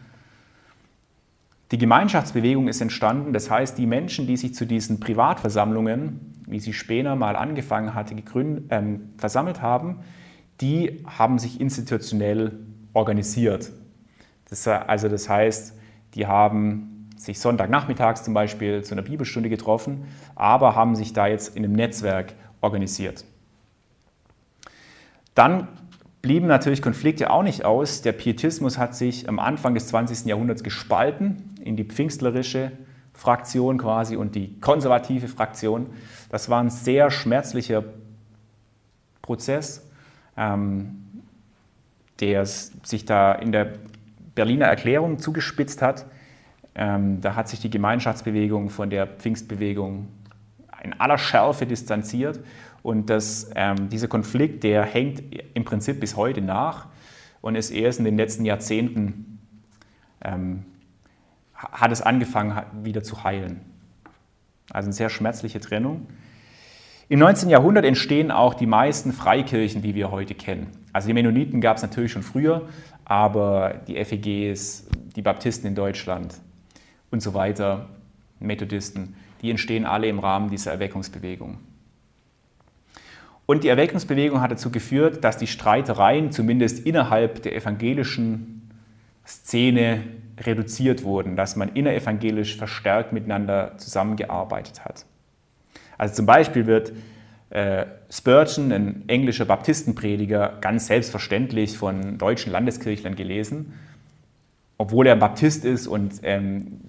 Die 1.70 1.78
Gemeinschaftsbewegung 1.78 2.68
ist 2.68 2.80
entstanden, 2.80 3.32
das 3.32 3.50
heißt, 3.50 3.76
die 3.76 3.86
Menschen, 3.86 4.26
die 4.26 4.36
sich 4.36 4.54
zu 4.54 4.66
diesen 4.66 5.00
Privatversammlungen, 5.00 6.42
wie 6.46 6.60
sie 6.60 6.72
Spener 6.72 7.14
mal 7.14 7.36
angefangen 7.36 7.94
hatte, 7.94 8.14
gegründet, 8.14 8.64
ähm, 8.70 9.10
versammelt 9.18 9.60
haben, 9.60 10.00
die 10.60 11.04
haben 11.06 11.38
sich 11.38 11.60
institutionell 11.60 12.58
organisiert. 12.94 13.70
Das, 14.48 14.66
also 14.66 15.08
das 15.08 15.28
heißt, 15.28 15.77
die 16.14 16.26
haben 16.26 17.08
sich 17.16 17.40
Sonntagnachmittags 17.40 18.22
zum 18.22 18.34
Beispiel 18.34 18.84
zu 18.84 18.94
einer 18.94 19.02
Bibelstunde 19.02 19.48
getroffen, 19.48 20.04
aber 20.34 20.74
haben 20.74 20.94
sich 20.94 21.12
da 21.12 21.26
jetzt 21.26 21.56
in 21.56 21.64
einem 21.64 21.74
Netzwerk 21.74 22.34
organisiert. 22.60 23.24
Dann 25.34 25.68
blieben 26.22 26.46
natürlich 26.46 26.82
Konflikte 26.82 27.30
auch 27.30 27.42
nicht 27.42 27.64
aus. 27.64 28.02
Der 28.02 28.12
Pietismus 28.12 28.78
hat 28.78 28.94
sich 28.94 29.28
am 29.28 29.38
Anfang 29.38 29.74
des 29.74 29.88
20. 29.88 30.26
Jahrhunderts 30.26 30.62
gespalten 30.62 31.54
in 31.62 31.76
die 31.76 31.84
pfingstlerische 31.84 32.72
Fraktion 33.12 33.78
quasi 33.78 34.16
und 34.16 34.34
die 34.34 34.58
konservative 34.60 35.28
Fraktion. 35.28 35.86
Das 36.30 36.48
war 36.48 36.62
ein 36.62 36.70
sehr 36.70 37.10
schmerzlicher 37.10 37.84
Prozess, 39.22 39.88
ähm, 40.36 41.04
der 42.20 42.46
sich 42.46 43.04
da 43.04 43.32
in 43.32 43.52
der 43.52 43.74
Berliner 44.38 44.66
Erklärung 44.66 45.18
zugespitzt 45.18 45.82
hat. 45.82 46.06
Ähm, 46.76 47.20
da 47.20 47.34
hat 47.34 47.48
sich 47.48 47.58
die 47.58 47.70
Gemeinschaftsbewegung 47.70 48.70
von 48.70 48.88
der 48.88 49.08
Pfingstbewegung 49.08 50.06
in 50.84 50.92
aller 51.00 51.18
Schärfe 51.18 51.66
distanziert. 51.66 52.38
Und 52.84 53.10
das, 53.10 53.50
ähm, 53.56 53.88
dieser 53.88 54.06
Konflikt, 54.06 54.62
der 54.62 54.84
hängt 54.84 55.24
im 55.54 55.64
Prinzip 55.64 55.98
bis 55.98 56.14
heute 56.14 56.40
nach 56.40 56.86
und 57.40 57.56
ist 57.56 57.70
erst 57.70 57.98
in 57.98 58.04
den 58.04 58.16
letzten 58.16 58.44
Jahrzehnten, 58.44 59.40
ähm, 60.22 60.64
hat 61.52 61.90
es 61.90 62.00
angefangen 62.00 62.62
wieder 62.84 63.02
zu 63.02 63.24
heilen. 63.24 63.60
Also 64.70 64.86
eine 64.86 64.92
sehr 64.92 65.10
schmerzliche 65.10 65.58
Trennung. 65.58 66.06
Im 67.08 67.18
19. 67.18 67.50
Jahrhundert 67.50 67.84
entstehen 67.84 68.30
auch 68.30 68.54
die 68.54 68.66
meisten 68.66 69.12
Freikirchen, 69.12 69.82
die 69.82 69.96
wir 69.96 70.12
heute 70.12 70.36
kennen. 70.36 70.68
Also 70.98 71.06
die 71.06 71.14
Mennoniten 71.14 71.60
gab 71.60 71.76
es 71.76 71.82
natürlich 71.84 72.10
schon 72.10 72.24
früher, 72.24 72.68
aber 73.04 73.82
die 73.86 74.04
FEGs, 74.04 74.88
die 75.14 75.22
Baptisten 75.22 75.68
in 75.68 75.76
Deutschland 75.76 76.34
und 77.12 77.22
so 77.22 77.34
weiter, 77.34 77.88
Methodisten, 78.40 79.14
die 79.40 79.52
entstehen 79.52 79.86
alle 79.86 80.08
im 80.08 80.18
Rahmen 80.18 80.50
dieser 80.50 80.72
Erweckungsbewegung. 80.72 81.58
Und 83.46 83.62
die 83.62 83.68
Erweckungsbewegung 83.68 84.40
hat 84.40 84.50
dazu 84.50 84.72
geführt, 84.72 85.22
dass 85.22 85.38
die 85.38 85.46
Streitereien 85.46 86.32
zumindest 86.32 86.84
innerhalb 86.84 87.42
der 87.42 87.54
evangelischen 87.54 88.68
Szene 89.24 90.02
reduziert 90.40 91.04
wurden, 91.04 91.36
dass 91.36 91.54
man 91.54 91.68
innerevangelisch 91.74 92.56
verstärkt 92.56 93.12
miteinander 93.12 93.78
zusammengearbeitet 93.78 94.84
hat. 94.84 95.06
Also 95.96 96.16
zum 96.16 96.26
Beispiel 96.26 96.66
wird 96.66 96.92
Spurgeon, 98.10 98.72
ein 98.72 99.04
englischer 99.08 99.46
Baptistenprediger, 99.46 100.58
ganz 100.60 100.86
selbstverständlich 100.86 101.78
von 101.78 102.18
deutschen 102.18 102.52
Landeskirchlern 102.52 103.16
gelesen, 103.16 103.72
obwohl 104.76 105.06
er 105.06 105.16
Baptist 105.16 105.64
ist 105.64 105.86
und 105.86 106.20
ähm, 106.24 106.80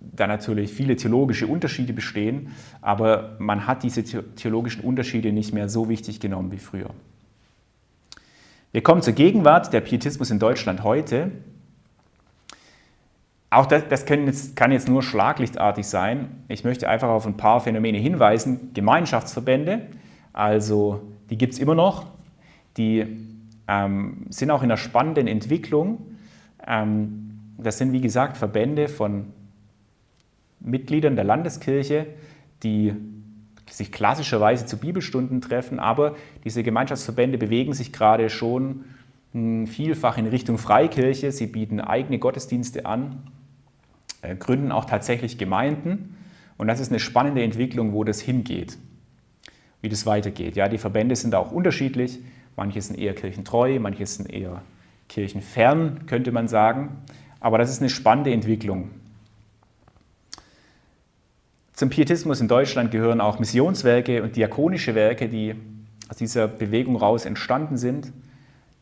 da 0.00 0.26
natürlich 0.26 0.72
viele 0.72 0.96
theologische 0.96 1.46
Unterschiede 1.46 1.92
bestehen, 1.92 2.48
aber 2.80 3.36
man 3.38 3.66
hat 3.66 3.82
diese 3.82 4.02
theologischen 4.04 4.82
Unterschiede 4.82 5.32
nicht 5.32 5.54
mehr 5.54 5.68
so 5.68 5.88
wichtig 5.88 6.20
genommen 6.20 6.52
wie 6.52 6.58
früher. 6.58 6.90
Wir 8.72 8.82
kommen 8.82 9.02
zur 9.02 9.12
Gegenwart, 9.12 9.72
der 9.72 9.80
Pietismus 9.80 10.30
in 10.30 10.38
Deutschland 10.38 10.82
heute. 10.82 11.30
Auch 13.50 13.66
das, 13.66 13.82
das 13.88 14.06
jetzt, 14.08 14.56
kann 14.56 14.72
jetzt 14.72 14.88
nur 14.88 15.02
schlaglichtartig 15.02 15.86
sein. 15.86 16.42
Ich 16.48 16.64
möchte 16.64 16.88
einfach 16.88 17.08
auf 17.08 17.26
ein 17.26 17.36
paar 17.36 17.60
Phänomene 17.60 17.98
hinweisen. 17.98 18.72
Gemeinschaftsverbände, 18.72 19.88
also 20.32 21.02
die 21.30 21.38
gibt 21.38 21.54
es 21.54 21.58
immer 21.58 21.74
noch, 21.74 22.06
die 22.76 23.06
ähm, 23.68 24.26
sind 24.30 24.50
auch 24.50 24.62
in 24.62 24.70
einer 24.70 24.76
spannenden 24.76 25.26
Entwicklung. 25.26 26.16
Ähm, 26.66 27.40
das 27.58 27.78
sind, 27.78 27.92
wie 27.92 28.00
gesagt, 28.00 28.36
Verbände 28.36 28.88
von 28.88 29.26
Mitgliedern 30.60 31.16
der 31.16 31.24
Landeskirche, 31.24 32.06
die 32.62 32.94
sich 33.70 33.92
klassischerweise 33.92 34.66
zu 34.66 34.76
Bibelstunden 34.76 35.40
treffen, 35.40 35.78
aber 35.78 36.16
diese 36.44 36.62
Gemeinschaftsverbände 36.62 37.38
bewegen 37.38 37.72
sich 37.72 37.92
gerade 37.92 38.28
schon 38.28 38.84
hm, 39.32 39.66
vielfach 39.66 40.18
in 40.18 40.26
Richtung 40.26 40.58
Freikirche. 40.58 41.32
Sie 41.32 41.46
bieten 41.46 41.80
eigene 41.80 42.18
Gottesdienste 42.18 42.86
an, 42.86 43.22
äh, 44.20 44.36
gründen 44.36 44.72
auch 44.72 44.84
tatsächlich 44.84 45.38
Gemeinden. 45.38 46.16
Und 46.58 46.68
das 46.68 46.80
ist 46.80 46.90
eine 46.90 47.00
spannende 47.00 47.42
Entwicklung, 47.42 47.92
wo 47.92 48.04
das 48.04 48.20
hingeht, 48.20 48.76
wie 49.82 49.88
das 49.88 50.06
weitergeht. 50.06 50.56
Ja, 50.56 50.68
die 50.68 50.78
Verbände 50.78 51.14
sind 51.14 51.34
auch 51.34 51.52
unterschiedlich. 51.52 52.20
Manche 52.56 52.80
sind 52.80 52.98
eher 52.98 53.14
kirchentreu, 53.14 53.78
manche 53.78 54.06
sind 54.06 54.32
eher 54.32 54.62
kirchenfern, 55.08 56.06
könnte 56.06 56.32
man 56.32 56.48
sagen. 56.48 57.02
Aber 57.40 57.58
das 57.58 57.70
ist 57.70 57.80
eine 57.80 57.90
spannende 57.90 58.32
Entwicklung. 58.32 58.90
Zum 61.74 61.90
Pietismus 61.90 62.40
in 62.40 62.48
Deutschland 62.48 62.90
gehören 62.90 63.20
auch 63.20 63.38
Missionswerke 63.38 64.22
und 64.22 64.36
diakonische 64.36 64.94
Werke, 64.94 65.28
die 65.28 65.54
aus 66.08 66.16
dieser 66.16 66.46
Bewegung 66.46 66.96
raus 66.96 67.24
entstanden 67.24 67.76
sind, 67.76 68.12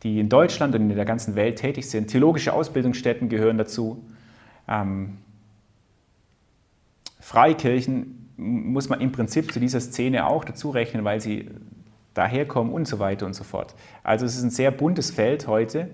die 0.02 0.20
in 0.20 0.28
Deutschland 0.28 0.74
und 0.74 0.90
in 0.90 0.96
der 0.96 1.04
ganzen 1.04 1.34
Welt 1.34 1.58
tätig 1.58 1.88
sind. 1.88 2.08
Theologische 2.08 2.52
Ausbildungsstätten 2.52 3.28
gehören 3.28 3.56
dazu. 3.56 4.04
Ähm, 4.68 5.18
Freikirchen 7.20 8.29
muss 8.40 8.88
man 8.88 9.00
im 9.00 9.12
Prinzip 9.12 9.52
zu 9.52 9.60
dieser 9.60 9.80
Szene 9.80 10.26
auch 10.26 10.44
dazu 10.44 10.70
rechnen, 10.70 11.04
weil 11.04 11.20
sie 11.20 11.50
daherkommen 12.14 12.72
und 12.72 12.88
so 12.88 12.98
weiter 12.98 13.26
und 13.26 13.34
so 13.34 13.44
fort. 13.44 13.74
Also 14.02 14.26
es 14.26 14.36
ist 14.36 14.42
ein 14.42 14.50
sehr 14.50 14.70
buntes 14.70 15.10
Feld 15.10 15.46
heute. 15.46 15.90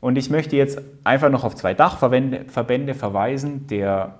Und 0.00 0.16
ich 0.16 0.28
möchte 0.28 0.56
jetzt 0.56 0.80
einfach 1.02 1.30
noch 1.30 1.44
auf 1.44 1.54
zwei 1.54 1.72
Dachverbände 1.72 2.94
verweisen. 2.94 3.66
Der 3.68 4.18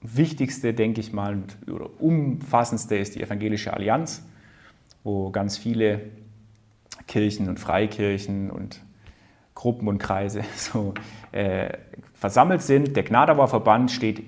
wichtigste, 0.00 0.74
denke 0.74 1.00
ich 1.00 1.12
mal, 1.12 1.38
oder 1.66 1.88
umfassendste 1.98 2.96
ist 2.96 3.16
die 3.16 3.22
Evangelische 3.22 3.72
Allianz, 3.72 4.24
wo 5.02 5.30
ganz 5.30 5.58
viele 5.58 6.02
Kirchen 7.08 7.48
und 7.48 7.58
Freikirchen 7.58 8.50
und 8.50 8.80
Gruppen 9.54 9.88
und 9.88 9.98
Kreise 9.98 10.44
so, 10.56 10.94
äh, 11.32 11.70
versammelt 12.14 12.62
sind. 12.62 12.94
Der 12.94 13.02
Gnadauer 13.02 13.48
Verband 13.48 13.90
steht, 13.90 14.22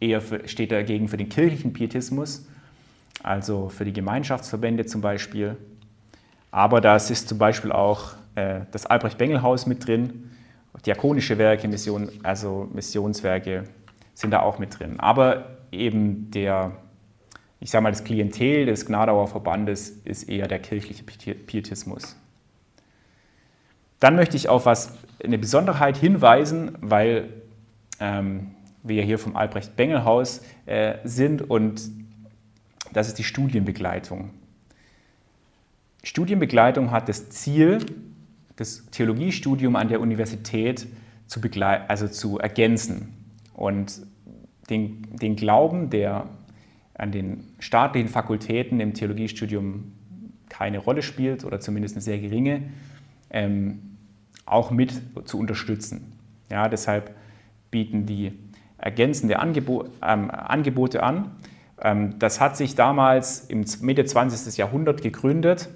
eher 0.00 0.20
für, 0.20 0.46
steht 0.48 0.72
dagegen 0.72 1.08
für 1.08 1.16
den 1.16 1.28
kirchlichen 1.28 1.72
Pietismus, 1.72 2.46
also 3.22 3.68
für 3.68 3.84
die 3.84 3.92
Gemeinschaftsverbände 3.92 4.86
zum 4.86 5.00
Beispiel. 5.00 5.56
Aber 6.50 6.80
da 6.80 6.96
ist 6.96 7.28
zum 7.28 7.38
Beispiel 7.38 7.72
auch 7.72 8.12
äh, 8.34 8.60
das 8.70 8.86
Albrecht-Bengel-Haus 8.86 9.66
mit 9.66 9.86
drin, 9.86 10.30
diakonische 10.86 11.38
Werke, 11.38 11.68
Mission, 11.68 12.08
also 12.22 12.68
Missionswerke 12.72 13.64
sind 14.14 14.30
da 14.30 14.40
auch 14.40 14.58
mit 14.58 14.78
drin. 14.78 15.00
Aber 15.00 15.58
eben 15.72 16.30
der, 16.30 16.72
ich 17.60 17.70
sage 17.70 17.82
mal, 17.82 17.90
das 17.90 18.04
Klientel 18.04 18.66
des 18.66 18.86
Gnadauer 18.86 19.28
Verbandes 19.28 19.90
ist 20.04 20.28
eher 20.28 20.48
der 20.48 20.60
kirchliche 20.60 21.04
Pietismus. 21.04 22.16
Dann 24.00 24.14
möchte 24.14 24.36
ich 24.36 24.48
auf 24.48 24.66
was, 24.66 24.96
eine 25.22 25.38
Besonderheit 25.38 25.96
hinweisen, 25.96 26.78
weil 26.80 27.28
ähm, 28.00 28.54
wir 28.82 29.02
hier 29.02 29.18
vom 29.18 29.36
Albrecht-Bengel-Haus 29.36 30.42
äh, 30.66 30.94
sind 31.04 31.42
und 31.42 31.90
das 32.92 33.08
ist 33.08 33.18
die 33.18 33.24
Studienbegleitung. 33.24 34.30
Studienbegleitung 36.02 36.90
hat 36.90 37.08
das 37.08 37.28
Ziel, 37.30 37.84
das 38.56 38.86
Theologiestudium 38.90 39.76
an 39.76 39.88
der 39.88 40.00
Universität 40.00 40.86
zu, 41.26 41.40
also 41.60 42.08
zu 42.08 42.38
ergänzen 42.38 43.14
und 43.54 44.00
den, 44.70 45.02
den 45.16 45.36
Glauben, 45.36 45.90
der 45.90 46.28
an 46.94 47.12
den 47.12 47.44
staatlichen 47.58 48.08
Fakultäten 48.08 48.80
im 48.80 48.94
Theologiestudium 48.94 49.92
keine 50.48 50.78
Rolle 50.78 51.02
spielt 51.02 51.44
oder 51.44 51.60
zumindest 51.60 51.94
eine 51.94 52.02
sehr 52.02 52.18
geringe, 52.18 52.62
ähm, 53.30 53.96
auch 54.46 54.70
mit 54.70 55.00
zu 55.24 55.38
unterstützen. 55.38 56.12
Ja, 56.50 56.68
deshalb 56.68 57.14
bieten 57.70 58.06
die 58.06 58.32
ergänzende 58.78 59.38
Angebo 59.38 59.86
ähm, 60.02 60.30
Angebote 60.30 61.02
an. 61.02 61.32
Ähm, 61.80 62.18
das 62.18 62.40
hat 62.40 62.56
sich 62.56 62.74
damals 62.74 63.40
im 63.40 63.64
Mitte 63.80 64.04
20. 64.04 64.56
Jahrhundert 64.56 65.02
gegründet 65.02 65.68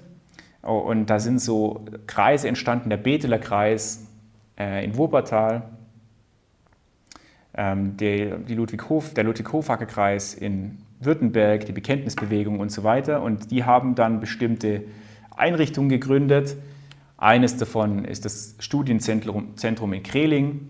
oh, 0.63 0.77
und 0.77 1.07
da 1.07 1.19
sind 1.19 1.39
so 1.39 1.85
Kreise 2.07 2.47
entstanden, 2.47 2.89
der 2.89 2.97
Beteler 2.97 3.39
Kreis 3.39 4.07
äh, 4.57 4.83
in 4.83 4.97
Wuppertal, 4.97 5.63
ähm, 7.55 7.97
der, 7.97 8.37
die 8.37 8.55
Ludwig 8.55 8.89
Hof, 8.89 9.13
der 9.13 9.23
Ludwig-Hofacker-Kreis 9.25 10.33
in 10.33 10.79
Württemberg, 10.99 11.65
die 11.65 11.71
Bekenntnisbewegung 11.71 12.59
und 12.59 12.71
so 12.71 12.83
weiter. 12.83 13.21
Und 13.21 13.51
die 13.51 13.63
haben 13.63 13.95
dann 13.95 14.19
bestimmte 14.19 14.83
Einrichtungen 15.35 15.89
gegründet, 15.89 16.55
eines 17.17 17.55
davon 17.55 18.03
ist 18.03 18.25
das 18.25 18.55
Studienzentrum 18.59 19.93
in 19.93 20.03
Kreling. 20.03 20.67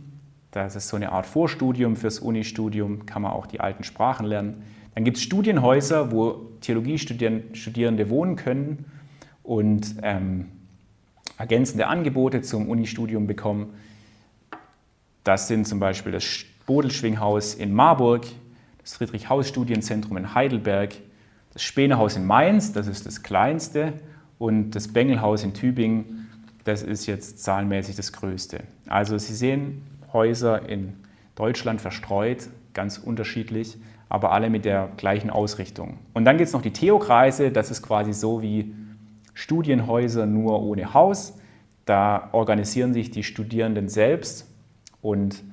Das 0.53 0.75
ist 0.75 0.87
so 0.87 0.95
eine 0.95 1.11
Art 1.11 1.25
Vorstudium 1.25 1.95
fürs 1.95 2.19
Unistudium, 2.19 3.07
kann 3.07 3.23
man 3.23 3.31
auch 3.31 3.47
die 3.47 3.59
alten 3.59 3.83
Sprachen 3.83 4.27
lernen. 4.27 4.61
Dann 4.93 5.03
gibt 5.03 5.17
es 5.17 5.23
Studienhäuser, 5.23 6.11
wo 6.11 6.51
Theologiestudierende 6.61 8.09
wohnen 8.11 8.35
können 8.35 8.85
und 9.41 9.95
ähm, 10.03 10.51
ergänzende 11.39 11.87
Angebote 11.87 12.43
zum 12.43 12.69
Unistudium 12.69 13.25
bekommen. 13.25 13.73
Das 15.23 15.47
sind 15.47 15.67
zum 15.67 15.79
Beispiel 15.79 16.11
das 16.11 16.45
Bodelschwinghaus 16.67 17.55
in 17.55 17.73
Marburg, 17.73 18.27
das 18.79 18.93
Friedrich-Haus-Studienzentrum 18.93 20.17
in 20.17 20.35
Heidelberg, 20.35 20.93
das 21.53 21.63
Spenehaus 21.63 22.15
in 22.15 22.27
Mainz, 22.27 22.73
das 22.73 22.85
ist 22.85 23.07
das 23.07 23.23
kleinste, 23.23 23.93
und 24.37 24.71
das 24.71 24.87
Bengelhaus 24.87 25.43
in 25.43 25.55
Tübingen 25.55 26.23
das 26.63 26.81
ist 26.81 27.05
jetzt 27.07 27.43
zahlenmäßig 27.43 27.95
das 27.95 28.13
Größte. 28.13 28.63
Also 28.87 29.17
Sie 29.17 29.33
sehen 29.33 29.83
Häuser 30.13 30.69
in 30.69 30.93
Deutschland 31.35 31.81
verstreut, 31.81 32.47
ganz 32.73 32.97
unterschiedlich, 32.97 33.77
aber 34.09 34.31
alle 34.31 34.49
mit 34.49 34.65
der 34.65 34.89
gleichen 34.97 35.29
Ausrichtung. 35.29 35.97
Und 36.13 36.25
dann 36.25 36.37
gibt 36.37 36.47
es 36.47 36.53
noch 36.53 36.61
die 36.61 36.73
Theokreise, 36.73 37.51
das 37.51 37.71
ist 37.71 37.81
quasi 37.81 38.13
so 38.13 38.41
wie 38.41 38.73
Studienhäuser 39.33 40.25
nur 40.25 40.61
ohne 40.61 40.93
Haus. 40.93 41.39
Da 41.85 42.29
organisieren 42.31 42.93
sich 42.93 43.11
die 43.11 43.23
Studierenden 43.23 43.89
selbst 43.89 44.47
und 45.01 45.43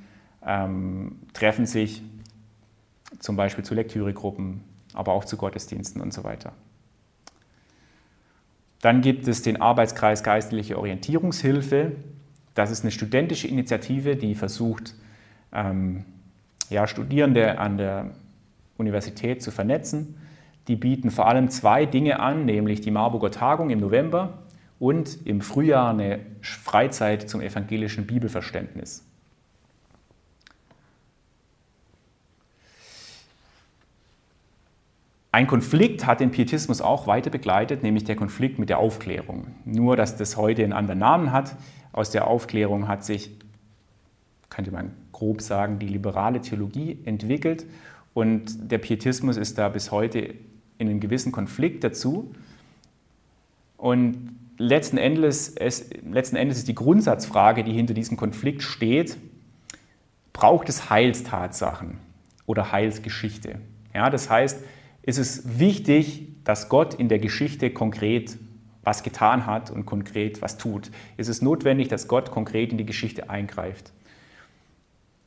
ähm, 0.47 1.21
treffen 1.33 1.67
sich 1.67 2.03
zum 3.19 3.37
Beispiel 3.37 3.65
zu 3.65 3.75
Lektüregruppen, 3.75 4.63
aber 4.95 5.13
auch 5.13 5.25
zu 5.25 5.37
Gottesdiensten 5.37 6.01
und 6.01 6.13
so 6.13 6.25
weiter. 6.25 6.53
Dann 8.81 9.03
gibt 9.03 9.29
es 9.29 9.43
den 9.43 9.61
Arbeitskreis 9.61 10.23
Geistliche 10.23 10.79
Orientierungshilfe. 10.79 11.93
Das 12.61 12.71
ist 12.71 12.83
eine 12.83 12.91
studentische 12.91 13.49
Initiative, 13.49 14.17
die 14.17 14.35
versucht, 14.35 14.95
ähm, 15.51 16.05
ja, 16.69 16.87
Studierende 16.87 17.59
an 17.59 17.79
der 17.79 18.11
Universität 18.77 19.43
zu 19.43 19.51
vernetzen. 19.51 20.17
Die 20.69 20.77
bieten 20.77 21.11
vor 21.11 21.27
allem 21.27 21.49
zwei 21.49 21.87
Dinge 21.87 22.21
an, 22.21 22.45
nämlich 22.45 22.83
die 22.83 22.91
Marburger 22.91 23.31
Tagung 23.31 23.71
im 23.71 23.81
November 23.81 24.41
und 24.79 25.27
im 25.27 25.41
Frühjahr 25.41 25.89
eine 25.89 26.19
Freizeit 26.43 27.31
zum 27.31 27.41
evangelischen 27.41 28.07
Bibelverständnis. 28.07 29.07
Ein 35.33 35.47
Konflikt 35.47 36.05
hat 36.05 36.21
den 36.21 36.31
Pietismus 36.31 36.83
auch 36.83 37.07
weiter 37.07 37.31
begleitet, 37.31 37.83
nämlich 37.83 38.05
der 38.05 38.17
Konflikt 38.17 38.59
mit 38.59 38.69
der 38.69 38.79
Aufklärung. 38.79 39.47
Nur, 39.65 39.97
dass 39.97 40.19
das 40.19 40.37
heute 40.37 40.63
einen 40.63 40.75
anderen 40.75 40.99
Namen 40.99 41.33
hat. 41.33 41.57
Aus 41.93 42.11
der 42.11 42.27
Aufklärung 42.27 42.89
hat 42.89 43.05
sich, 43.05 43.31
könnte 44.49 44.71
man 44.71 44.93
grob 45.13 45.41
sagen, 45.43 45.79
die 45.79 45.89
liberale 45.89 46.41
Theologie 46.41 46.99
entwickelt 47.05 47.67
und 48.15 48.71
der 48.71 48.79
Pietismus 48.79 49.37
ist 49.37 49.59
da 49.59 49.69
bis 49.69 49.91
heute 49.91 50.35
in 50.79 50.89
einem 50.89 51.01
gewissen 51.01 51.31
Konflikt 51.31 51.85
dazu. 51.85 52.35
Und 53.77 54.37
letzten 54.59 54.99
Endes, 54.99 55.49
es, 55.49 55.91
letzten 56.11 56.37
Endes 56.37 56.59
ist 56.59 56.69
die 56.69 56.75
Grundsatzfrage, 56.75 57.65
die 57.65 57.73
hinter 57.73 57.95
diesem 57.95 58.17
Konflikt 58.17 58.63
steht, 58.63 59.17
braucht 60.33 60.69
es 60.69 60.91
Heilstatsachen 60.91 61.99
oder 62.47 62.73
Heilsgeschichte? 62.73 63.61
Ja, 63.95 64.11
das 64.11 64.31
heißt, 64.31 64.63
ist 65.03 65.19
es 65.19 65.59
wichtig, 65.59 66.29
dass 66.45 66.69
Gott 66.69 66.95
in 66.95 67.09
der 67.09 67.19
Geschichte 67.19 67.71
konkret 67.71 68.37
was 68.83 69.03
getan 69.03 69.47
hat 69.47 69.71
und 69.71 69.87
konkret 69.87 70.41
was 70.43 70.57
tut. 70.57 70.91
Ist 71.17 71.29
es 71.29 71.43
notwendig, 71.43 71.89
dass 71.89 72.09
Gott 72.09 72.31
konkret 72.31 72.73
in 72.73 72.79
die 72.79 72.87
Geschichte 72.87 73.29
eingreift. 73.29 73.93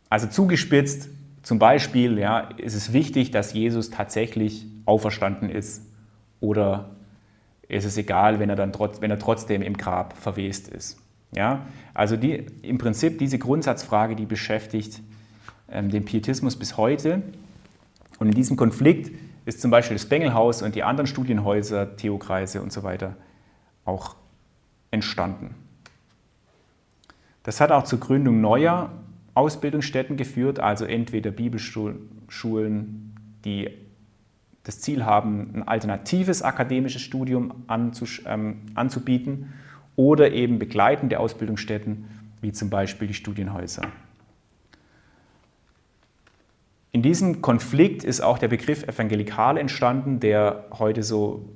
Also 0.09 0.27
zugespitzt, 0.27 1.09
zum 1.43 1.59
Beispiel 1.59 2.17
ja, 2.17 2.39
ist 2.57 2.73
es 2.73 2.93
wichtig, 2.93 3.31
dass 3.31 3.53
Jesus 3.53 3.89
tatsächlich 3.89 4.65
auferstanden 4.85 5.49
ist 5.49 5.83
oder 6.39 6.91
ist 7.67 7.85
es 7.85 7.97
egal, 7.97 8.39
wenn 8.39 8.49
er, 8.49 8.55
dann 8.55 8.71
trotz, 8.71 9.01
wenn 9.01 9.11
er 9.11 9.19
trotzdem 9.19 9.61
im 9.61 9.77
Grab 9.77 10.17
verwest 10.17 10.67
ist. 10.67 10.97
Ja? 11.35 11.65
Also 11.93 12.17
die, 12.17 12.45
im 12.61 12.77
Prinzip 12.77 13.19
diese 13.19 13.39
Grundsatzfrage, 13.39 14.15
die 14.15 14.25
beschäftigt 14.25 15.01
ähm, 15.69 15.89
den 15.89 16.05
Pietismus 16.05 16.57
bis 16.57 16.77
heute. 16.77 17.21
Und 18.19 18.27
in 18.27 18.33
diesem 18.33 18.55
Konflikt 18.55 19.11
ist 19.45 19.61
zum 19.61 19.71
Beispiel 19.71 19.95
das 19.95 20.05
Bengelhaus 20.05 20.61
und 20.61 20.75
die 20.75 20.83
anderen 20.83 21.07
Studienhäuser, 21.07 21.97
Theokreise 21.97 22.61
und 22.61 22.71
so 22.71 22.83
weiter 22.83 23.15
auch 23.86 24.15
entstanden. 24.91 25.55
Das 27.43 27.59
hat 27.59 27.71
auch 27.71 27.84
zur 27.84 27.99
Gründung 27.99 28.41
neuer 28.41 28.91
Ausbildungsstätten 29.34 30.15
geführt, 30.15 30.59
also 30.59 30.86
entweder 30.86 31.31
Bibelschulen, 31.31 33.15
die 33.43 33.69
das 34.63 34.79
Ziel 34.79 35.05
haben, 35.05 35.51
ein 35.55 35.67
alternatives 35.67 36.41
akademisches 36.41 37.01
Studium 37.01 37.65
ähm, 37.69 38.61
anzubieten 38.75 39.53
oder 39.95 40.31
eben 40.31 40.57
begleitende 40.57 41.19
Ausbildungsstätten, 41.19 42.05
wie 42.41 42.53
zum 42.53 42.69
Beispiel 42.69 43.07
die 43.07 43.13
Studienhäuser. 43.13 43.84
In 46.93 47.01
diesem 47.01 47.41
Konflikt 47.41 48.03
ist 48.03 48.21
auch 48.21 48.38
der 48.38 48.47
Begriff 48.47 48.84
evangelikal 48.84 49.57
entstanden, 49.57 50.19
der 50.19 50.65
heute 50.77 51.03
so 51.03 51.49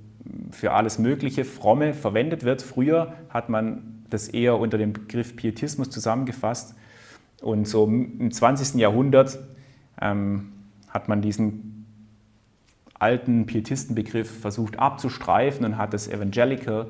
für 0.51 0.71
alles 0.71 0.99
Mögliche 0.99 1.45
Fromme 1.45 1.93
verwendet 1.93 2.43
wird. 2.43 2.61
Früher 2.61 3.13
hat 3.29 3.49
man 3.49 4.03
das 4.09 4.27
eher 4.27 4.57
unter 4.57 4.77
dem 4.77 4.93
Begriff 4.93 5.35
Pietismus 5.35 5.89
zusammengefasst. 5.89 6.75
Und 7.41 7.67
so 7.67 7.85
im 7.85 8.31
20. 8.31 8.75
Jahrhundert 8.79 9.39
ähm, 10.01 10.51
hat 10.89 11.07
man 11.07 11.21
diesen 11.21 11.85
alten 12.95 13.45
Pietistenbegriff 13.45 14.41
versucht 14.41 14.79
abzustreifen 14.79 15.65
und 15.65 15.77
hat 15.77 15.93
das 15.93 16.07
Evangelical 16.07 16.89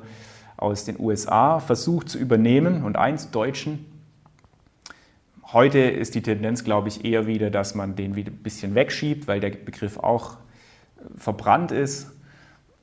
aus 0.56 0.84
den 0.84 0.98
USA 0.98 1.60
versucht 1.60 2.08
zu 2.08 2.18
übernehmen 2.18 2.82
und 2.82 2.96
einzudeutschen. 2.96 3.84
Heute 5.52 5.78
ist 5.78 6.14
die 6.14 6.22
Tendenz, 6.22 6.64
glaube 6.64 6.88
ich, 6.88 7.04
eher 7.04 7.26
wieder, 7.26 7.50
dass 7.50 7.74
man 7.74 7.94
den 7.94 8.16
wieder 8.16 8.30
ein 8.30 8.38
bisschen 8.38 8.74
wegschiebt, 8.74 9.26
weil 9.28 9.40
der 9.40 9.50
Begriff 9.50 9.98
auch 9.98 10.38
verbrannt 11.16 11.72
ist 11.72 12.10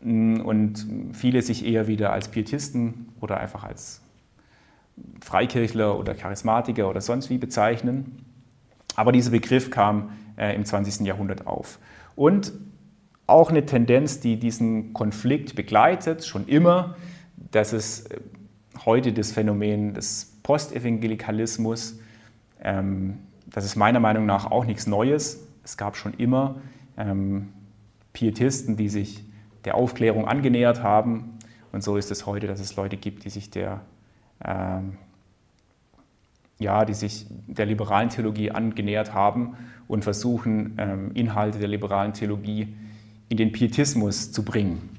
und 0.06 0.86
viele 1.14 1.42
sich 1.42 1.66
eher 1.66 1.88
wieder 1.88 2.14
als 2.14 2.28
Pietisten 2.28 3.10
oder 3.20 3.40
einfach 3.40 3.64
als 3.64 4.02
Freikirchler 5.22 5.98
oder 5.98 6.14
Charismatiker 6.14 6.90
oder 6.90 7.02
sonst 7.02 7.30
wie 7.30 7.38
bezeichnen. 7.38 8.24
Aber 8.96 9.12
dieser 9.12 9.32
Begriff 9.32 9.72
kam 9.72 10.12
äh, 10.38 10.56
im 10.56 10.64
20. 10.64 11.06
Jahrhundert 11.06 11.48
auf. 11.48 11.80
Und 12.16 12.54
auch 13.28 13.50
eine 13.50 13.66
Tendenz, 13.66 14.20
die 14.20 14.38
diesen 14.38 14.94
Konflikt 14.94 15.56
begleitet, 15.56 16.26
schon 16.26 16.48
immer, 16.48 16.96
dass 17.52 17.74
es 17.74 18.06
äh, 18.06 18.20
heute 18.86 19.12
das 19.12 19.32
Phänomen 19.32 19.94
des 19.94 20.38
Postevangelikalismus, 20.44 22.00
ähm, 22.62 23.18
das 23.48 23.66
ist 23.66 23.76
meiner 23.76 24.00
Meinung 24.00 24.26
nach 24.26 24.52
auch 24.52 24.66
nichts 24.66 24.86
Neues. 24.86 25.48
Es 25.64 25.78
gab 25.78 25.98
schon 25.98 26.14
immer 26.14 26.62
ähm, 26.98 27.50
Pietisten, 28.14 28.78
die 28.78 28.90
sich 28.90 29.24
der 29.66 29.76
Aufklärung 29.76 30.28
angenähert 30.28 30.84
haben. 30.84 31.38
Und 31.72 31.84
so 31.84 31.98
ist 31.98 32.12
es 32.12 32.26
heute, 32.26 32.48
dass 32.48 32.60
es 32.60 32.76
Leute 32.76 32.98
gibt, 32.98 33.26
die 33.26 33.30
sich 33.30 33.50
der, 33.50 33.82
ähm, 34.44 34.98
ja, 36.60 36.86
die 36.86 36.94
sich 36.94 37.26
der 37.48 37.66
liberalen 37.66 38.10
Theologie 38.10 38.52
angenähert 38.52 39.14
haben 39.14 39.58
und 39.88 40.04
versuchen, 40.04 40.76
ähm, 40.78 41.12
Inhalte 41.14 41.60
der 41.60 41.68
liberalen 41.68 42.14
Theologie 42.14 42.74
in 43.28 43.38
den 43.38 43.52
Pietismus 43.52 44.32
zu 44.32 44.44
bringen. 44.46 44.90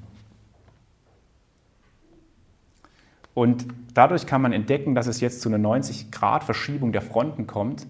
Und 3.33 3.67
dadurch 3.93 4.25
kann 4.25 4.41
man 4.41 4.51
entdecken, 4.51 4.95
dass 4.95 5.07
es 5.07 5.21
jetzt 5.21 5.41
zu 5.41 5.49
einer 5.49 5.59
90-Grad-Verschiebung 5.59 6.91
der 6.91 7.03
Fronten 7.03 7.45
kommt, 7.45 7.85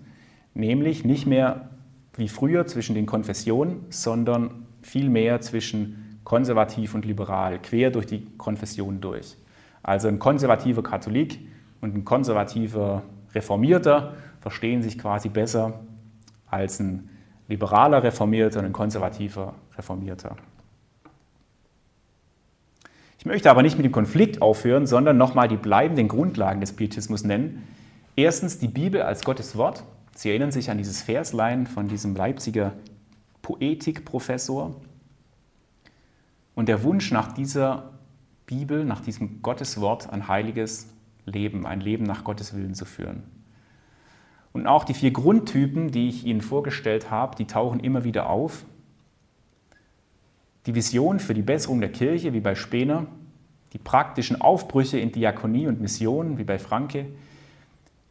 nämlich 0.53 1.05
nicht 1.05 1.25
mehr 1.25 1.69
wie 2.15 2.28
früher 2.28 2.65
zwischen 2.65 2.95
den 2.95 3.05
Konfessionen, 3.05 3.86
sondern 3.89 4.65
vielmehr 4.82 5.39
zwischen 5.41 6.07
konservativ 6.28 6.93
und 6.93 7.05
liberal, 7.05 7.57
quer 7.57 7.89
durch 7.89 8.05
die 8.05 8.25
Konfessionen 8.38 8.99
durch. 8.99 9.38
Also 9.82 10.09
ein 10.09 10.19
konservativer 10.19 10.84
Katholik 10.84 11.39
und 11.80 11.95
ein 11.95 12.03
konservativer 12.03 13.03
Reformierter 13.34 14.13
verstehen 14.41 14.84
sich 14.84 14.99
quasi 14.99 15.30
besser 15.30 15.80
als 16.47 16.82
ein 16.82 17.07
liberaler 17.47 18.03
Reformierter 18.03 18.59
und 18.59 18.65
ein 18.65 18.73
konservativer 18.73 19.53
Reformierter. 19.78 20.36
Ich 23.19 23.25
möchte 23.25 23.49
aber 23.49 23.61
nicht 23.61 23.78
mit 23.78 23.86
dem 23.86 23.93
Konflikt 23.93 24.41
aufhören, 24.41 24.86
sondern 24.86 25.15
nochmal 25.15 25.47
die 25.47 25.55
bleibenden 25.55 26.09
Grundlagen 26.09 26.59
des 26.59 26.73
Pietismus 26.73 27.23
nennen. 27.23 27.65
Erstens 28.17 28.59
die 28.59 28.67
Bibel 28.67 29.01
als 29.01 29.23
Gottes 29.23 29.55
Wort. 29.55 29.86
Sie 30.13 30.30
erinnern 30.30 30.51
sich 30.51 30.69
an 30.69 30.78
dieses 30.78 31.01
Verslein 31.01 31.67
von 31.67 31.88
diesem 31.88 32.17
Leipziger 32.17 32.73
Poetikprofessor. 33.43 34.75
Und 36.58 36.70
der 36.70 36.82
Wunsch 36.82 37.12
nach 37.12 37.34
dieser 37.34 37.91
Bibel, 38.47 38.84
nach 38.84 39.01
diesem 39.01 39.43
Gotteswort, 39.43 40.10
ein 40.10 40.28
heiliges 40.28 40.91
Leben, 41.24 41.68
ein 41.68 41.82
Leben 41.82 42.03
nach 42.03 42.24
Gottes 42.24 42.55
Willen 42.55 42.74
zu 42.74 42.86
führen. 42.86 43.22
Und 44.53 44.66
auch 44.66 44.84
die 44.84 44.95
vier 44.95 45.12
Grundtypen, 45.12 45.91
die 45.91 46.10
ich 46.10 46.26
Ihnen 46.26 46.41
vorgestellt 46.41 47.12
habe, 47.12 47.36
die 47.36 47.45
tauchen 47.45 47.80
immer 47.80 48.03
wieder 48.05 48.28
auf. 48.28 48.66
Die 50.66 50.74
Vision 50.74 51.20
für 51.20 51.36
die 51.36 51.43
Besserung 51.43 51.80
der 51.80 51.91
Kirche, 51.91 52.34
wie 52.34 52.39
bei 52.39 52.55
Spener, 52.55 53.05
die 53.74 53.78
praktischen 53.78 54.41
Aufbrüche 54.41 54.97
in 54.97 55.12
Diakonie 55.12 55.68
und 55.68 55.80
Mission, 55.80 56.39
wie 56.39 56.43
bei 56.43 56.58
Franke, 56.58 57.05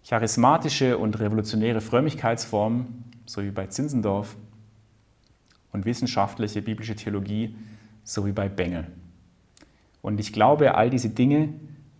charismatische 0.06 0.98
und 0.98 1.18
revolutionäre 1.18 1.80
Frömmigkeitsformen, 1.80 3.10
so 3.26 3.42
wie 3.42 3.50
bei 3.50 3.66
Zinzendorf, 3.66 4.36
und 5.72 5.84
wissenschaftliche 5.84 6.62
biblische 6.62 6.94
Theologie, 6.94 7.56
so 8.06 8.24
wie 8.24 8.32
bei 8.32 8.48
Bengel. 8.48 8.86
Und 10.00 10.20
ich 10.20 10.32
glaube, 10.32 10.76
all 10.76 10.88
diese 10.88 11.10
Dinge, 11.10 11.52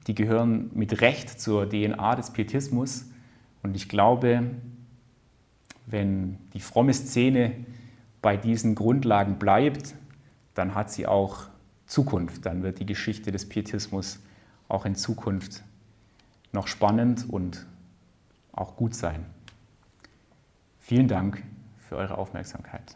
die 0.07 0.15
gehören 0.15 0.71
mit 0.73 1.03
Recht 1.03 1.41
zur 1.41 1.69
DNA 1.69 2.15
des 2.15 2.31
Pietismus 2.31 3.07
und 3.63 3.75
ich 3.75 3.89
glaube, 3.89 4.53
wenn 5.87 6.39
die 6.55 6.61
fromme 6.61 6.95
Szene 6.95 7.53
bei 8.23 8.37
diesen 8.37 8.77
Grundlagen 8.77 9.39
bleibt, 9.39 9.95
dann 10.55 10.75
hat 10.75 10.91
sie 10.91 11.07
auch 11.07 11.49
Zukunft. 11.87 12.47
Dann 12.47 12.63
wird 12.63 12.79
die 12.79 12.87
Geschichte 12.87 13.33
des 13.33 13.49
Pietismus 13.49 14.21
auch 14.69 14.87
in 14.87 14.95
Zukunft 14.95 15.63
noch 16.53 16.69
spannend 16.69 17.29
und 17.29 17.67
auch 18.53 18.77
gut 18.77 18.95
sein. 18.95 19.27
Vielen 20.79 21.09
Dank 21.09 21.43
für 21.89 21.97
eure 21.97 22.19
Aufmerksamkeit. 22.19 22.95